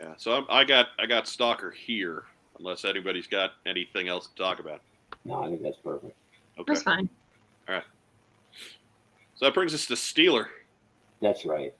[0.00, 2.24] Yeah, so I'm, I got I got Stalker here,
[2.58, 4.80] unless anybody's got anything else to talk about.
[5.26, 6.16] No, I think that's perfect.
[6.58, 7.08] Okay, That's fine.
[7.68, 7.84] All right.
[9.34, 10.46] So that brings us to Steeler.
[11.20, 11.74] That's right.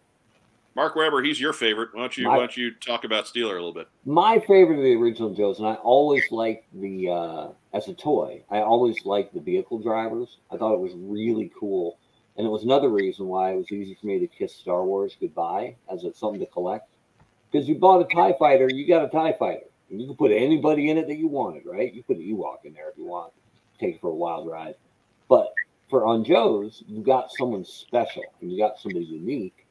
[0.77, 1.91] Mark Weber, he's your favorite.
[1.93, 3.89] Why don't you My- why don't you talk about Steeler a little bit?
[4.05, 8.43] My favorite of the original Joes, and I always liked the uh, as a toy.
[8.51, 10.39] I always liked the vehicle drivers.
[10.51, 11.99] I thought it was really cool,
[12.37, 15.17] and it was another reason why it was easy for me to kiss Star Wars
[15.19, 16.89] goodbye as it's something to collect.
[17.51, 20.31] Because you bought a Tie Fighter, you got a Tie Fighter, and you can put
[20.31, 21.93] anybody in it that you wanted, right?
[21.93, 23.33] You put an Ewok in there if you want,
[23.81, 24.77] take it for a wild ride.
[25.29, 25.53] But
[25.89, 29.67] for on Joe's, you got someone special, and you got somebody unique.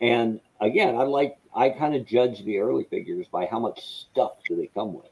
[0.00, 4.32] And again, I like I kind of judge the early figures by how much stuff
[4.48, 5.10] do they come with.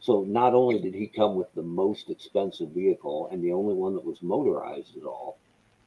[0.00, 3.94] So not only did he come with the most expensive vehicle and the only one
[3.94, 5.38] that was motorized at all,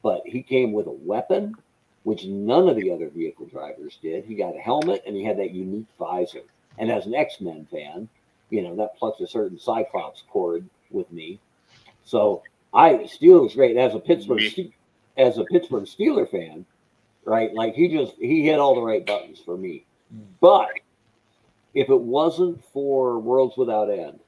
[0.02, 1.54] but he came with a weapon,
[2.02, 4.24] which none of the other vehicle drivers did.
[4.24, 6.42] He got a helmet and he had that unique visor.
[6.78, 8.08] And as an X-Men fan,
[8.50, 11.38] you know, that plucked a certain Cyclops chord with me.
[12.04, 12.42] So
[12.72, 13.76] I Steeler was great.
[13.76, 14.42] As a Pittsburgh
[15.16, 16.64] as a Pittsburgh Steeler fan,
[17.28, 17.52] right?
[17.52, 19.84] Like he just he hit all the right buttons for me.
[20.10, 20.22] Hmm.
[20.40, 20.68] But
[21.74, 24.18] if it wasn't for Worlds Without End,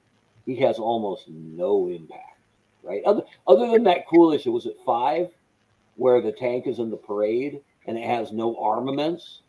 [0.46, 2.38] he has almost no impact,
[2.82, 3.02] right?
[3.04, 5.30] Other other than that cool issue, was it five,
[5.96, 9.40] where the tank is in the parade and it has no armaments?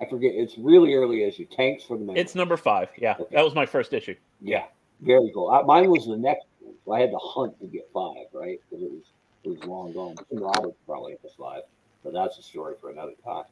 [0.00, 0.32] I forget.
[0.34, 1.44] It's really early issue.
[1.44, 2.16] Tanks for the men.
[2.16, 2.88] It's number five.
[2.96, 4.14] Yeah, that was my first issue.
[4.40, 4.64] yeah,
[5.00, 5.50] very cool.
[5.50, 8.60] I, mine was the next one, so I had to hunt to get five, right?
[8.70, 9.02] Because it was
[9.44, 10.14] it was long gone.
[10.30, 11.62] Tim Roberts probably had five,
[12.04, 13.44] but that's a story for another time.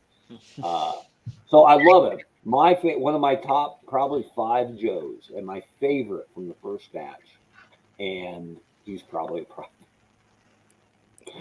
[0.62, 0.92] Uh,
[1.48, 2.20] so I love it.
[2.44, 6.92] My fa- one of my top probably five Joes, and my favorite from the first
[6.92, 7.36] batch,
[7.98, 9.64] and he's probably a pro.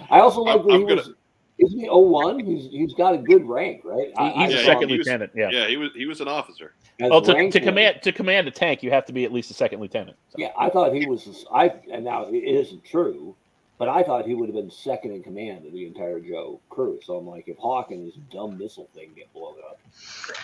[0.10, 1.14] I also like that he gonna- was.
[1.60, 2.40] Isn't he 01?
[2.40, 4.12] He's he's got a good rank, right?
[4.16, 5.32] I- He- He's I a second he was- lieutenant.
[5.34, 5.50] Yeah.
[5.50, 6.74] Yeah, he was he was an officer.
[7.00, 9.50] as Well, to, to command to command a tank, you have to be at least
[9.50, 10.18] a second lieutenant.
[10.30, 10.36] So.
[10.38, 11.46] Yeah, I thought he was.
[11.52, 13.36] I and now it isn't true,
[13.78, 17.00] but I thought he would have been second in command of the entire Joe crew.
[17.04, 19.80] So I'm like, if Hawk and his dumb missile thing get blown up,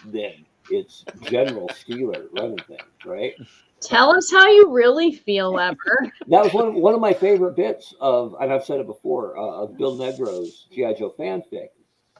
[0.05, 3.33] then it's General Steeler running things, right?
[3.81, 6.11] Tell us how you really feel, Weber.
[6.27, 9.37] That was one of, one of my favorite bits of, and I've said it before,
[9.37, 11.69] uh, of Bill Negro's GI Joe fanfic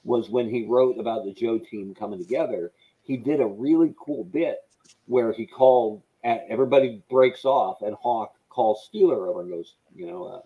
[0.03, 2.71] was when he wrote about the Joe team coming together.
[3.03, 4.57] He did a really cool bit
[5.05, 10.07] where he called, at, everybody breaks off, and Hawk calls Steeler over and goes, you
[10.07, 10.41] know, uh,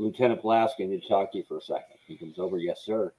[0.00, 0.42] Lieutenant
[0.90, 1.98] need to talk to you for a second.
[2.06, 3.12] He comes over, yes, sir.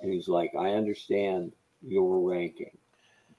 [0.00, 1.52] And he's like, I understand
[1.82, 2.78] your ranking.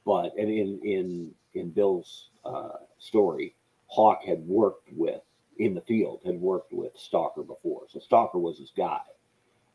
[0.06, 3.56] But and in in in Bill's uh, story,
[3.88, 5.22] Hawk had worked with
[5.60, 7.84] in the field, had worked with Stalker before.
[7.90, 9.02] So Stalker was his guy.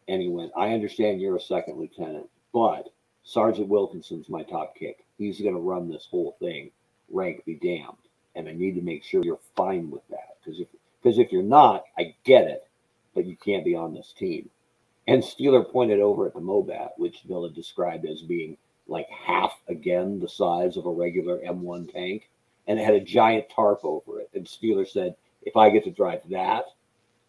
[0.09, 2.91] and he went, I understand you're a second lieutenant, but
[3.25, 5.07] Sergeant Wilkinson's my top kick.
[5.19, 6.73] He's to run this whole thing.
[7.11, 7.97] Rank be damned.
[8.37, 10.39] And I need to make sure you're fine with that.
[10.45, 10.69] Because if,
[11.03, 12.68] because if you're not, I get it,
[13.19, 14.49] but you can't be on this team.
[15.09, 20.21] And Steeler pointed over at the Mobat, which Bill described as being like half again
[20.21, 22.31] the size of a regular M1 tank.
[22.69, 24.31] And it had a giant tarp over it.
[24.35, 26.67] And Steeler said, if I get to drive that,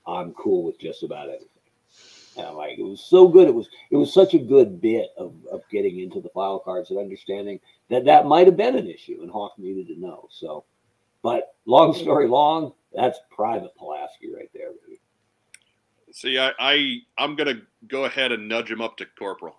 [0.06, 1.48] I'm cool with just about anything.
[2.38, 3.48] And I'm like, it was so good.
[3.48, 6.92] It was it was such a good bit of, of getting into the file cards
[6.92, 7.60] and understanding
[7.90, 10.28] that that might have been an issue, and Hawk needed to know.
[10.30, 10.66] So,
[11.24, 14.70] but long story long, that's private Pulaski right there.
[14.86, 15.00] Baby.
[16.12, 19.56] See, I, I I'm gonna go ahead and nudge him up to corporal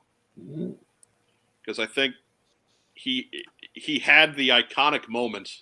[1.61, 2.15] because I think
[2.95, 3.31] he
[3.75, 5.61] he had the iconic moments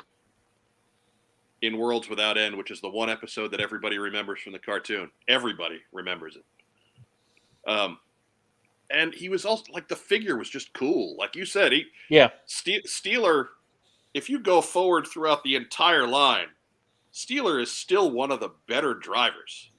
[1.62, 5.10] in Worlds Without End, which is the one episode that everybody remembers from the cartoon.
[5.28, 7.70] Everybody remembers it.
[7.70, 7.98] Um,
[8.90, 11.16] and he was also like the figure was just cool.
[11.18, 12.30] Like you said, he Yeah.
[12.46, 13.48] Ste- Steeler.
[14.14, 16.46] If you go forward throughout the entire line,
[17.12, 19.70] Steeler is still one of the better drivers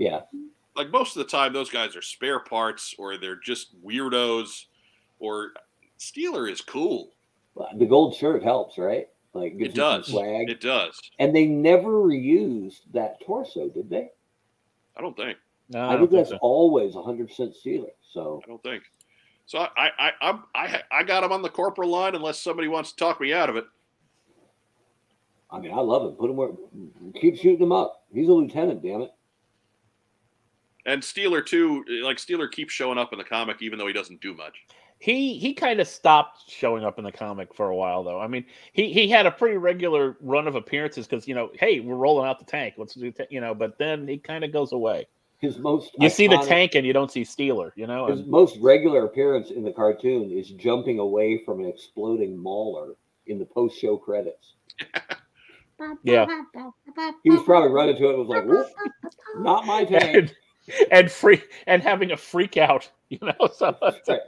[0.00, 0.20] Yeah,
[0.76, 4.64] like most of the time those guys are spare parts or they're just weirdos
[5.18, 5.50] or
[5.98, 7.12] Steeler is cool.
[7.76, 9.08] The gold shirt helps, right?
[9.34, 10.06] Like It does.
[10.06, 10.48] swag.
[10.48, 10.98] It does.
[11.18, 14.08] and they never reused that torso, did they?
[14.96, 15.36] I don't think.
[15.68, 16.38] No, I, I, think don't think that's so.
[16.40, 17.90] always 100 percent Steeler.
[18.10, 18.82] So I don't think.
[19.44, 22.68] So I I I I'm, I I got him on the corporal line unless somebody
[22.68, 23.66] wants to talk me out of it.
[25.50, 26.12] I mean, I love him.
[26.12, 26.50] Put him where,
[27.20, 28.04] keep shooting him up.
[28.14, 29.10] He's a lieutenant, damn it.
[30.86, 34.20] And Steeler too, like Steeler keeps showing up in the comic even though he doesn't
[34.20, 34.54] do much.
[34.98, 38.20] He he kind of stopped showing up in the comic for a while though.
[38.20, 41.80] I mean, he he had a pretty regular run of appearances because you know, hey,
[41.80, 42.74] we're rolling out the tank.
[42.76, 45.06] Let's do ta-, you know, but then he kind of goes away.
[45.40, 47.72] His most You see the tank and you don't see Steeler.
[47.74, 51.66] You know, His and, most regular appearance in the cartoon is jumping away from an
[51.66, 52.94] exploding mauler
[53.26, 54.54] in the post-show credits.
[56.02, 56.26] Yeah.
[57.22, 58.44] He was probably running to it and was like,
[59.38, 60.30] not my tank."
[60.80, 62.90] and and free and having a freak out.
[63.08, 63.76] You know, so
[64.08, 64.20] Right.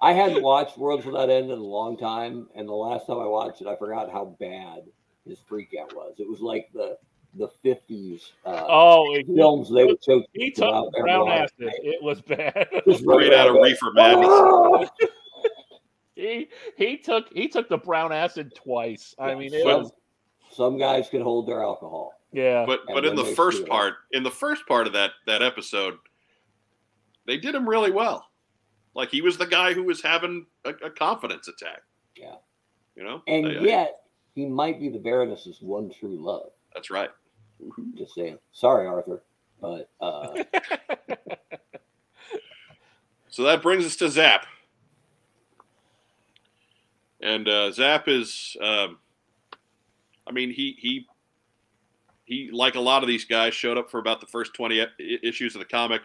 [0.00, 3.26] I hadn't watched Worlds Without End in a long time, and the last time I
[3.26, 4.84] watched it, I forgot how bad
[5.26, 6.14] his freak out was.
[6.18, 6.96] It was like the
[7.34, 10.22] the fifties uh, oh, he, films they would show.
[10.32, 11.40] he kids took brown blood.
[11.42, 11.72] acid.
[11.82, 12.68] It was bad.
[12.86, 14.88] Just Straight out of Reefer Madness.
[16.14, 19.14] he he took he took the brown acid twice.
[19.18, 19.92] I mean, it Well- was
[20.50, 22.12] Some guys can hold their alcohol.
[22.32, 22.64] Yeah.
[22.66, 23.68] But And but in the first do it.
[23.70, 25.98] part, in the first part of that that episode,
[27.26, 28.26] they did him really well.
[28.94, 31.82] Like he was the guy who was having a, a confidence attack.
[32.16, 32.34] Yeah.
[32.96, 33.22] You know?
[33.26, 34.00] And I- I- yet,
[34.34, 36.50] he might be the Baroness's one true love.
[36.74, 37.10] that's right.
[37.96, 38.38] Just saying.
[38.52, 39.22] Sorry, Arthur,
[39.60, 40.32] but uh,
[43.30, 44.46] So that brings us to Zap.
[47.20, 48.98] And uh, Zap is, um,
[50.26, 51.06] I mean, he he
[52.28, 54.84] he like a lot of these guys showed up for about the first twenty
[55.22, 56.02] issues of the comic.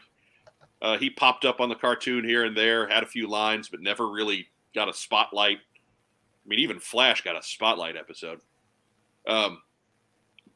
[0.81, 3.81] Uh, he popped up on the cartoon here and there, had a few lines, but
[3.81, 5.57] never really got a spotlight.
[5.57, 8.39] I mean, even Flash got a spotlight episode.
[9.27, 9.61] Um,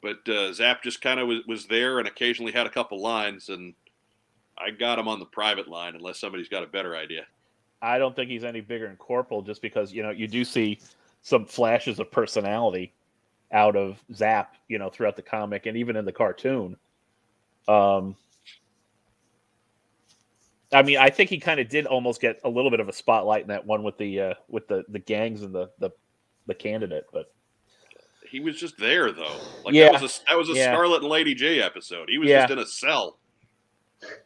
[0.02, 3.48] but uh, Zap just kind of was, was there and occasionally had a couple lines,
[3.48, 3.74] and
[4.58, 7.22] I got him on the private line unless somebody's got a better idea.
[7.80, 10.78] I don't think he's any bigger than Corporal just because, you know, you do see
[11.22, 12.92] some flashes of personality
[13.52, 16.76] out of Zap, you know, throughout the comic and even in the cartoon.
[17.66, 18.16] Um
[20.72, 22.92] I mean, I think he kind of did almost get a little bit of a
[22.92, 25.90] spotlight in that one with the uh with the the gangs and the the
[26.46, 27.32] the candidate, but
[28.30, 29.36] He was just there though.
[29.64, 29.92] Like Yeah.
[29.92, 30.72] that was a that was a Yeah.
[30.72, 32.08] Scarlett and Lady J episode.
[32.10, 32.40] He was Yeah.
[32.42, 33.18] just in a cell.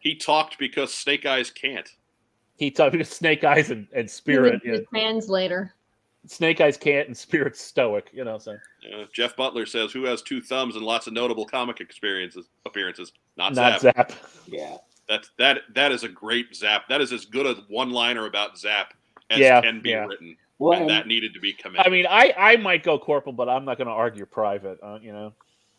[0.01, 1.89] He talked because Snake Eyes can't.
[2.59, 4.53] he talked to Snake Eyes and, and Spirit.
[4.55, 5.75] would be the translator.
[6.27, 10.23] Snake Eyes can't and Spirit's stoic, you know, so Uh, Jeff Butler says, "Who has
[10.23, 13.13] two thumbs and lots of notable comic experiences appearances?
[13.37, 13.97] Not, not Zap.
[13.97, 14.13] Zap.
[14.47, 14.77] yeah.
[15.09, 16.89] That's that that is a great Zap.
[16.89, 18.95] That is as good a one-liner about Zap
[19.31, 20.07] as Yeah, can be yeah.
[20.07, 21.87] written, Well, and and that needed to be commended.
[21.87, 24.99] I mean, I I might go Corporal, but I'm not going to argue Private, uh,
[25.03, 25.33] you know.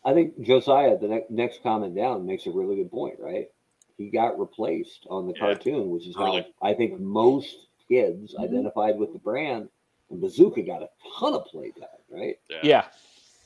[0.04, 3.48] I think Josiah, the ne- next comment down, makes a really good point, right?
[3.96, 5.40] He got replaced on the Yeah.
[5.40, 6.42] cartoon, which is Early.
[6.42, 7.56] how I think most
[7.88, 8.44] kids Mhm.
[8.44, 9.70] identified with the brand.
[10.14, 10.88] And Bazooka got a
[11.18, 12.38] ton of playtime, right?
[12.62, 12.84] Yeah,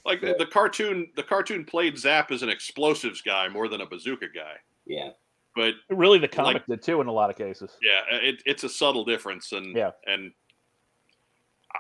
[0.04, 3.86] like the, the cartoon, the cartoon played Zap as an explosives guy more than a
[3.86, 4.52] bazooka guy.
[4.86, 5.10] Yeah.
[5.56, 7.70] But really, the comic did too in a lot of cases.
[7.82, 9.92] yeah, it, it's a subtle difference, and Yeah.
[10.06, 10.30] and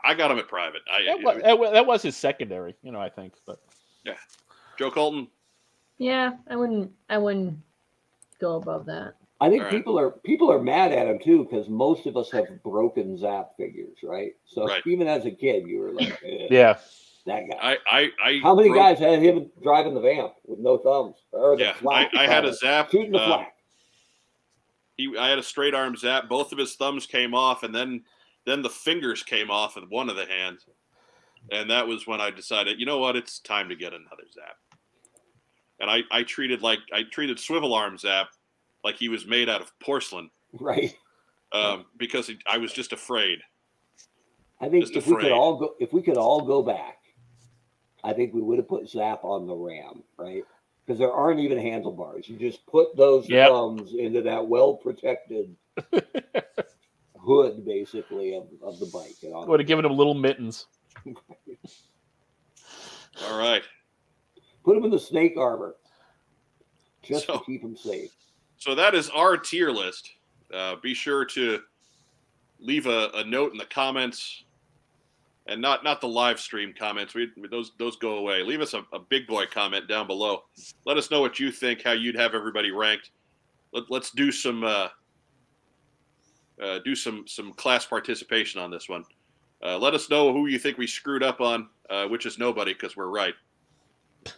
[0.04, 0.80] I got him at private.
[0.90, 3.00] I, That was, that wa- that was his secondary, you know.
[3.00, 3.60] I think, but
[4.06, 4.14] yeah,
[4.78, 5.28] Joe Colton,
[5.98, 6.90] Yeah, I wouldn't.
[7.10, 7.58] I wouldn't
[8.40, 9.16] go above that.
[9.40, 9.76] I think All right.
[9.76, 13.50] people are people are mad at him too because most of us have broken Zap
[13.56, 14.32] figures, right?
[14.46, 14.84] So Right.
[14.86, 16.78] even as a kid, you were like, eh, Yeah.
[17.26, 17.56] that guy.
[17.60, 21.16] I I, I How many broke- guys had him driving the vamp with no thumbs?
[21.32, 22.90] Or Yeah, I, I had a zap.
[22.90, 23.54] shooting the uh, flak.
[24.96, 26.28] he I had a straight arm zap.
[26.28, 28.04] Both of his thumbs came off, and then
[28.44, 30.66] then the fingers came off of one of the hands,
[31.52, 34.56] and that was when I decided, you know what, it's time to get another zap.
[35.78, 38.30] And I I treated like I treated swivel arm zap
[38.84, 40.94] like he was made out of porcelain, Right.
[41.52, 43.40] um, because he, I was just afraid.
[44.60, 46.98] I think Just if we could all go, if we could all go back,
[48.02, 50.42] I think we would have put Zap on the Ram, right?
[50.84, 52.28] Because there aren't even handlebars.
[52.28, 53.48] You just put those Yep.
[53.50, 55.54] thumbs into that well protected
[57.20, 59.14] hood, basically, of, of the bike.
[59.22, 60.66] And on Would have given him little mittens.
[63.24, 63.62] All right.
[64.64, 65.76] Put him in the snake armor,
[67.02, 68.10] just So- to keep him safe.
[68.58, 70.10] So that is our tier list.
[70.52, 71.60] Uh, be sure to
[72.60, 74.44] leave a, a note in the comments,
[75.46, 77.14] and not not the live stream comments.
[77.14, 78.42] We those those go away.
[78.42, 80.44] Leave us a, a big boy comment down below.
[80.84, 83.10] Let us know what you think, how you'd have everybody ranked.
[83.72, 84.88] Let, let's do some uh,
[86.60, 89.04] uh, do some some class participation on this one.
[89.64, 92.72] Uh, let us know who you think we screwed up on, uh, which is nobody
[92.72, 93.34] because we're right.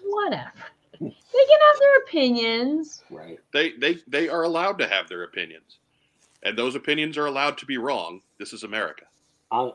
[0.03, 0.53] Whatever.
[1.01, 3.03] They can have their opinions.
[3.11, 3.39] Right.
[3.53, 5.79] They they they are allowed to have their opinions,
[6.43, 8.21] and those opinions are allowed to be wrong.
[8.39, 9.05] This is America.
[9.53, 9.71] Uh,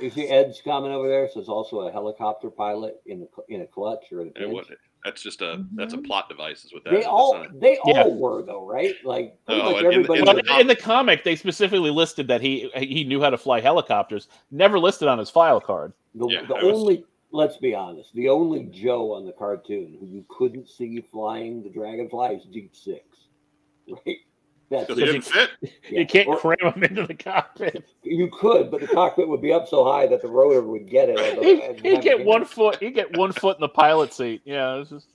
[0.00, 3.66] you see Ed's comment over there says also a helicopter pilot in the in a
[3.66, 4.68] clutch or in a And pinch.
[5.04, 7.06] that's just a that's a plot device, is what that They is.
[7.06, 8.94] all That's not- they all were though, right?
[9.04, 10.18] Like pretty Oh, much in- in- everybody.
[10.20, 13.30] in Well, the com- in the comic, they specifically listed that he he knew how
[13.30, 14.28] to fly helicopters.
[14.50, 15.92] Never listed on his file card.
[16.16, 19.96] The, Yeah, the I was- only, let's be honest, the only Joe on the cartoon
[20.00, 23.04] who you couldn't see flying the dragonfly is Deep Six,
[23.88, 24.16] right?
[24.70, 25.06] That's because he it.
[25.12, 25.50] didn't fit.
[25.90, 26.00] Yeah.
[26.00, 27.84] You can't Or- cram him into the cockpit.
[28.04, 31.08] you could, but the cockpit would be up so high that the rotor would get
[31.08, 31.18] it.
[31.18, 32.78] and- He, and he'd have get it- one foot.
[32.80, 34.42] He'd get one foot in the pilot seat.
[34.44, 35.08] Yeah, it's just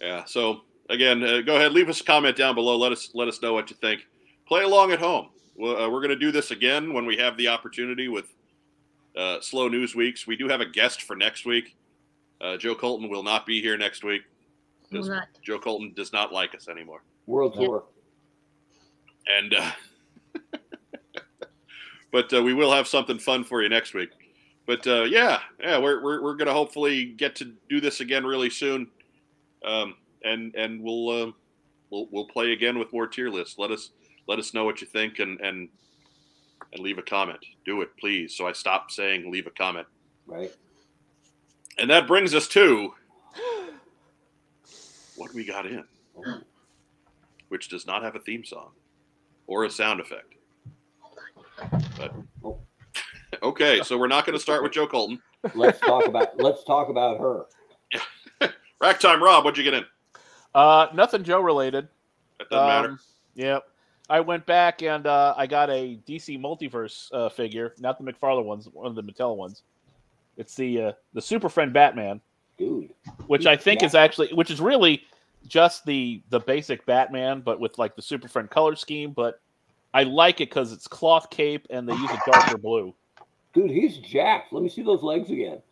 [0.00, 0.24] Yeah.
[0.24, 2.76] So again, uh, go ahead, leave us a comment down below.
[2.76, 4.06] Let us let us know what you think.
[4.46, 5.30] Play along at home.
[5.56, 8.26] Well, uh, we're going to do this again when we have the opportunity with
[9.16, 10.26] uh, slow news weeks.
[10.26, 11.76] We do have a guest for next week.
[12.40, 14.22] Uh, Joe Colton will not be here next week.
[14.90, 15.28] Will because not.
[15.42, 17.02] Joe Colton does not like us anymore.
[17.26, 17.78] World Yeah.
[19.38, 19.70] and uh,
[22.12, 24.10] but uh, we will have something fun for you next week.
[24.66, 28.24] But uh, yeah, yeah, we're we're, we're going to hopefully get to do this again
[28.24, 28.88] really soon,
[29.64, 31.32] um, and and we'll uh,
[31.90, 33.58] we'll we'll play again with more tier lists.
[33.58, 33.90] Let us
[34.26, 35.68] let us know what you think and and
[36.74, 37.38] and leave a comment.
[37.64, 38.36] Do it, please.
[38.36, 39.86] So I stop saying leave a comment.
[40.26, 40.52] right?
[41.78, 42.92] And that brings us to
[45.16, 45.84] what we got in,
[47.48, 48.70] which does not have a theme song
[49.46, 50.34] or a sound effect.
[51.96, 52.12] But
[52.44, 52.58] Oh.
[53.42, 55.20] okay, so we're not going to start with Joe Colton.
[55.54, 57.44] let's talk about let's talk about her.
[58.80, 59.44] Rack time, Rob.
[59.44, 59.84] What'd you get in?
[60.54, 61.88] uh, nothing Joe related.
[62.38, 62.88] That doesn't matter.
[62.90, 62.98] Um,
[63.36, 63.64] Yep.
[64.10, 68.44] I went back and uh, I got a DC Multiverse uh, figure, not the McFarlane
[68.44, 69.62] ones, one of the Mattel ones.
[70.36, 72.20] It's the uh, the Super Friend Batman,
[72.58, 72.90] Dude,
[73.28, 73.86] which I think Yeah.
[73.86, 75.02] is actually, which is really
[75.46, 79.12] just the the basic Batman, but with like the Super Friend color scheme.
[79.12, 79.40] But
[79.94, 82.94] I like it because it's cloth cape and they use a darker blue.
[83.54, 84.52] dude, he's jacked.
[84.52, 85.62] Let me see those legs again.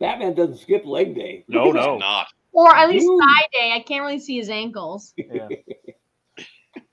[0.00, 1.44] Batman doesn't skip leg day.
[1.48, 1.96] No, no.
[1.98, 2.26] Not.
[2.52, 3.20] Or at least Dude.
[3.20, 3.72] thigh day.
[3.72, 5.14] I can't really see his ankles.
[5.16, 5.48] Yeah.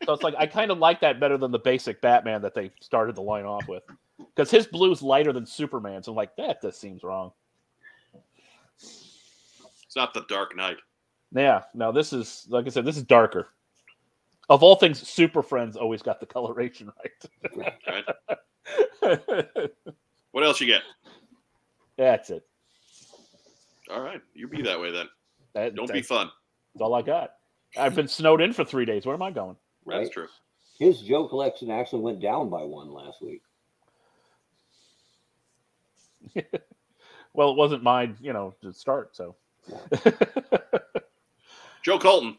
[0.05, 2.71] so it's like I kind of like that better than the basic Batman that they
[2.81, 3.83] started the line off with,
[4.17, 6.07] because his blue's lighter than Superman's.
[6.07, 6.61] I'm like that.
[6.61, 7.31] This seems wrong.
[8.81, 10.77] It's not the Dark Knight.
[11.31, 13.47] Yeah, no, this is like I said, this is darker.
[14.49, 16.91] Of all things, Super Friends always got the coloration
[17.55, 18.05] Right?
[19.01, 19.45] right.
[20.31, 20.83] What else you get?
[21.97, 22.45] That's it.
[23.91, 25.07] All right, you be that way then.
[25.53, 26.29] That, Don't be fun.
[26.73, 27.31] that's all I got.
[27.75, 29.05] I've been snowed in for three days.
[29.07, 29.55] Where am I going?
[29.89, 29.99] Right?
[30.03, 30.27] That's true.
[30.79, 33.41] His Joe collection actually went down by one last week.
[37.33, 39.15] Well, it wasn't mine, you know, to start.
[39.15, 39.35] So
[41.83, 42.35] Joe Colton.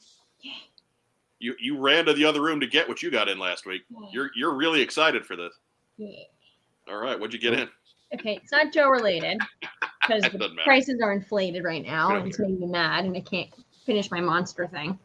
[1.39, 3.83] You you ran to the other room to get what you got in last week.
[4.13, 5.55] You're you're really excited for this.
[5.97, 6.25] Yeah.
[6.91, 7.69] All right, what'd you get in?
[8.13, 9.41] Okay, it's not Joe related
[10.07, 10.55] because the matter.
[10.65, 12.19] prices are inflated right now, Yeah.
[12.19, 13.49] and it's making me mad, and I can't
[13.87, 14.99] finish my monster thing.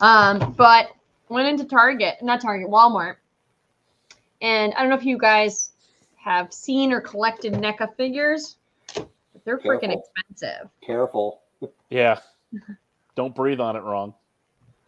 [0.00, 0.90] Um, but
[1.32, 3.16] went into Target, not Target, Walmart,
[4.40, 5.70] and I don't know if you guys
[6.16, 8.56] have seen or collected NECA figures,
[8.94, 9.08] but
[9.44, 10.68] they're freaking expensive.
[10.84, 11.42] Careful.
[11.90, 12.18] yeah,
[13.16, 14.14] don't breathe on it wrong.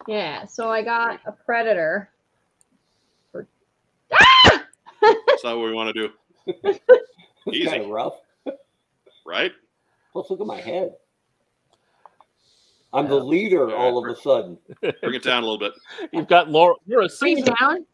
[0.06, 2.10] Yeah, so I got a predator.
[3.32, 3.46] For...
[4.10, 6.78] That's not what we want to do,
[7.52, 7.66] Easy.
[7.66, 8.20] kind of rough.
[9.24, 9.52] right?
[10.14, 10.94] Let's look at my head.
[12.94, 14.56] I'm the leader Yeah, all of a sudden.
[14.80, 15.72] Bring it down a little bit.
[16.12, 16.76] You've got Laura.
[16.86, 17.84] You're a Bring it down.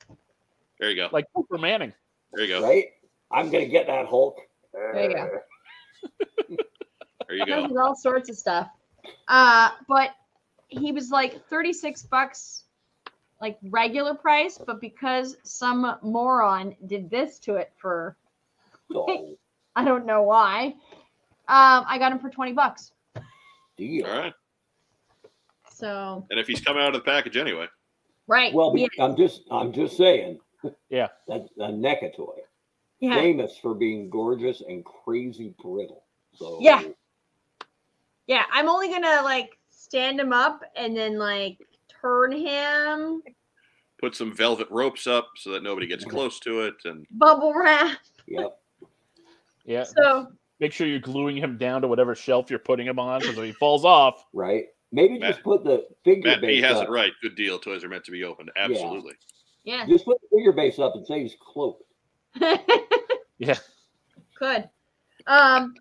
[0.79, 1.09] There you go.
[1.13, 1.93] like Cooper Manning.
[2.33, 2.63] There you go.
[2.63, 2.87] Right?
[3.33, 4.39] I'm gonna get that Hulk.
[4.73, 5.39] There you go.
[7.29, 7.61] There you go.
[7.69, 8.69] There's all sorts of stuff.
[9.29, 10.11] Uh, but
[10.67, 12.65] he was like 36 bucks,
[13.41, 18.17] like regular price, but because some moron did this to it for
[18.93, 19.37] Oh,
[19.77, 20.75] I don't know why,
[21.47, 22.91] um, I got him for 20 bucks.
[23.77, 24.07] deal.
[24.07, 24.33] All right.
[25.81, 27.67] So And if he's coming out of the package anyway,
[28.27, 30.39] right, Well, yeah, I'm just I'm just saying.
[30.91, 31.09] Yeah.
[31.29, 32.37] That's a NECA toy.
[33.01, 33.15] yeah.
[33.15, 36.05] Famous for being gorgeous and crazy brittle.
[36.35, 36.83] So Yeah.
[38.27, 41.59] Yeah, I'm only gonna like stand him up and then like
[42.01, 43.23] turn him,
[43.99, 46.75] put some velvet ropes up so that nobody gets close to it.
[46.85, 47.99] And bubble wrap.
[48.29, 48.59] Yep.
[49.65, 49.83] Yeah.
[49.85, 50.29] So
[50.61, 53.45] Make sure you're gluing him down to whatever shelf you're putting him on, because if
[53.45, 54.67] he falls off, Right.
[54.93, 56.89] Maybe Matt- just put the figure Matt B base has up.
[56.89, 57.13] it right.
[57.23, 57.59] Good deal.
[57.59, 58.51] Toys are meant to be opened.
[58.57, 59.15] Absolutely.
[59.65, 61.85] yeah, Just put the figure base up and say he's cloaked.
[63.39, 63.57] yeah.
[64.35, 64.69] could.
[65.27, 65.75] Um,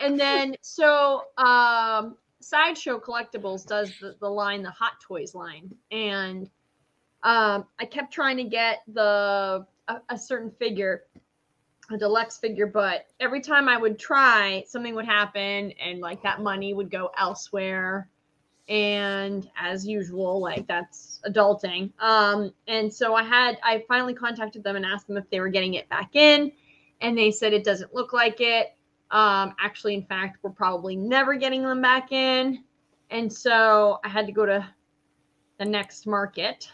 [0.00, 6.48] and then so um, Sideshow Collectibles does the, the line, the Hot Toys line, and
[7.22, 11.04] um, I kept trying to get the a, a certain figure,
[11.90, 16.40] a deluxe figure, but every time I would try, something would happen, and like that
[16.40, 18.08] money would go elsewhere.
[18.68, 21.90] And as usual, like that's adulting.
[21.98, 25.48] Um, and so I had I finally contacted them and asked them if they were
[25.48, 26.50] getting it back in,
[27.00, 28.74] and they said it doesn't look like it.
[29.10, 32.64] Um, actually, in fact, we're probably never getting them back in.
[33.10, 34.66] And so I had to go to
[35.58, 36.68] the next market.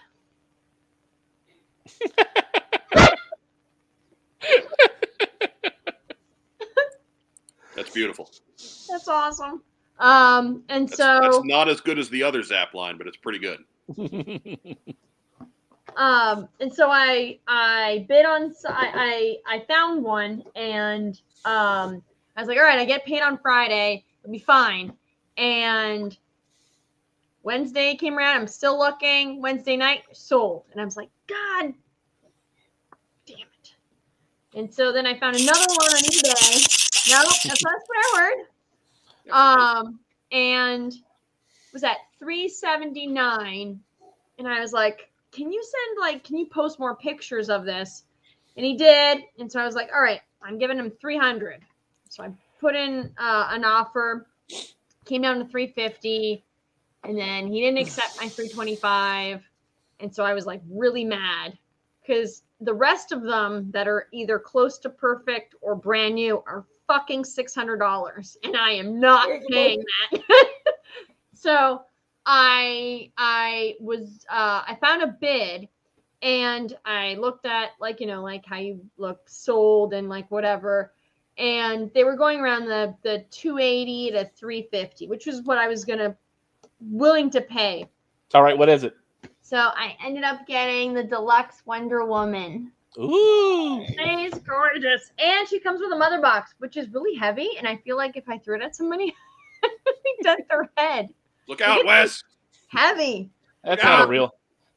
[7.77, 8.31] That's beautiful.
[8.89, 9.62] That's awesome.
[10.01, 13.19] Um, and That's, so that's not as good as the other Zap line, but it's
[13.19, 13.63] pretty good.
[15.97, 22.03] um and so i i bid on I I found one and um
[22.37, 24.05] i was like all right i get paid on friday.
[24.23, 24.93] It'll be fine.
[25.37, 26.17] And
[27.43, 28.37] wednesday came around.
[28.37, 29.41] I'm still looking.
[29.43, 30.65] Wednesday night sold.
[30.73, 31.75] And i was like god
[33.27, 33.75] damn it.
[34.55, 37.11] And so then i found another one on ebay.
[37.11, 38.60] No that's not what i heard That's right.
[39.32, 40.01] Um
[40.32, 40.94] and
[41.73, 43.81] was at 379
[44.39, 48.05] and i was like can you send like can you post more pictures of this?
[48.57, 51.61] And he did and so i was like all right i'm giving him 300
[52.09, 54.27] so i put in uh, an offer
[55.05, 56.44] came down to 350
[57.05, 59.43] and then he didn't accept my 325
[60.01, 61.57] and so i was like really mad
[62.02, 66.66] because the rest of them that are either close to perfect or brand new are
[66.91, 70.23] fucking $600 and i am not paying that.
[71.41, 71.81] So
[72.27, 75.69] I I was uh, I found a bid
[76.21, 80.93] and I looked at like you know like how you look sold and like whatever
[81.39, 85.87] and they were going around the the 280 to 350 which was what I was
[85.87, 86.15] gonna
[86.79, 87.89] willing to pay.
[88.35, 88.95] All right, what is it?
[89.41, 93.85] so I ended up getting the deluxe Wonder Woman Ooh.
[93.87, 97.77] she's gorgeous and she comes with a mother box which is really heavy and I
[97.77, 99.15] feel like if I threw it at somebody
[99.65, 101.09] I'd really dent their head
[101.49, 102.23] Look out, Wes.
[102.69, 103.31] heavy
[103.65, 103.89] That's Yeah.
[103.91, 104.31] not a real.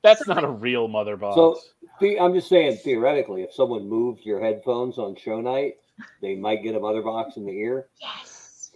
[0.03, 1.35] That's not a real mother box.
[1.35, 1.59] So-
[2.01, 5.75] The- I'm just saying, theoretically, if someone moved your headphones on show night,
[6.21, 7.87] they might get a mother box in the ear.
[8.01, 8.73] Yes.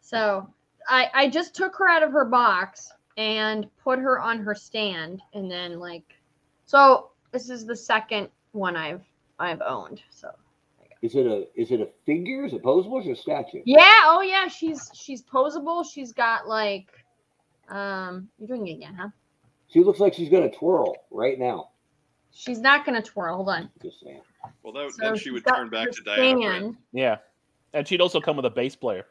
[0.00, 0.48] So
[0.88, 5.20] I I just took her out of her box and put her on her stand
[5.34, 6.14] and then like
[6.66, 9.02] so this is the second one I've
[9.38, 10.02] I've owned.
[10.10, 10.30] So
[11.02, 12.44] Is it a is it a figure?
[12.44, 12.92] Is it posable?
[12.92, 13.62] Or is it a statue?
[13.64, 15.84] yeah, oh yeah, she's she's posable.
[15.90, 16.86] She's got like
[17.68, 19.08] um you're doing it again, huh?
[19.68, 21.70] She looks like she's gonna twirl right now.
[22.32, 23.36] She's not gonna twirl.
[23.36, 23.70] Hold on.
[23.82, 24.20] Just saying.
[24.62, 26.60] Well, that, So then she would turn back to Diana.
[26.60, 26.76] Prince.
[26.92, 27.16] yeah,
[27.72, 29.04] and she'd also come with a bass player.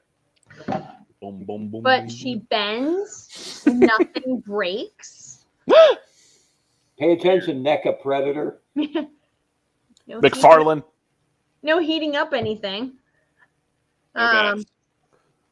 [1.21, 1.81] Boom, boom, boom.
[1.83, 3.63] But boom, she bends.
[3.65, 5.45] Nothing breaks.
[6.99, 8.59] Pay attention, NECA predator.
[10.07, 10.84] No heating- McFarlane.
[11.61, 12.93] no heating up anything.
[14.15, 14.45] No bad.
[14.53, 14.65] Um,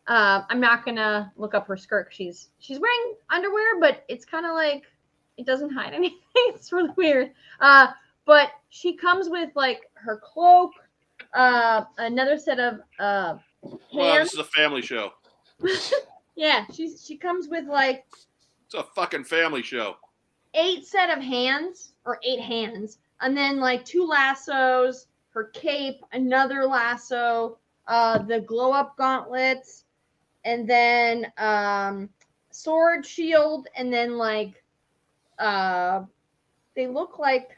[0.07, 2.07] uh, I'm not gonna look up her skirt.
[2.09, 4.81] She's she's wearing underwear, but it's kind of like
[5.37, 6.17] it doesn't hide anything.
[6.35, 7.33] it's really weird.
[7.61, 7.89] Uh,
[8.25, 10.71] but she comes with like her cloak,
[11.35, 13.35] uh, another set of uh,
[13.93, 15.11] Well, this is a family show.
[16.35, 18.05] yeah, she's she comes with like
[18.65, 19.97] It's a fucking family show.
[20.57, 26.65] Eight set of hands or eight hands, and then like two lassos, her cape, another
[26.65, 27.57] lasso,
[27.87, 29.85] uh, the glow up gauntlets,
[30.43, 32.09] and then um,
[32.49, 34.63] sword, shield, and then like
[35.39, 36.03] uh,
[36.75, 37.51] they look like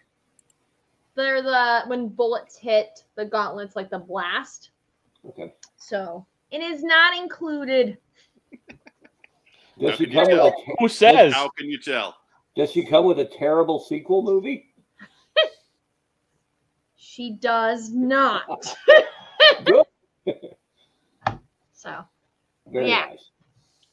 [1.15, 4.71] they're the when bullets hit the gauntlets like the blast.
[5.27, 5.53] Okay.
[5.77, 7.97] So it is not included.
[9.79, 10.63] Does How she can you come with a tell?
[10.79, 11.33] Who says?
[11.33, 12.18] How can you tell?
[12.59, 14.65] Does she come with a terrible sequel movie?
[16.97, 18.75] She does not.
[21.71, 22.03] So
[22.67, 23.05] Very Yeah.
[23.05, 23.29] nice.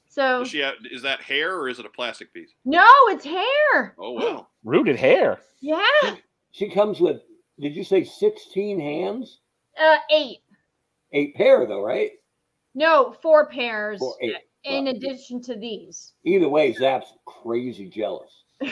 [0.09, 2.51] so Does she have, is that hair or is it a plastic piece?
[2.64, 3.94] no, it's hair.
[3.98, 4.48] Oh wow.
[4.64, 5.38] Rooted hair.
[5.60, 6.16] Yeah.
[6.51, 7.22] She comes with.
[7.60, 9.38] Did you say sixteen hands?
[9.80, 10.38] Uh, eight.
[11.12, 12.10] Eight pair though, right?
[12.74, 14.34] No, four pairs Four, eight.
[14.64, 16.14] in Well, addition to these.
[16.24, 18.43] Either way, Zap's crazy jealous.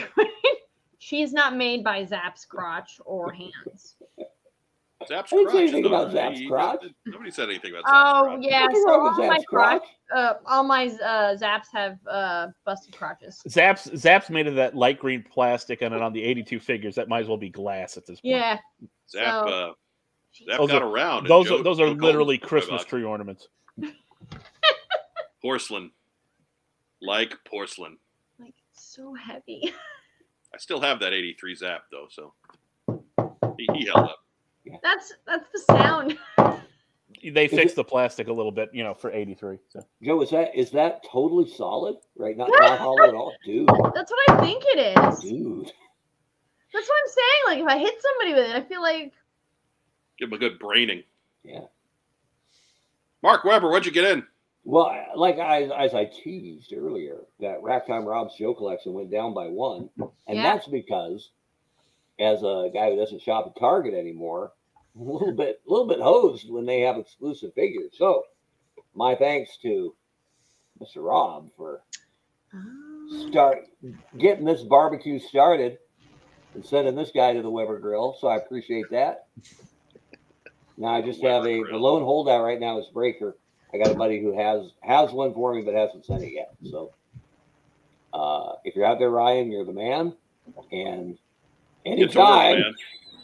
[0.99, 3.95] She's not made by Zap's crotch or hands.
[5.07, 5.55] Zap's I didn't say crotch.
[5.61, 6.85] anything about not- Zap's crotch.
[7.05, 8.39] Nobody said anything about Zap's Oh crotch.
[8.41, 9.89] yeah, so all my Zap's crotch, crotch.
[10.15, 13.41] uh, all my uh, Zaps have uh, busted crotches.
[13.47, 16.95] Zaps Zaps made of that light green plastic and it on the 82 figures.
[16.95, 18.35] That might as well be glass at this point.
[18.35, 18.57] Yeah,
[19.09, 19.71] Zap, So- uh,
[20.49, 21.27] Zap Those got are- around.
[21.27, 23.47] Those Joe- are those are literally Christmas tree ornaments.
[25.41, 25.91] Porcelain.
[27.01, 27.97] Like porcelain.
[28.97, 29.73] Like so heavy.
[30.53, 32.33] I still have that 83 Zap though, so
[33.57, 34.19] he, he held up.
[34.81, 36.17] That's that's the sound.
[37.33, 39.57] They fixed it- the plastic a little bit, you know, for 83.
[39.69, 41.95] So Joe, is that is that totally solid?
[42.15, 42.37] Right?
[42.37, 43.67] Not, not hollow at all, dude.
[43.95, 45.19] That's what I think it is.
[45.21, 45.71] Dude.
[46.71, 47.41] That's what I'm saying.
[47.47, 49.13] Like if I hit somebody with it, I feel like
[50.19, 51.03] Give him a good braining.
[51.43, 51.61] Yeah.
[53.23, 54.23] Mark Weber, what'd you get in?
[54.65, 59.47] Well, like I, as I teased earlier, that Racktime Rob's Joe collection went down by
[59.47, 59.89] one,
[60.27, 60.41] and Yeah.
[60.41, 61.29] that's because,
[62.19, 64.53] as a guy who doesn't shop at Target anymore,
[64.99, 67.95] a little bit, a little bit hosed when they have exclusive figures.
[67.95, 68.23] So,
[68.95, 69.95] my thanks to
[70.81, 70.97] Mr.
[70.97, 71.83] Rob for
[72.53, 73.27] oh.
[73.29, 73.67] start
[74.17, 75.77] getting this barbecue started
[76.55, 78.17] and sending this guy to the Weber Grill.
[78.19, 79.27] So I appreciate that.
[80.77, 83.37] Now I just have a Weber the lone holdout right now is Breaker.
[83.73, 86.53] I got a buddy who has has one for me but hasn't sent it yet.
[86.69, 86.93] So
[88.13, 90.13] uh, if you're out there, Ryan, you're the man.
[90.71, 91.17] And
[91.85, 92.63] Get to work, anytime,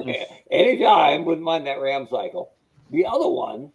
[0.05, 0.25] man.
[0.51, 2.51] anytime, wouldn't mind that Ram cycle.
[2.91, 3.71] The other one,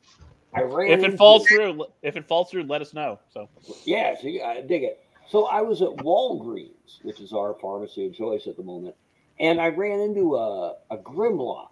[0.54, 0.90] I ran.
[0.90, 3.18] if it into- falls through, if it falls through, let us know.
[3.32, 3.48] So
[3.84, 5.00] yeah, see, I dig it.
[5.28, 8.94] So I was at Walgreens, which is our pharmacy of choice at the moment,
[9.40, 11.70] and I ran into a, a Grimlock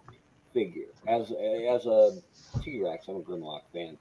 [0.53, 2.17] figure as as a
[2.61, 3.07] T Rex.
[3.07, 3.97] I'm a Grimlock fan,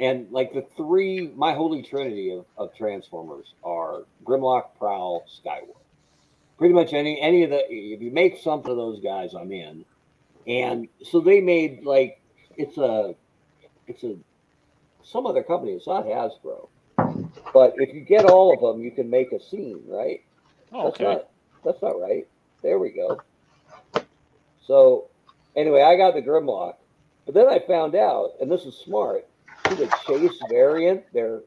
[0.00, 5.76] and like the three, my holy trinity of, of Transformers are Grimlock, Prowl, Skywarp.
[6.58, 9.84] Pretty much any any of the if you make something of those guys, I'm in.
[10.46, 12.20] And so they made like
[12.56, 13.14] it's a
[13.86, 14.16] it's a
[15.04, 15.72] some other company.
[15.72, 16.68] It's not Hasbro.
[17.54, 20.22] But if you get all of them, you can make a scene, right?
[20.72, 21.04] oh, That's okay.
[21.04, 21.28] not
[21.64, 22.26] that's not right.
[22.62, 23.20] There we go.
[24.66, 25.06] So
[25.56, 26.74] anyway, I got the Grimlock.
[27.24, 29.26] But then I found out, and this is smart,
[29.68, 31.40] see the chase variant they're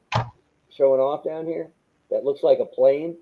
[0.69, 1.69] showing off down here?
[2.09, 3.17] That looks like a plane.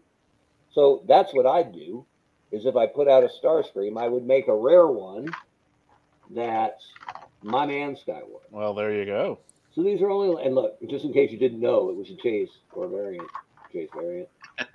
[0.72, 2.06] So that's what I'd do,
[2.52, 5.30] is if I put out a Starscream, I would make a rare one
[6.30, 6.92] that's
[7.42, 8.52] my man Skywarp.
[8.52, 9.40] Well, there you go.
[9.74, 12.16] So these are only, and look, just in case you didn't know, it was a
[12.16, 13.28] chase or a variant,
[13.72, 14.30] chase variant.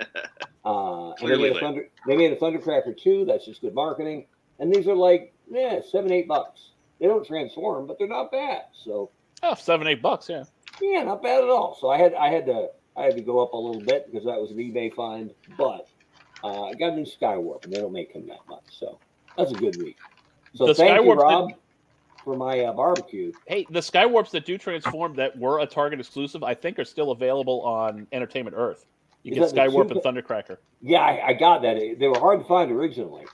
[0.66, 1.60] Uh, and they made, a.
[1.60, 3.26] Thunder, they made a Thundercracker too.
[3.26, 4.24] That's just good marketing.
[4.58, 6.70] And these are like, yeah, seven, eight bucks.
[6.98, 8.62] They don't transform, but they're not bad.
[8.72, 9.10] So
[9.44, 10.28] Oh, seven, eight bucks.
[10.28, 10.44] Yeah.
[10.80, 11.76] yeah, not bad at all.
[11.80, 14.24] So I had, I had to, I had to go up a little bit because
[14.24, 15.32] that was an eBay find.
[15.58, 15.86] But
[16.42, 18.64] uh, I got a new Skywarp, and they don't make them that much.
[18.70, 18.98] So
[19.36, 19.98] that's a good week.
[20.54, 21.50] So The thank you, Skywarps that- Rob,
[22.24, 23.32] for my uh, barbecue.
[23.46, 27.10] Hey, the Skywarps that do transform that were a Target exclusive, I think, are still
[27.10, 28.86] available on Entertainment Earth.
[29.24, 30.56] You Is get Skywarp and Thundercracker.
[30.80, 31.76] Yeah, I, I got that.
[31.98, 33.24] They were hard to find originally.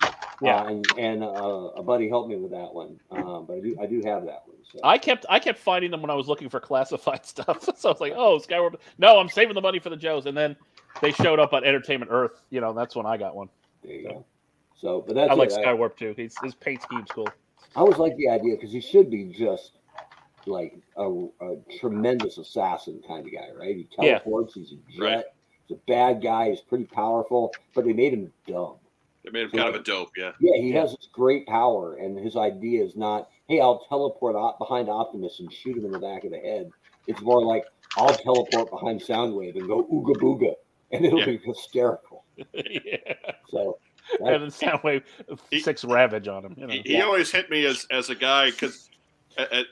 [0.43, 0.57] Yeah.
[0.57, 2.99] Uh, and and uh, a buddy helped me with that one.
[3.11, 4.57] Um, but I do I do have that one.
[4.73, 4.81] So.
[4.85, 7.69] I kept I kept finding them when I was looking for classified stuff.
[7.77, 8.77] so I was like, oh, Skywarp.
[8.99, 10.27] No, I'm saving the money for the Joes.
[10.27, 10.57] And then
[11.01, 12.43] they showed up on Entertainment Earth.
[12.51, 13.49] You know, that's when I got one.
[13.83, 14.25] there you go.
[14.81, 15.59] So, but that's I like it.
[15.59, 16.15] Skywarp too.
[16.17, 17.29] His, his paint scheme's cool.
[17.77, 19.73] I always like the idea because he should be just
[20.47, 23.77] like a, a tremendous assassin kind of guy, right?
[23.77, 24.21] He Yeah.
[24.55, 25.03] He's a jet.
[25.03, 25.25] Right.
[25.67, 26.51] He's a bad guy.
[26.51, 28.77] He's pretty powerful, but they made him dumb.
[29.25, 30.33] They made him kind of a dope, yeah.
[30.41, 34.59] Yeah, he has this great power, and his idea is not, "Hey, I'll teleport op-
[34.59, 36.71] behind Optimus and shoot him in the back of the head."
[37.07, 37.65] It's more like,
[37.97, 40.55] "I'll teleport behind Soundwave and go ooga booga,"
[40.93, 41.27] and it'll Yeah.
[41.27, 42.25] be hysterical.
[42.55, 42.97] yeah.
[43.51, 43.79] So
[44.21, 45.05] And then Soundwave
[45.51, 46.55] He- six Ravage on him.
[46.57, 46.73] You know.
[46.73, 48.89] He, he always hit me as as a guy because.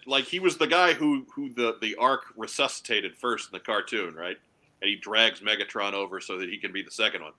[0.07, 4.15] like he was the guy who who the the Ark resuscitated first in the cartoon,
[4.15, 4.37] right?
[4.81, 7.33] And he drags Megatron over so that he can be the second one.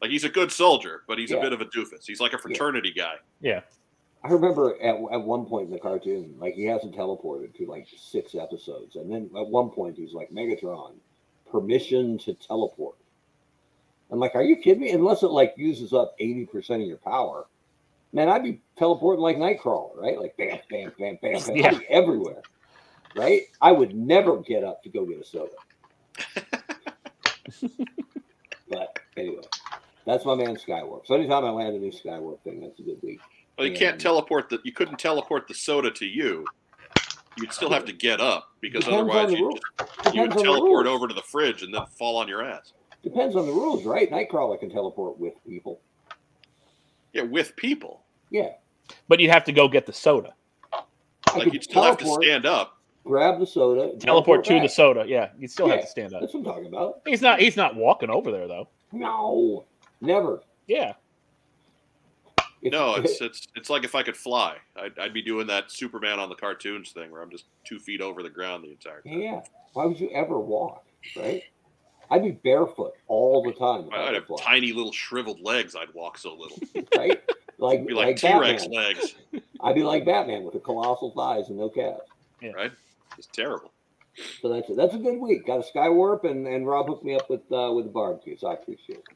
[0.00, 2.04] Like he's a good soldier, but he's a bit of a doofus.
[2.06, 3.14] He's like a fraternity guy.
[3.40, 3.60] Yeah.
[4.22, 7.86] I remember at, at one point in the cartoon, like he hasn't teleported to like
[7.96, 10.94] six episodes, and then at one point he's like, "Megatron,
[11.50, 12.96] permission to teleport."
[14.10, 16.96] I'm like, "Are you kidding me?" Unless it like uses up eighty percent of your
[16.96, 17.46] power,
[18.12, 20.18] man, I'd be teleporting like Nightcrawler, right?
[20.18, 21.78] Like bam, bam, bam, bam, bam, Yeah.
[21.88, 22.42] Everywhere,
[23.14, 23.42] right?
[23.60, 25.52] I would never get up to go get a soda.
[28.68, 29.42] but anyway,
[30.06, 31.06] that's my man Skywarp.
[31.06, 33.20] So anytime I land a new Skywarp thing, that's a good week.
[33.58, 33.78] Well, you Yeah.
[33.78, 34.58] can't teleport the.
[34.64, 36.44] You couldn't teleport the soda to you.
[37.38, 39.58] You'd still have to get up because otherwise you rule.
[39.78, 42.28] just, you would Depends on the teleport over to the fridge and then fall on
[42.28, 42.72] your ass.
[43.02, 44.10] Depends on the rules, right?
[44.10, 45.80] Nightcrawler can teleport with people.
[47.12, 48.02] Yeah, with people.
[48.30, 48.52] Yeah.
[49.08, 50.34] But you'd have to go get the soda.
[50.72, 52.78] I Like you'd still have to stand up.
[53.04, 55.04] grab the soda, Teleport to the soda.
[55.06, 55.28] Yeah.
[55.38, 56.20] You'd still have to stand up.
[56.22, 57.00] That's what I'm talking about.
[57.06, 58.68] He's not he's not walking over there though.
[58.92, 59.64] No,
[60.00, 60.40] never.
[60.66, 60.94] Yeah.
[62.62, 66.18] No, it's it's it's like if I could fly, I'd, I'd be doing that Superman
[66.18, 69.20] on the cartoons thing where I'm just two feet over the ground the entire time.
[69.20, 69.40] yeah.
[69.74, 70.84] Why would you ever walk,
[71.16, 71.42] right?
[72.10, 73.88] I'd be barefoot all the time.
[73.88, 75.74] if I I'd have fly, tiny little shriveled legs.
[75.76, 76.58] I'd walk so little.
[76.96, 77.20] right?
[77.58, 78.84] Like, It'd be like, like T Rex Batman.
[78.84, 79.14] legs,
[79.60, 82.02] I'd be like Batman with the colossal thighs and no calves.
[82.54, 82.72] right?
[83.18, 83.72] It's terrible.
[84.40, 84.76] So that's it.
[84.76, 85.46] That's a good week.
[85.46, 88.48] Got a Skywarp, and and Rob hooked me up with uh, with the barbecue, so
[88.48, 89.15] I appreciate it.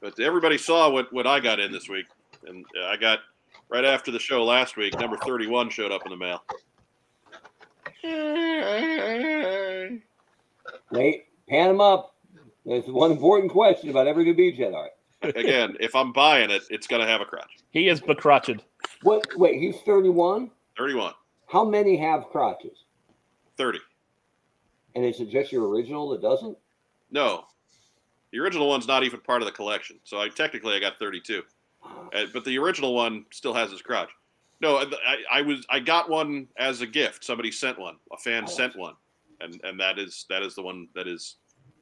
[0.00, 2.06] But everybody saw what, what I got in this week.
[2.46, 3.20] And I got
[3.68, 6.42] right after the show last week, number 31 showed up in the mail.
[10.90, 12.14] Wait, pan him up.
[12.64, 14.92] There's one important question about every new beachhead art.
[15.22, 17.58] Again, if I'm buying it, it's going to have a crotch.
[17.70, 18.60] He is becrotched.
[19.02, 19.26] What?
[19.36, 20.50] Wait, he's 31.
[20.78, 21.12] 31,
[21.46, 22.84] How many have crotches?
[23.58, 23.80] 30.
[24.94, 26.56] And is it just your original that doesn't?
[27.10, 27.44] No.
[28.32, 29.98] The original one's not even part of the collection.
[30.04, 31.42] So I technically I got 32.
[32.14, 34.10] Uh, but the original one still has his crotch.
[34.60, 37.24] No, I, I was I got one as a gift.
[37.24, 37.96] Somebody sent one.
[38.12, 38.46] A fan Oh.
[38.50, 38.94] sent one,
[39.40, 41.36] and and that is that is the one that is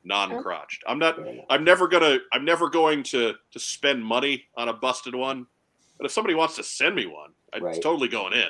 [0.04, 0.84] non-crotched.
[0.86, 1.18] I'm not.
[1.50, 2.18] I'm never gonna.
[2.32, 5.46] I'm never going to to spend money on a busted one.
[5.98, 7.82] But if somebody wants to send me one, it's Right.
[7.82, 8.48] totally going in.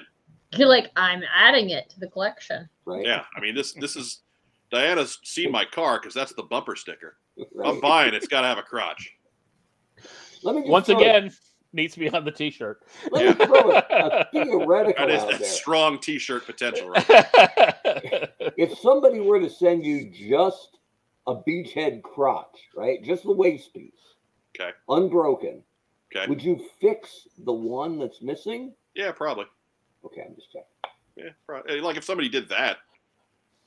[0.58, 2.68] You're like, I'm adding it to the collection.
[2.84, 3.06] Right.
[3.06, 4.20] Yeah, I mean this this is
[4.70, 7.16] Diana's seen my car because that's the bumper sticker.
[7.38, 7.68] If Right.
[7.68, 8.14] I'm buying.
[8.14, 9.10] It's got to have a crotch.
[10.42, 11.32] Let me Once throw- again,
[11.72, 12.80] needs to be on the t-shirt.
[13.10, 15.48] Let me throw a, a theoretical That is out there.
[15.48, 17.06] strong T-shirt potential, right?
[18.56, 20.78] If somebody were to send you just
[21.26, 23.92] a beachhead crotch, right, just the waist piece,
[24.58, 24.70] Okay.
[24.88, 25.62] unbroken,
[26.14, 26.26] Okay.
[26.28, 28.72] would you fix the one that's missing?
[28.94, 29.44] Yeah, probably.
[30.04, 30.66] Okay, I'm just checking.
[31.16, 31.78] Yeah, probably.
[31.78, 32.78] Eh, like if somebody did that,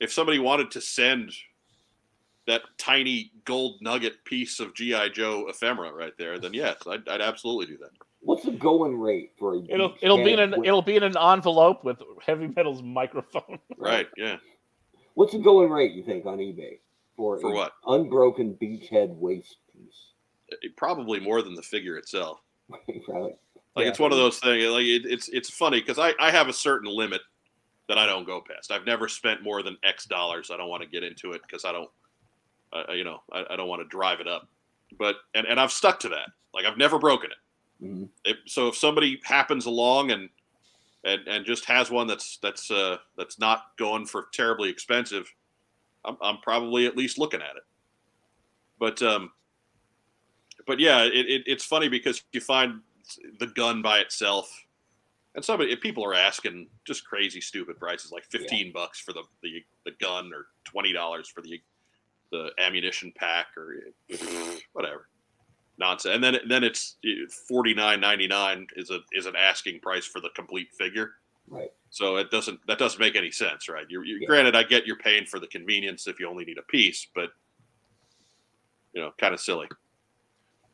[0.00, 1.32] if somebody wanted to send
[2.46, 7.20] that tiny gold nugget piece of GI Joe ephemera right there, then yes, I'd, I'd
[7.20, 7.90] absolutely do that.
[8.20, 9.62] What's the going rate for a?
[9.68, 13.58] it'll it'll be in an with- it'll be in an envelope with heavy metals microphone.
[13.78, 14.06] Right?
[14.16, 14.36] Yeah.
[15.14, 16.78] What's the going rate you think on eBay
[17.16, 17.72] for For a what?
[17.86, 20.12] unbroken beachhead waist piece?
[20.48, 22.40] It- probably more than the figure itself.
[23.04, 23.34] Probably.
[23.74, 23.90] Like Yeah.
[23.90, 24.64] it's one of those things.
[24.68, 27.20] Like it, it's it's funny because I I have a certain limit
[27.88, 28.70] that I don't go past.
[28.70, 30.50] I've never spent more than X dollars.
[30.52, 31.90] I don't want to get into it because I don't,
[32.72, 34.48] uh, you know, I, I don't want to drive it up.
[34.98, 36.28] But and and I've stuck to that.
[36.54, 37.84] Like I've never broken it.
[37.84, 38.08] Mhm.
[38.24, 40.28] If, so if somebody happens along and
[41.04, 45.32] and and just has one that's that's uh that's not going for terribly expensive,
[46.04, 47.64] I'm I'm probably at least looking at it.
[48.78, 49.32] But um,
[50.66, 52.80] but yeah, it, it it's funny because you find
[53.38, 54.64] the gun by itself,
[55.34, 59.64] and somebody people are asking just crazy stupid prices like fifteen bucks for the, the
[59.84, 61.60] the gun or twenty dollars for the
[62.32, 63.76] the ammunition pack or
[64.72, 65.06] whatever
[65.78, 66.14] nonsense.
[66.14, 66.96] And then then it's
[67.48, 71.12] forty nine ninety nine is a is an asking price for the complete figure.
[71.48, 71.70] Right.
[71.90, 73.86] So it doesn't that doesn't make any sense, right?
[73.88, 74.26] You're, you Yeah.
[74.26, 77.30] granted, I get you're paying for the convenience if you only need a piece, but
[78.94, 79.68] you know, kind of silly.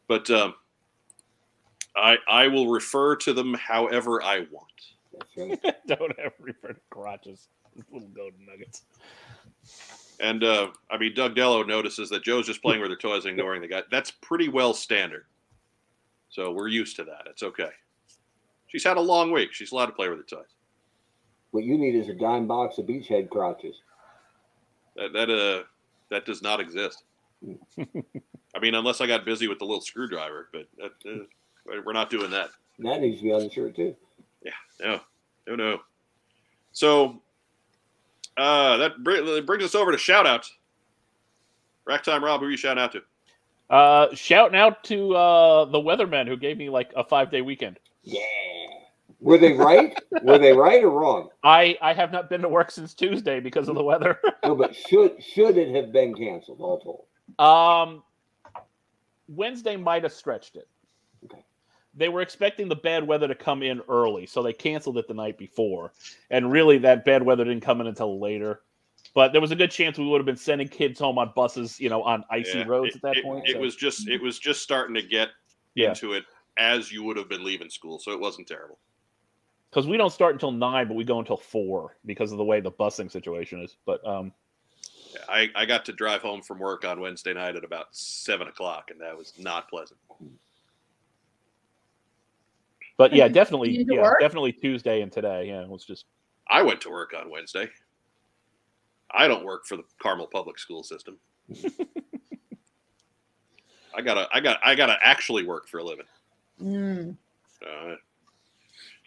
[0.06, 0.55] But um,
[1.97, 4.66] I I will refer to them however I want.
[5.12, 5.76] That's right.
[5.86, 7.48] Don't ever refer to crotches.
[7.93, 8.82] Little golden nuggets.
[10.20, 13.39] And uh, I mean, Doug Dello notices that Joe's just playing with her toys, and
[13.39, 13.82] ignoring the guy.
[13.90, 15.27] That's pretty well standard.
[16.31, 17.23] So we're used to that.
[17.27, 17.70] It's okay.
[18.66, 19.53] She's had a long week.
[19.53, 20.55] She's allowed to play with her toys.
[21.53, 23.77] what you need is a dime box of beachhead crotches.
[24.97, 25.62] That that uh
[26.11, 27.05] that does not exist.
[27.78, 32.11] I mean, unless I got busy with the little screwdriver, but uh, uh, we're not
[32.11, 32.49] doing that.
[32.81, 33.95] That needs to be on the shirt too.
[34.45, 34.53] Yeah.
[34.81, 35.01] No,
[35.47, 35.81] no, no.
[36.73, 37.20] So
[38.39, 40.52] uh, that br- brings us over to shout outs.
[41.86, 42.40] Rack time, Rob.
[42.40, 43.02] Who are you shouting out to?
[43.70, 47.78] Uh, shouting out to uh, the weathermen who gave me like a five day weekend.
[48.02, 48.20] Yeah.
[49.20, 49.98] Were they right?
[50.23, 51.28] Were they right or wrong?
[51.43, 54.19] I I have not been to work since Tuesday because of the weather.
[54.44, 56.60] No, but should should it have been canceled?
[56.60, 57.05] All told.
[57.47, 58.02] um,
[59.28, 60.69] Wednesday might have stretched it.
[61.24, 61.44] Okay.
[61.99, 65.15] They were expecting the bad weather to come in early, so they canceled it the
[65.15, 65.93] night before.
[66.31, 68.61] And really, that bad weather didn't come in until later.
[69.15, 71.81] But there was a good chance we would have been sending kids home on buses,
[71.81, 73.49] you know, on icy Yeah, roads it, at that it- point.
[73.49, 75.31] It so- was just it was just starting to get
[75.75, 75.89] Yeah.
[75.91, 76.25] into it
[76.57, 78.79] as you would have been leaving school, so it wasn't terrible.
[79.70, 82.59] because we don't start until nine, but we go until four because of the way
[82.61, 83.77] the busing situation is.
[83.85, 84.33] But um,
[85.29, 88.91] I, I got to drive home from work on Wednesday night at about seven o'clock,
[88.91, 90.01] and that was not pleasant.
[92.99, 94.20] But yeah, definitely, yeah, work?
[94.20, 95.47] definitely Tuesday and today.
[95.49, 96.05] Yeah, it was just
[96.51, 97.69] I went to work on Wednesday.
[99.11, 101.16] I don't work for the Carmel Public School System.
[103.97, 106.05] I gotta, I got, I gotta actually work for a living.
[106.62, 107.16] Mm.
[107.65, 107.95] Uh,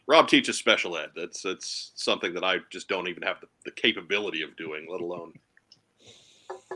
[0.07, 1.11] Rob teaches special ed.
[1.15, 5.01] That's that's something that I just don't even have the, the capability of doing, let
[5.01, 5.33] alone.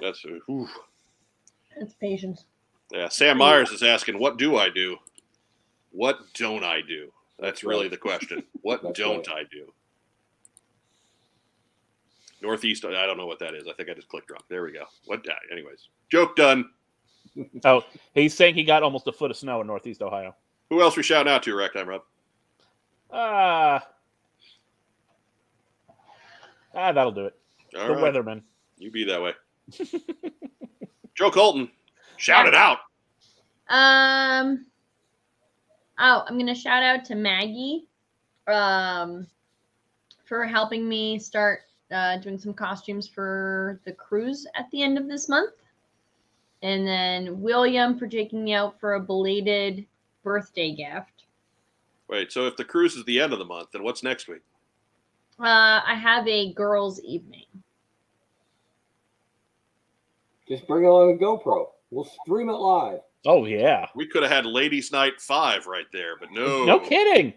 [0.02, 0.68] That's whew.
[1.78, 2.46] That's patience.
[2.92, 3.10] yeah.
[3.10, 4.98] Sam Myers is asking, "What do I do?
[5.96, 7.92] What don't I do?" That's That's really right.
[7.92, 8.44] the question.
[8.62, 9.72] What don't I do?
[12.42, 12.84] Northeast.
[12.86, 13.68] I don't know what that is.
[13.68, 14.42] I think I just clicked wrong.
[14.50, 14.84] There we go.
[15.06, 15.28] What?
[15.28, 16.70] uh, Anyways, joke done.
[17.66, 20.36] oh, he's saying he got almost a foot of snow in Northeast Ohio.
[20.70, 21.56] Who else we shouting out to?
[21.56, 22.02] Rack time, Rob.
[23.12, 23.88] Ah,
[26.74, 27.36] ah, that'll do it.
[27.78, 28.14] All the right.
[28.14, 28.42] weatherman.
[28.78, 29.34] You be that way.
[31.16, 31.70] Joe Colton,
[32.18, 32.80] shout it out.
[33.70, 34.66] Um.
[35.98, 37.88] Oh, I'm gonna shout out to Maggie,
[38.48, 39.28] um,
[40.26, 41.62] for helping me start
[41.92, 45.54] uh, doing some costumes for the cruise at the end of this month,
[46.62, 49.86] and then William for taking me out for a belated
[50.24, 51.26] birthday gift.
[52.08, 54.42] Wait, so if the cruise is the end of the month, then what's next week?
[55.40, 57.46] Uh, I have a girls' evening.
[60.48, 61.68] Just bring along a GoPro.
[61.90, 63.00] We'll stream it live.
[63.26, 63.88] Oh yeah.
[63.96, 67.34] We could have had Ladies Night Five right there, but no, No kidding.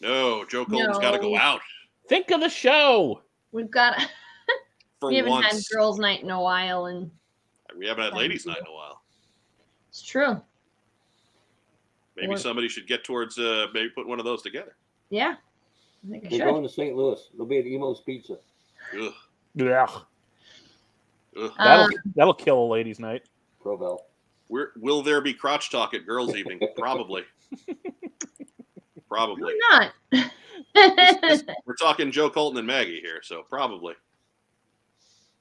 [0.00, 0.44] no.
[0.46, 1.60] Joe Colton's got to go out
[2.08, 3.22] Think of the show.
[3.52, 4.00] We've got
[5.00, 5.46] for we haven't once.
[5.46, 7.10] had girls' night in a while, and
[7.78, 8.46] we haven't had Ladies.
[8.46, 9.02] Night in a while.
[9.88, 10.40] it's true.
[12.16, 14.76] Maybe Or- somebody should get towards uh, maybe put one of those together.
[15.10, 15.36] Yeah,
[16.06, 16.44] I think I They're should.
[16.46, 16.96] going to St.
[16.96, 17.20] Louis.
[17.36, 18.38] They'll be at Imo's Pizza.
[19.00, 19.12] Ugh,
[19.54, 19.86] Yeah.
[21.38, 21.52] ugh.
[21.58, 23.22] That'll Um, that'll kill a ladies' night.
[23.64, 24.00] Provel.
[24.50, 26.60] Where, will there be crotch talk at girls' evening?
[26.76, 27.22] Probably.
[29.08, 29.54] Probably.
[29.70, 30.30] Why not?
[31.64, 33.94] We're talking Joe Colton and Maggie here, so probably.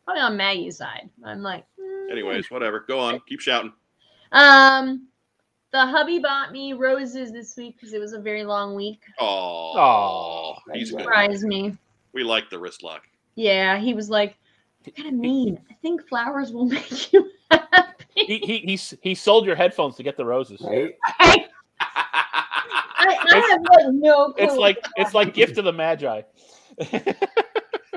[0.06, 1.10] Probably on Maggie's side.
[1.24, 2.12] I'm like, mm.
[2.12, 2.84] Anyways, whatever.
[2.88, 3.20] Go on.
[3.28, 3.74] Keep shouting.
[4.32, 5.08] Um,
[5.72, 9.02] the hubby bought me roses this week because it was a very long week.
[9.20, 10.56] Oh, Aw.
[10.74, 11.02] he's good.
[11.02, 11.78] Surprised me.
[12.14, 13.04] We like the wrist lock.
[13.36, 14.36] Yeah, he was like,
[14.96, 15.60] kind of mean.
[15.70, 17.99] I think flowers will make you happy.
[18.26, 20.62] He he he, he sold your headphones to get the roses.
[20.62, 20.96] Right?
[23.00, 24.46] I, I have like no clue.
[24.46, 26.22] It's like it's like gift of the magi.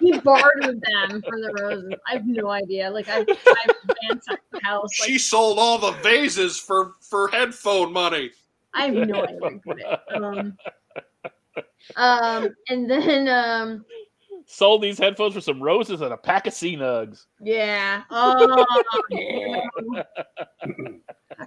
[0.00, 1.94] he bartered them for the roses.
[2.08, 2.90] I have no idea.
[2.90, 3.76] Like I've, I've
[4.08, 5.00] ransacked the house.
[5.00, 8.30] Like she sold all the vases for for headphone money.
[8.74, 9.86] I have no idea where he put it.
[10.14, 10.56] Um,
[11.96, 13.84] um, and then um,
[14.46, 17.26] Sold these headphones for some roses and a pack of sea nugs.
[17.40, 18.02] yeah.
[18.10, 18.64] Oh,
[19.10, 19.60] Yeah.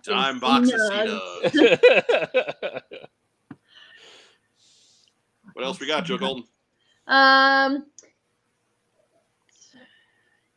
[0.03, 2.81] Dime box of nugs.
[5.53, 6.43] What else we got, Joe Colton?
[7.07, 7.85] Um,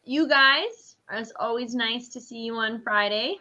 [0.05, 3.37] you guys, it's always nice to see you on Friday.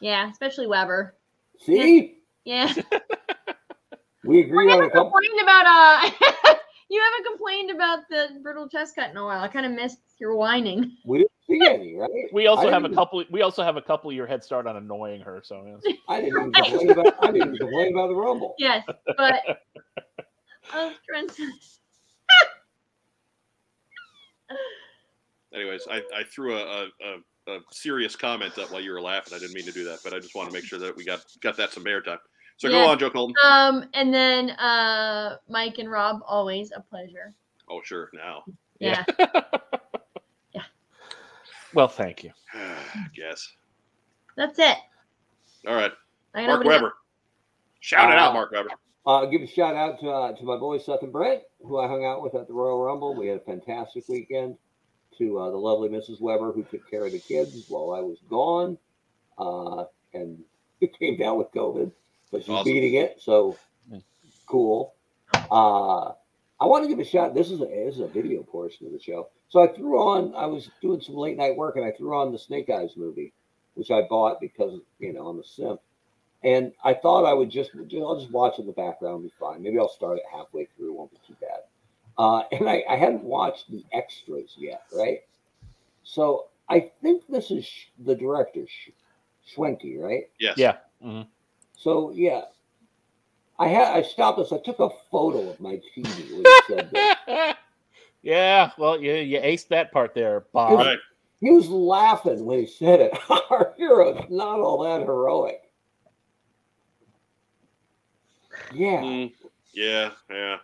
[0.00, 1.14] Yeah, especially Weber.
[1.58, 2.16] See?
[2.44, 2.72] Yeah,
[4.24, 5.10] We you agreed on a couple.
[5.10, 6.54] complained about uh,
[6.90, 9.42] you haven't complained about the brittle chest cut in a while.
[9.42, 10.96] I kind of missed your whining.
[11.06, 12.10] We didn't see any, right?
[12.32, 13.24] we also I have a couple.
[13.30, 15.40] We also have a couple year head start on annoying her.
[15.42, 15.96] So yes.
[16.08, 17.14] I didn't even complain about.
[17.22, 18.54] I didn't complain about the Rumble.
[18.58, 18.84] Yes,
[19.16, 19.40] but
[20.72, 21.52] I was trying to.
[25.52, 29.34] Anyways, I, I threw a, a, a, a serious comment up while you were laughing.
[29.34, 31.04] I didn't mean to do that, but I just want to make sure that we
[31.04, 32.18] got got that some air time.
[32.60, 32.84] So Yeah.
[32.84, 33.34] go on, Joe Colton.
[33.42, 37.32] Um, and then uh, Mike and Rob, always a pleasure.
[37.70, 38.10] Oh, sure.
[38.12, 38.44] Now,
[38.78, 39.02] Yeah.
[40.52, 40.62] Yeah.
[41.72, 42.32] Well, thank you.
[43.14, 43.48] Guess.
[44.36, 44.76] That's it.
[45.68, 45.92] All right.
[46.34, 46.94] I got Mark nobody Weber.
[47.78, 48.70] Shout it Uh, out, Mark Weber.
[49.06, 51.86] Uh, give a shout out to uh, to my boys Seth and Brett, who I
[51.88, 53.14] hung out with at the Royal Rumble.
[53.14, 54.56] We had a fantastic weekend.
[55.18, 56.20] To uh, the lovely Mrs.
[56.20, 58.76] Weber, who took care of the kids while I was gone,
[59.38, 60.38] uh, and
[60.80, 61.92] it came down with COVID,
[62.30, 62.72] but she's Awesome.
[62.72, 63.20] beating it.
[63.20, 63.56] So
[64.46, 64.94] cool.
[65.50, 66.12] Uh,
[66.60, 67.34] I want to give a shout.
[67.34, 69.28] This is a this is a video portion of the show.
[69.48, 70.34] So I threw on.
[70.34, 73.32] I was doing some late night work, and I threw on the Snake Eyes movie,
[73.74, 75.80] which I bought because you know I'm a simp.
[76.42, 79.62] And I thought I would just, I'll just watch in the background, be fine.
[79.62, 81.60] Maybe I'll start it halfway through, it won't be too bad.
[82.16, 85.18] Uh, and I, I hadn't watched the extras yet, right?
[86.02, 88.88] So I think this is Sh- the director, Sh-
[89.54, 90.30] Schwentke, right?
[90.38, 90.56] Yes.
[90.56, 90.76] Yeah.
[91.04, 91.26] Mhm.
[91.80, 92.42] So yeah,
[93.58, 94.52] I had I stopped this.
[94.52, 97.56] I took a photo of my TV when said
[98.22, 98.70] yeah.
[98.76, 100.78] Well, you you aced that part there, Bob.
[100.78, 100.98] Right.
[101.40, 103.18] He was laughing when he said it.
[103.50, 105.62] Our hero's not all that heroic.
[108.74, 109.00] Yeah.
[109.00, 109.32] Mm,
[109.72, 110.10] yeah.
[110.28, 110.56] Yeah.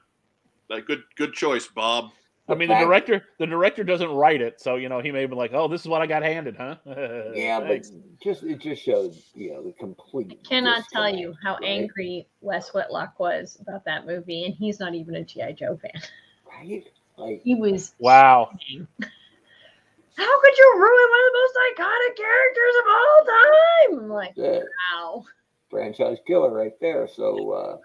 [0.69, 1.03] Like good.
[1.17, 2.11] Good choice, Bob.
[2.49, 5.31] I mean, the director the director doesn't write it, so you know he may have
[5.31, 6.77] been like, "Oh, this is what I got handed, huh?"
[7.35, 7.85] Yeah, but
[8.23, 10.29] just it just showed you know the complete.
[10.31, 11.65] I cannot tell you how right?
[11.65, 16.03] angry Wes Whitlock was about that movie, and he's not even a GI Joe fan.
[16.49, 16.87] right?
[17.17, 17.95] Like He was.
[17.99, 18.51] wow.
[20.17, 24.05] How could you ruin one of the most iconic characters of all time?
[24.05, 25.25] I'm like, the wow.
[25.69, 27.07] franchise killer right there.
[27.07, 27.77] So uh,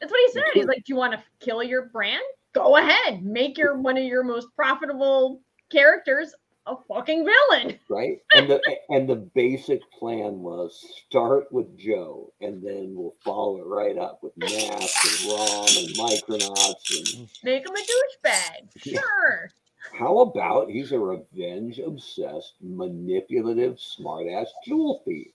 [0.00, 0.44] That's what he said.
[0.54, 2.22] He's like, "Do you want to kill your brand?
[2.54, 3.24] Go ahead.
[3.24, 5.40] Make your one of your most profitable
[5.70, 6.34] characters
[6.66, 12.62] a fucking villain." right, and the and the basic plan was start with Joe, and
[12.64, 17.18] then we'll follow it right up with Mask and Rom and Micronauts.
[17.18, 18.68] And Make him a douchebag.
[18.94, 19.50] Sure.
[19.98, 25.28] how about he's a revenge obsessed, manipulative, smartass jewel thief?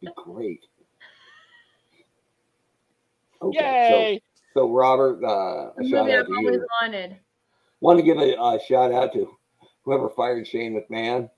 [0.00, 0.64] Be great.
[3.42, 4.20] Okay, Yay!
[4.20, 6.66] so so Robert, uh, The a shout out I've to always you.
[6.82, 7.16] wanted.
[7.80, 9.28] Want to give a uh, shout out to
[9.84, 11.28] whoever fired Shane McMahon.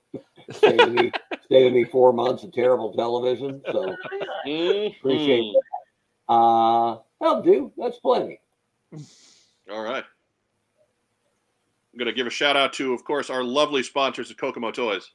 [0.51, 1.11] saving me,
[1.51, 3.61] saving me four months of terrible television.
[3.71, 3.95] So
[4.45, 5.53] Appreciate Mhm.
[6.29, 7.71] uh that'll do.
[7.77, 8.39] That's plenty.
[9.69, 10.03] All right.
[11.93, 14.69] I'm going to give a shout out to, of course, our lovely sponsors at Kokomo
[14.71, 15.09] Toys.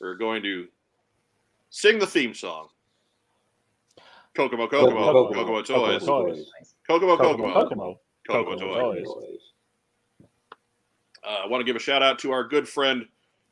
[0.00, 0.68] We're going to
[1.70, 2.68] sing the theme song.
[4.36, 6.04] Kokomo, Kokomo, Kokomo, Kokomo, Kokomo Toys.
[6.04, 6.06] Toys.
[6.06, 6.44] Kokomo,
[6.88, 8.00] Kokomo, Kokomo, Kokomo.
[8.26, 9.06] Kokomo Kokomo Toys.
[9.06, 9.40] Toys.
[11.24, 13.06] Uh, I want to give a shout out to our good friend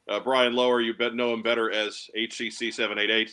[0.09, 0.81] uh, Brian Lower.
[0.81, 3.31] You bet know him better as HCC788.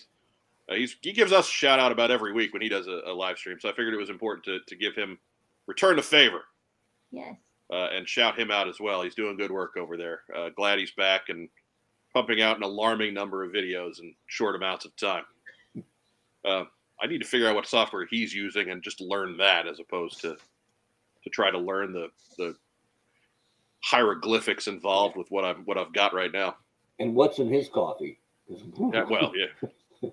[0.70, 3.02] Uh, he's, he gives us a shout out about every week when he does a,
[3.06, 3.58] a live stream.
[3.60, 5.18] So I figured it was important to, to give him
[5.68, 6.42] return the favor
[7.12, 7.36] Yes.
[7.72, 9.02] uh, and shout him out as well.
[9.02, 10.22] He's doing good work over there.
[10.36, 11.48] Uh, glad he's back and
[12.14, 15.24] pumping out an alarming number of videos in short amounts of time.
[17.04, 20.22] I need to figure out what software he's using and just learn that as opposed
[20.22, 20.38] to
[21.24, 22.08] to try to learn the
[22.38, 22.56] the
[23.84, 26.56] hieroglyphics involved with what I've what I've got right now.
[27.00, 28.20] And what's in his coffee?
[28.48, 30.10] Yeah, well, yeah,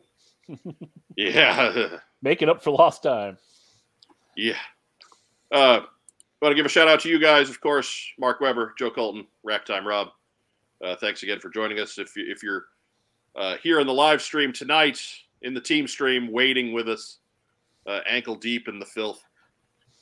[1.16, 3.38] yeah, Making up for lost time.
[4.36, 4.54] yeah.
[5.52, 5.80] Uh,
[6.40, 9.26] want to give a shout out to you guys, of course, Mark Weber, Joe Colton,
[9.42, 10.08] Rack Time Rob.
[10.82, 11.98] Uh, thanks again for joining us.
[11.98, 12.66] If you, if you're
[13.36, 15.00] uh, here in the live stream tonight,
[15.42, 17.18] in the team stream, waiting with us,
[17.86, 19.22] uh, ankle deep in the filth.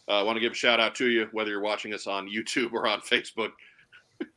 [0.09, 2.29] Uh, I want to give a shout out to you, whether you're watching us on
[2.29, 3.51] YouTube or on Facebook.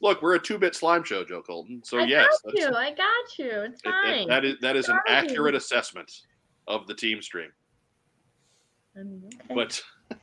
[0.00, 1.82] Look, we're a two-bit slime show, Joe Colton.
[1.84, 2.68] So I yes, got you.
[2.74, 3.50] I got you.
[3.62, 4.28] It's it- it- fine.
[4.28, 6.10] that is that is an accurate assessment
[6.68, 7.50] of the team stream.
[8.96, 9.54] I mean, okay.
[9.54, 9.82] But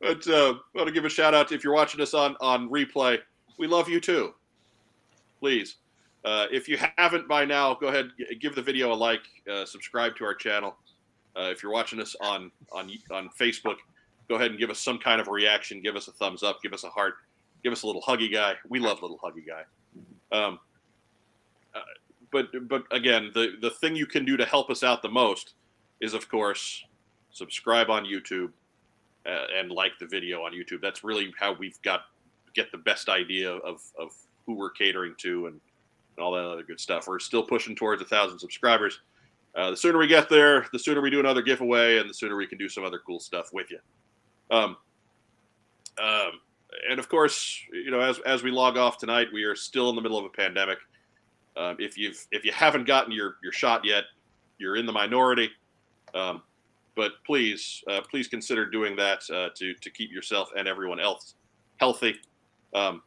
[0.00, 2.36] but uh, I want to give a shout out to, if you're watching us on
[2.40, 3.18] on replay.
[3.58, 4.34] We love you too.
[5.38, 5.76] Please,
[6.24, 8.10] uh, if you haven't by now, go ahead
[8.40, 10.76] give the video a like, uh, subscribe to our channel.
[11.36, 13.76] Uh, if you're watching us on on on Facebook,
[14.28, 15.80] go ahead and give us some kind of reaction.
[15.80, 16.60] Give us a thumbs up.
[16.62, 17.14] Give us a heart.
[17.62, 18.54] Give us a little huggy guy.
[18.68, 19.62] We love little huggy guy.
[20.36, 20.58] Um,
[21.74, 21.80] uh,
[22.32, 25.54] but but again, the the thing you can do to help us out the most
[26.00, 26.84] is, of course,
[27.30, 28.50] subscribe on YouTube
[29.26, 30.80] uh, and like the video on YouTube.
[30.82, 32.02] That's really how we've got
[32.54, 34.12] get the best idea of of
[34.48, 35.60] who we're catering to and,
[36.16, 37.06] and all that other good stuff.
[37.06, 39.00] We're still pushing towards a thousand subscribers.
[39.54, 42.34] Uh, the sooner we get there, the sooner we do another giveaway, and the sooner
[42.34, 43.78] we can do some other cool stuff with you.
[44.50, 44.76] Um,
[46.02, 46.32] um,
[46.88, 49.96] and of course, you know, as as we log off tonight, we are still in
[49.96, 50.78] the middle of a pandemic.
[51.56, 54.04] Um, if you've if you haven't gotten your your shot yet,
[54.58, 55.50] you're in the minority.
[56.14, 56.42] Um,
[56.96, 61.34] but please, uh, please consider doing that uh, to to keep yourself and everyone else
[61.78, 62.16] healthy.
[62.74, 63.02] Um,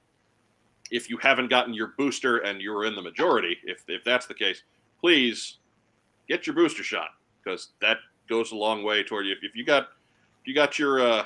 [0.92, 4.34] if you haven't gotten your booster and you're in the majority, if if that's the
[4.34, 4.64] case,
[5.00, 5.58] please
[6.28, 7.10] get your booster shot
[7.44, 7.98] because that
[8.30, 9.32] goes a long way toward you.
[9.32, 9.84] If, if you got
[10.42, 11.26] if you got your uh,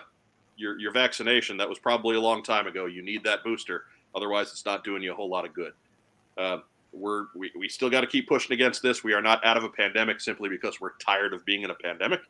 [0.55, 2.85] your your vaccination, that was probably a long time ago.
[2.85, 5.73] You need that booster, otherwise it's not doing you a whole lot of good.
[6.37, 6.59] Uh,
[6.93, 9.03] we're we, we still got to keep pushing against this.
[9.03, 11.75] We are not out of a pandemic simply because we're tired of being in a
[11.75, 12.21] pandemic.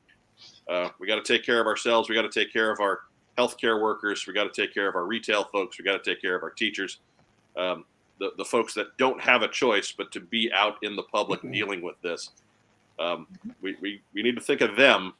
[0.69, 2.09] Uh, we got to take care of ourselves.
[2.09, 3.01] We got to take care of our
[3.37, 4.25] healthcare workers.
[4.25, 5.77] We got to take care of our retail folks.
[5.77, 6.99] We got to take care of our teachers.
[7.57, 7.85] Um,
[8.19, 11.41] the, the folks that don't have a choice but to be out in the public
[11.51, 12.31] dealing with this.
[12.99, 13.27] Um,
[13.61, 15.13] we, we, we need to think of them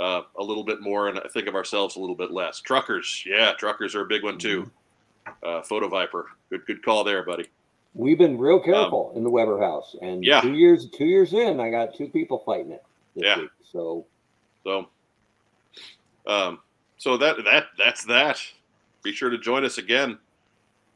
[0.00, 2.60] uh, a little bit more and think of ourselves a little bit less.
[2.60, 4.68] Truckers, yeah, truckers are a big one too.
[5.42, 7.46] Uh, Photo Viper, good good call there, buddy.
[7.94, 10.40] We've been real careful in the Weber house, and Um, yeah.
[10.40, 12.84] two years two years in, I got two people fighting it.
[13.14, 13.38] This Yeah.
[13.42, 14.04] Week, so
[14.64, 14.88] So,
[16.26, 16.58] um,
[16.98, 18.42] so that that that's that.
[19.02, 20.18] Be sure to join us again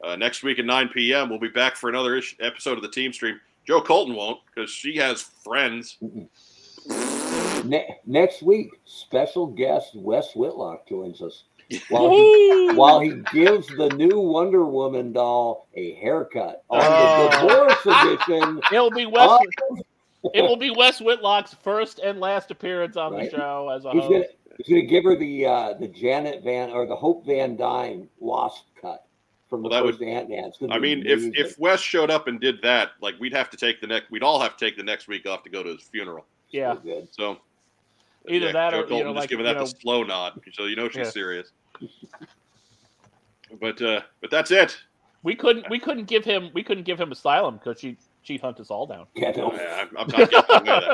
[0.05, 1.29] uh, next week at 9 p.m.
[1.31, 3.41] We'll be back for another ish- episode of the Team Stream.
[3.67, 5.99] Joe Colton won't because she has friends.
[7.65, 11.45] ne- next week, special guest Wes Whitlock joins us
[11.91, 17.29] while he, while he gives the new Wonder Woman doll a haircut on Oh.
[17.31, 17.37] the
[17.85, 17.87] divorce
[18.29, 18.61] edition.
[18.73, 19.31] It'll be Wes.
[19.71, 19.79] of-
[20.35, 23.31] It will be Wes Whitlock's first and last appearance on Right.
[23.31, 24.11] the show as a He's host.
[24.13, 24.25] gonna
[24.59, 28.65] he's gonna give her the uh, the Janet Van or the Hope Van Dyne Wasp
[28.68, 28.68] cut
[29.49, 30.51] from the Well, that first Ant Man.
[30.71, 33.81] I mean, if if Wes showed up and did that, like we'd have to take
[33.81, 35.83] the next, we'd all have to take the next week off to go to his
[35.83, 36.25] funeral.
[36.51, 36.77] Yeah.
[36.83, 37.09] good.
[37.11, 37.39] So
[38.29, 40.41] Either that Joe or, you Colton know, just like, giving that know- the slow nod,
[40.53, 41.11] so you know she's Yeah.
[41.11, 41.51] serious.
[43.61, 44.77] But uh, but that's it.
[45.23, 48.61] We couldn't we couldn't give him we couldn't give him asylum because she she'd hunt
[48.61, 49.07] us all down.
[49.15, 50.93] Yeah, no, Yeah, I'm, I'm not getting in the way of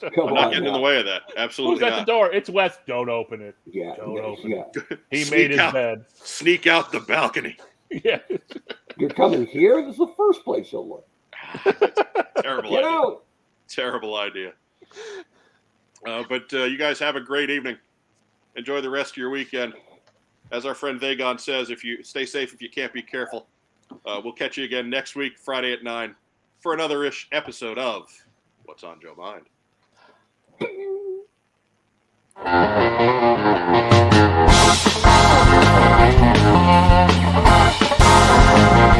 [0.14, 1.22] come I'm not on getting in the way of that.
[1.26, 2.06] Who's Absolutely at the not.
[2.06, 2.32] door?
[2.32, 2.78] It's Wes.
[2.86, 3.54] Don't open it.
[3.66, 4.64] Yeah, Don't yeah, open yeah.
[5.10, 5.72] He Sneak made his out.
[5.74, 6.04] bed.
[6.14, 7.56] Sneak out the balcony.
[7.90, 8.20] Yeah.
[8.96, 9.82] You're coming here?
[9.82, 11.06] This is the first place you'll look.
[12.42, 12.90] terrible Get idea.
[12.90, 13.24] Out.
[13.68, 14.52] Terrible idea.
[16.06, 17.76] Uh, but uh, you guys have a great evening.
[18.56, 19.74] Enjoy the rest of your weekend.
[20.52, 23.46] As our friend Vagon says, if you stay safe, if you can't be careful,
[24.06, 26.14] uh, we'll catch you again next week, Friday at nine,
[26.60, 28.10] for another ish episode of
[28.64, 29.46] What's on Joe Mind.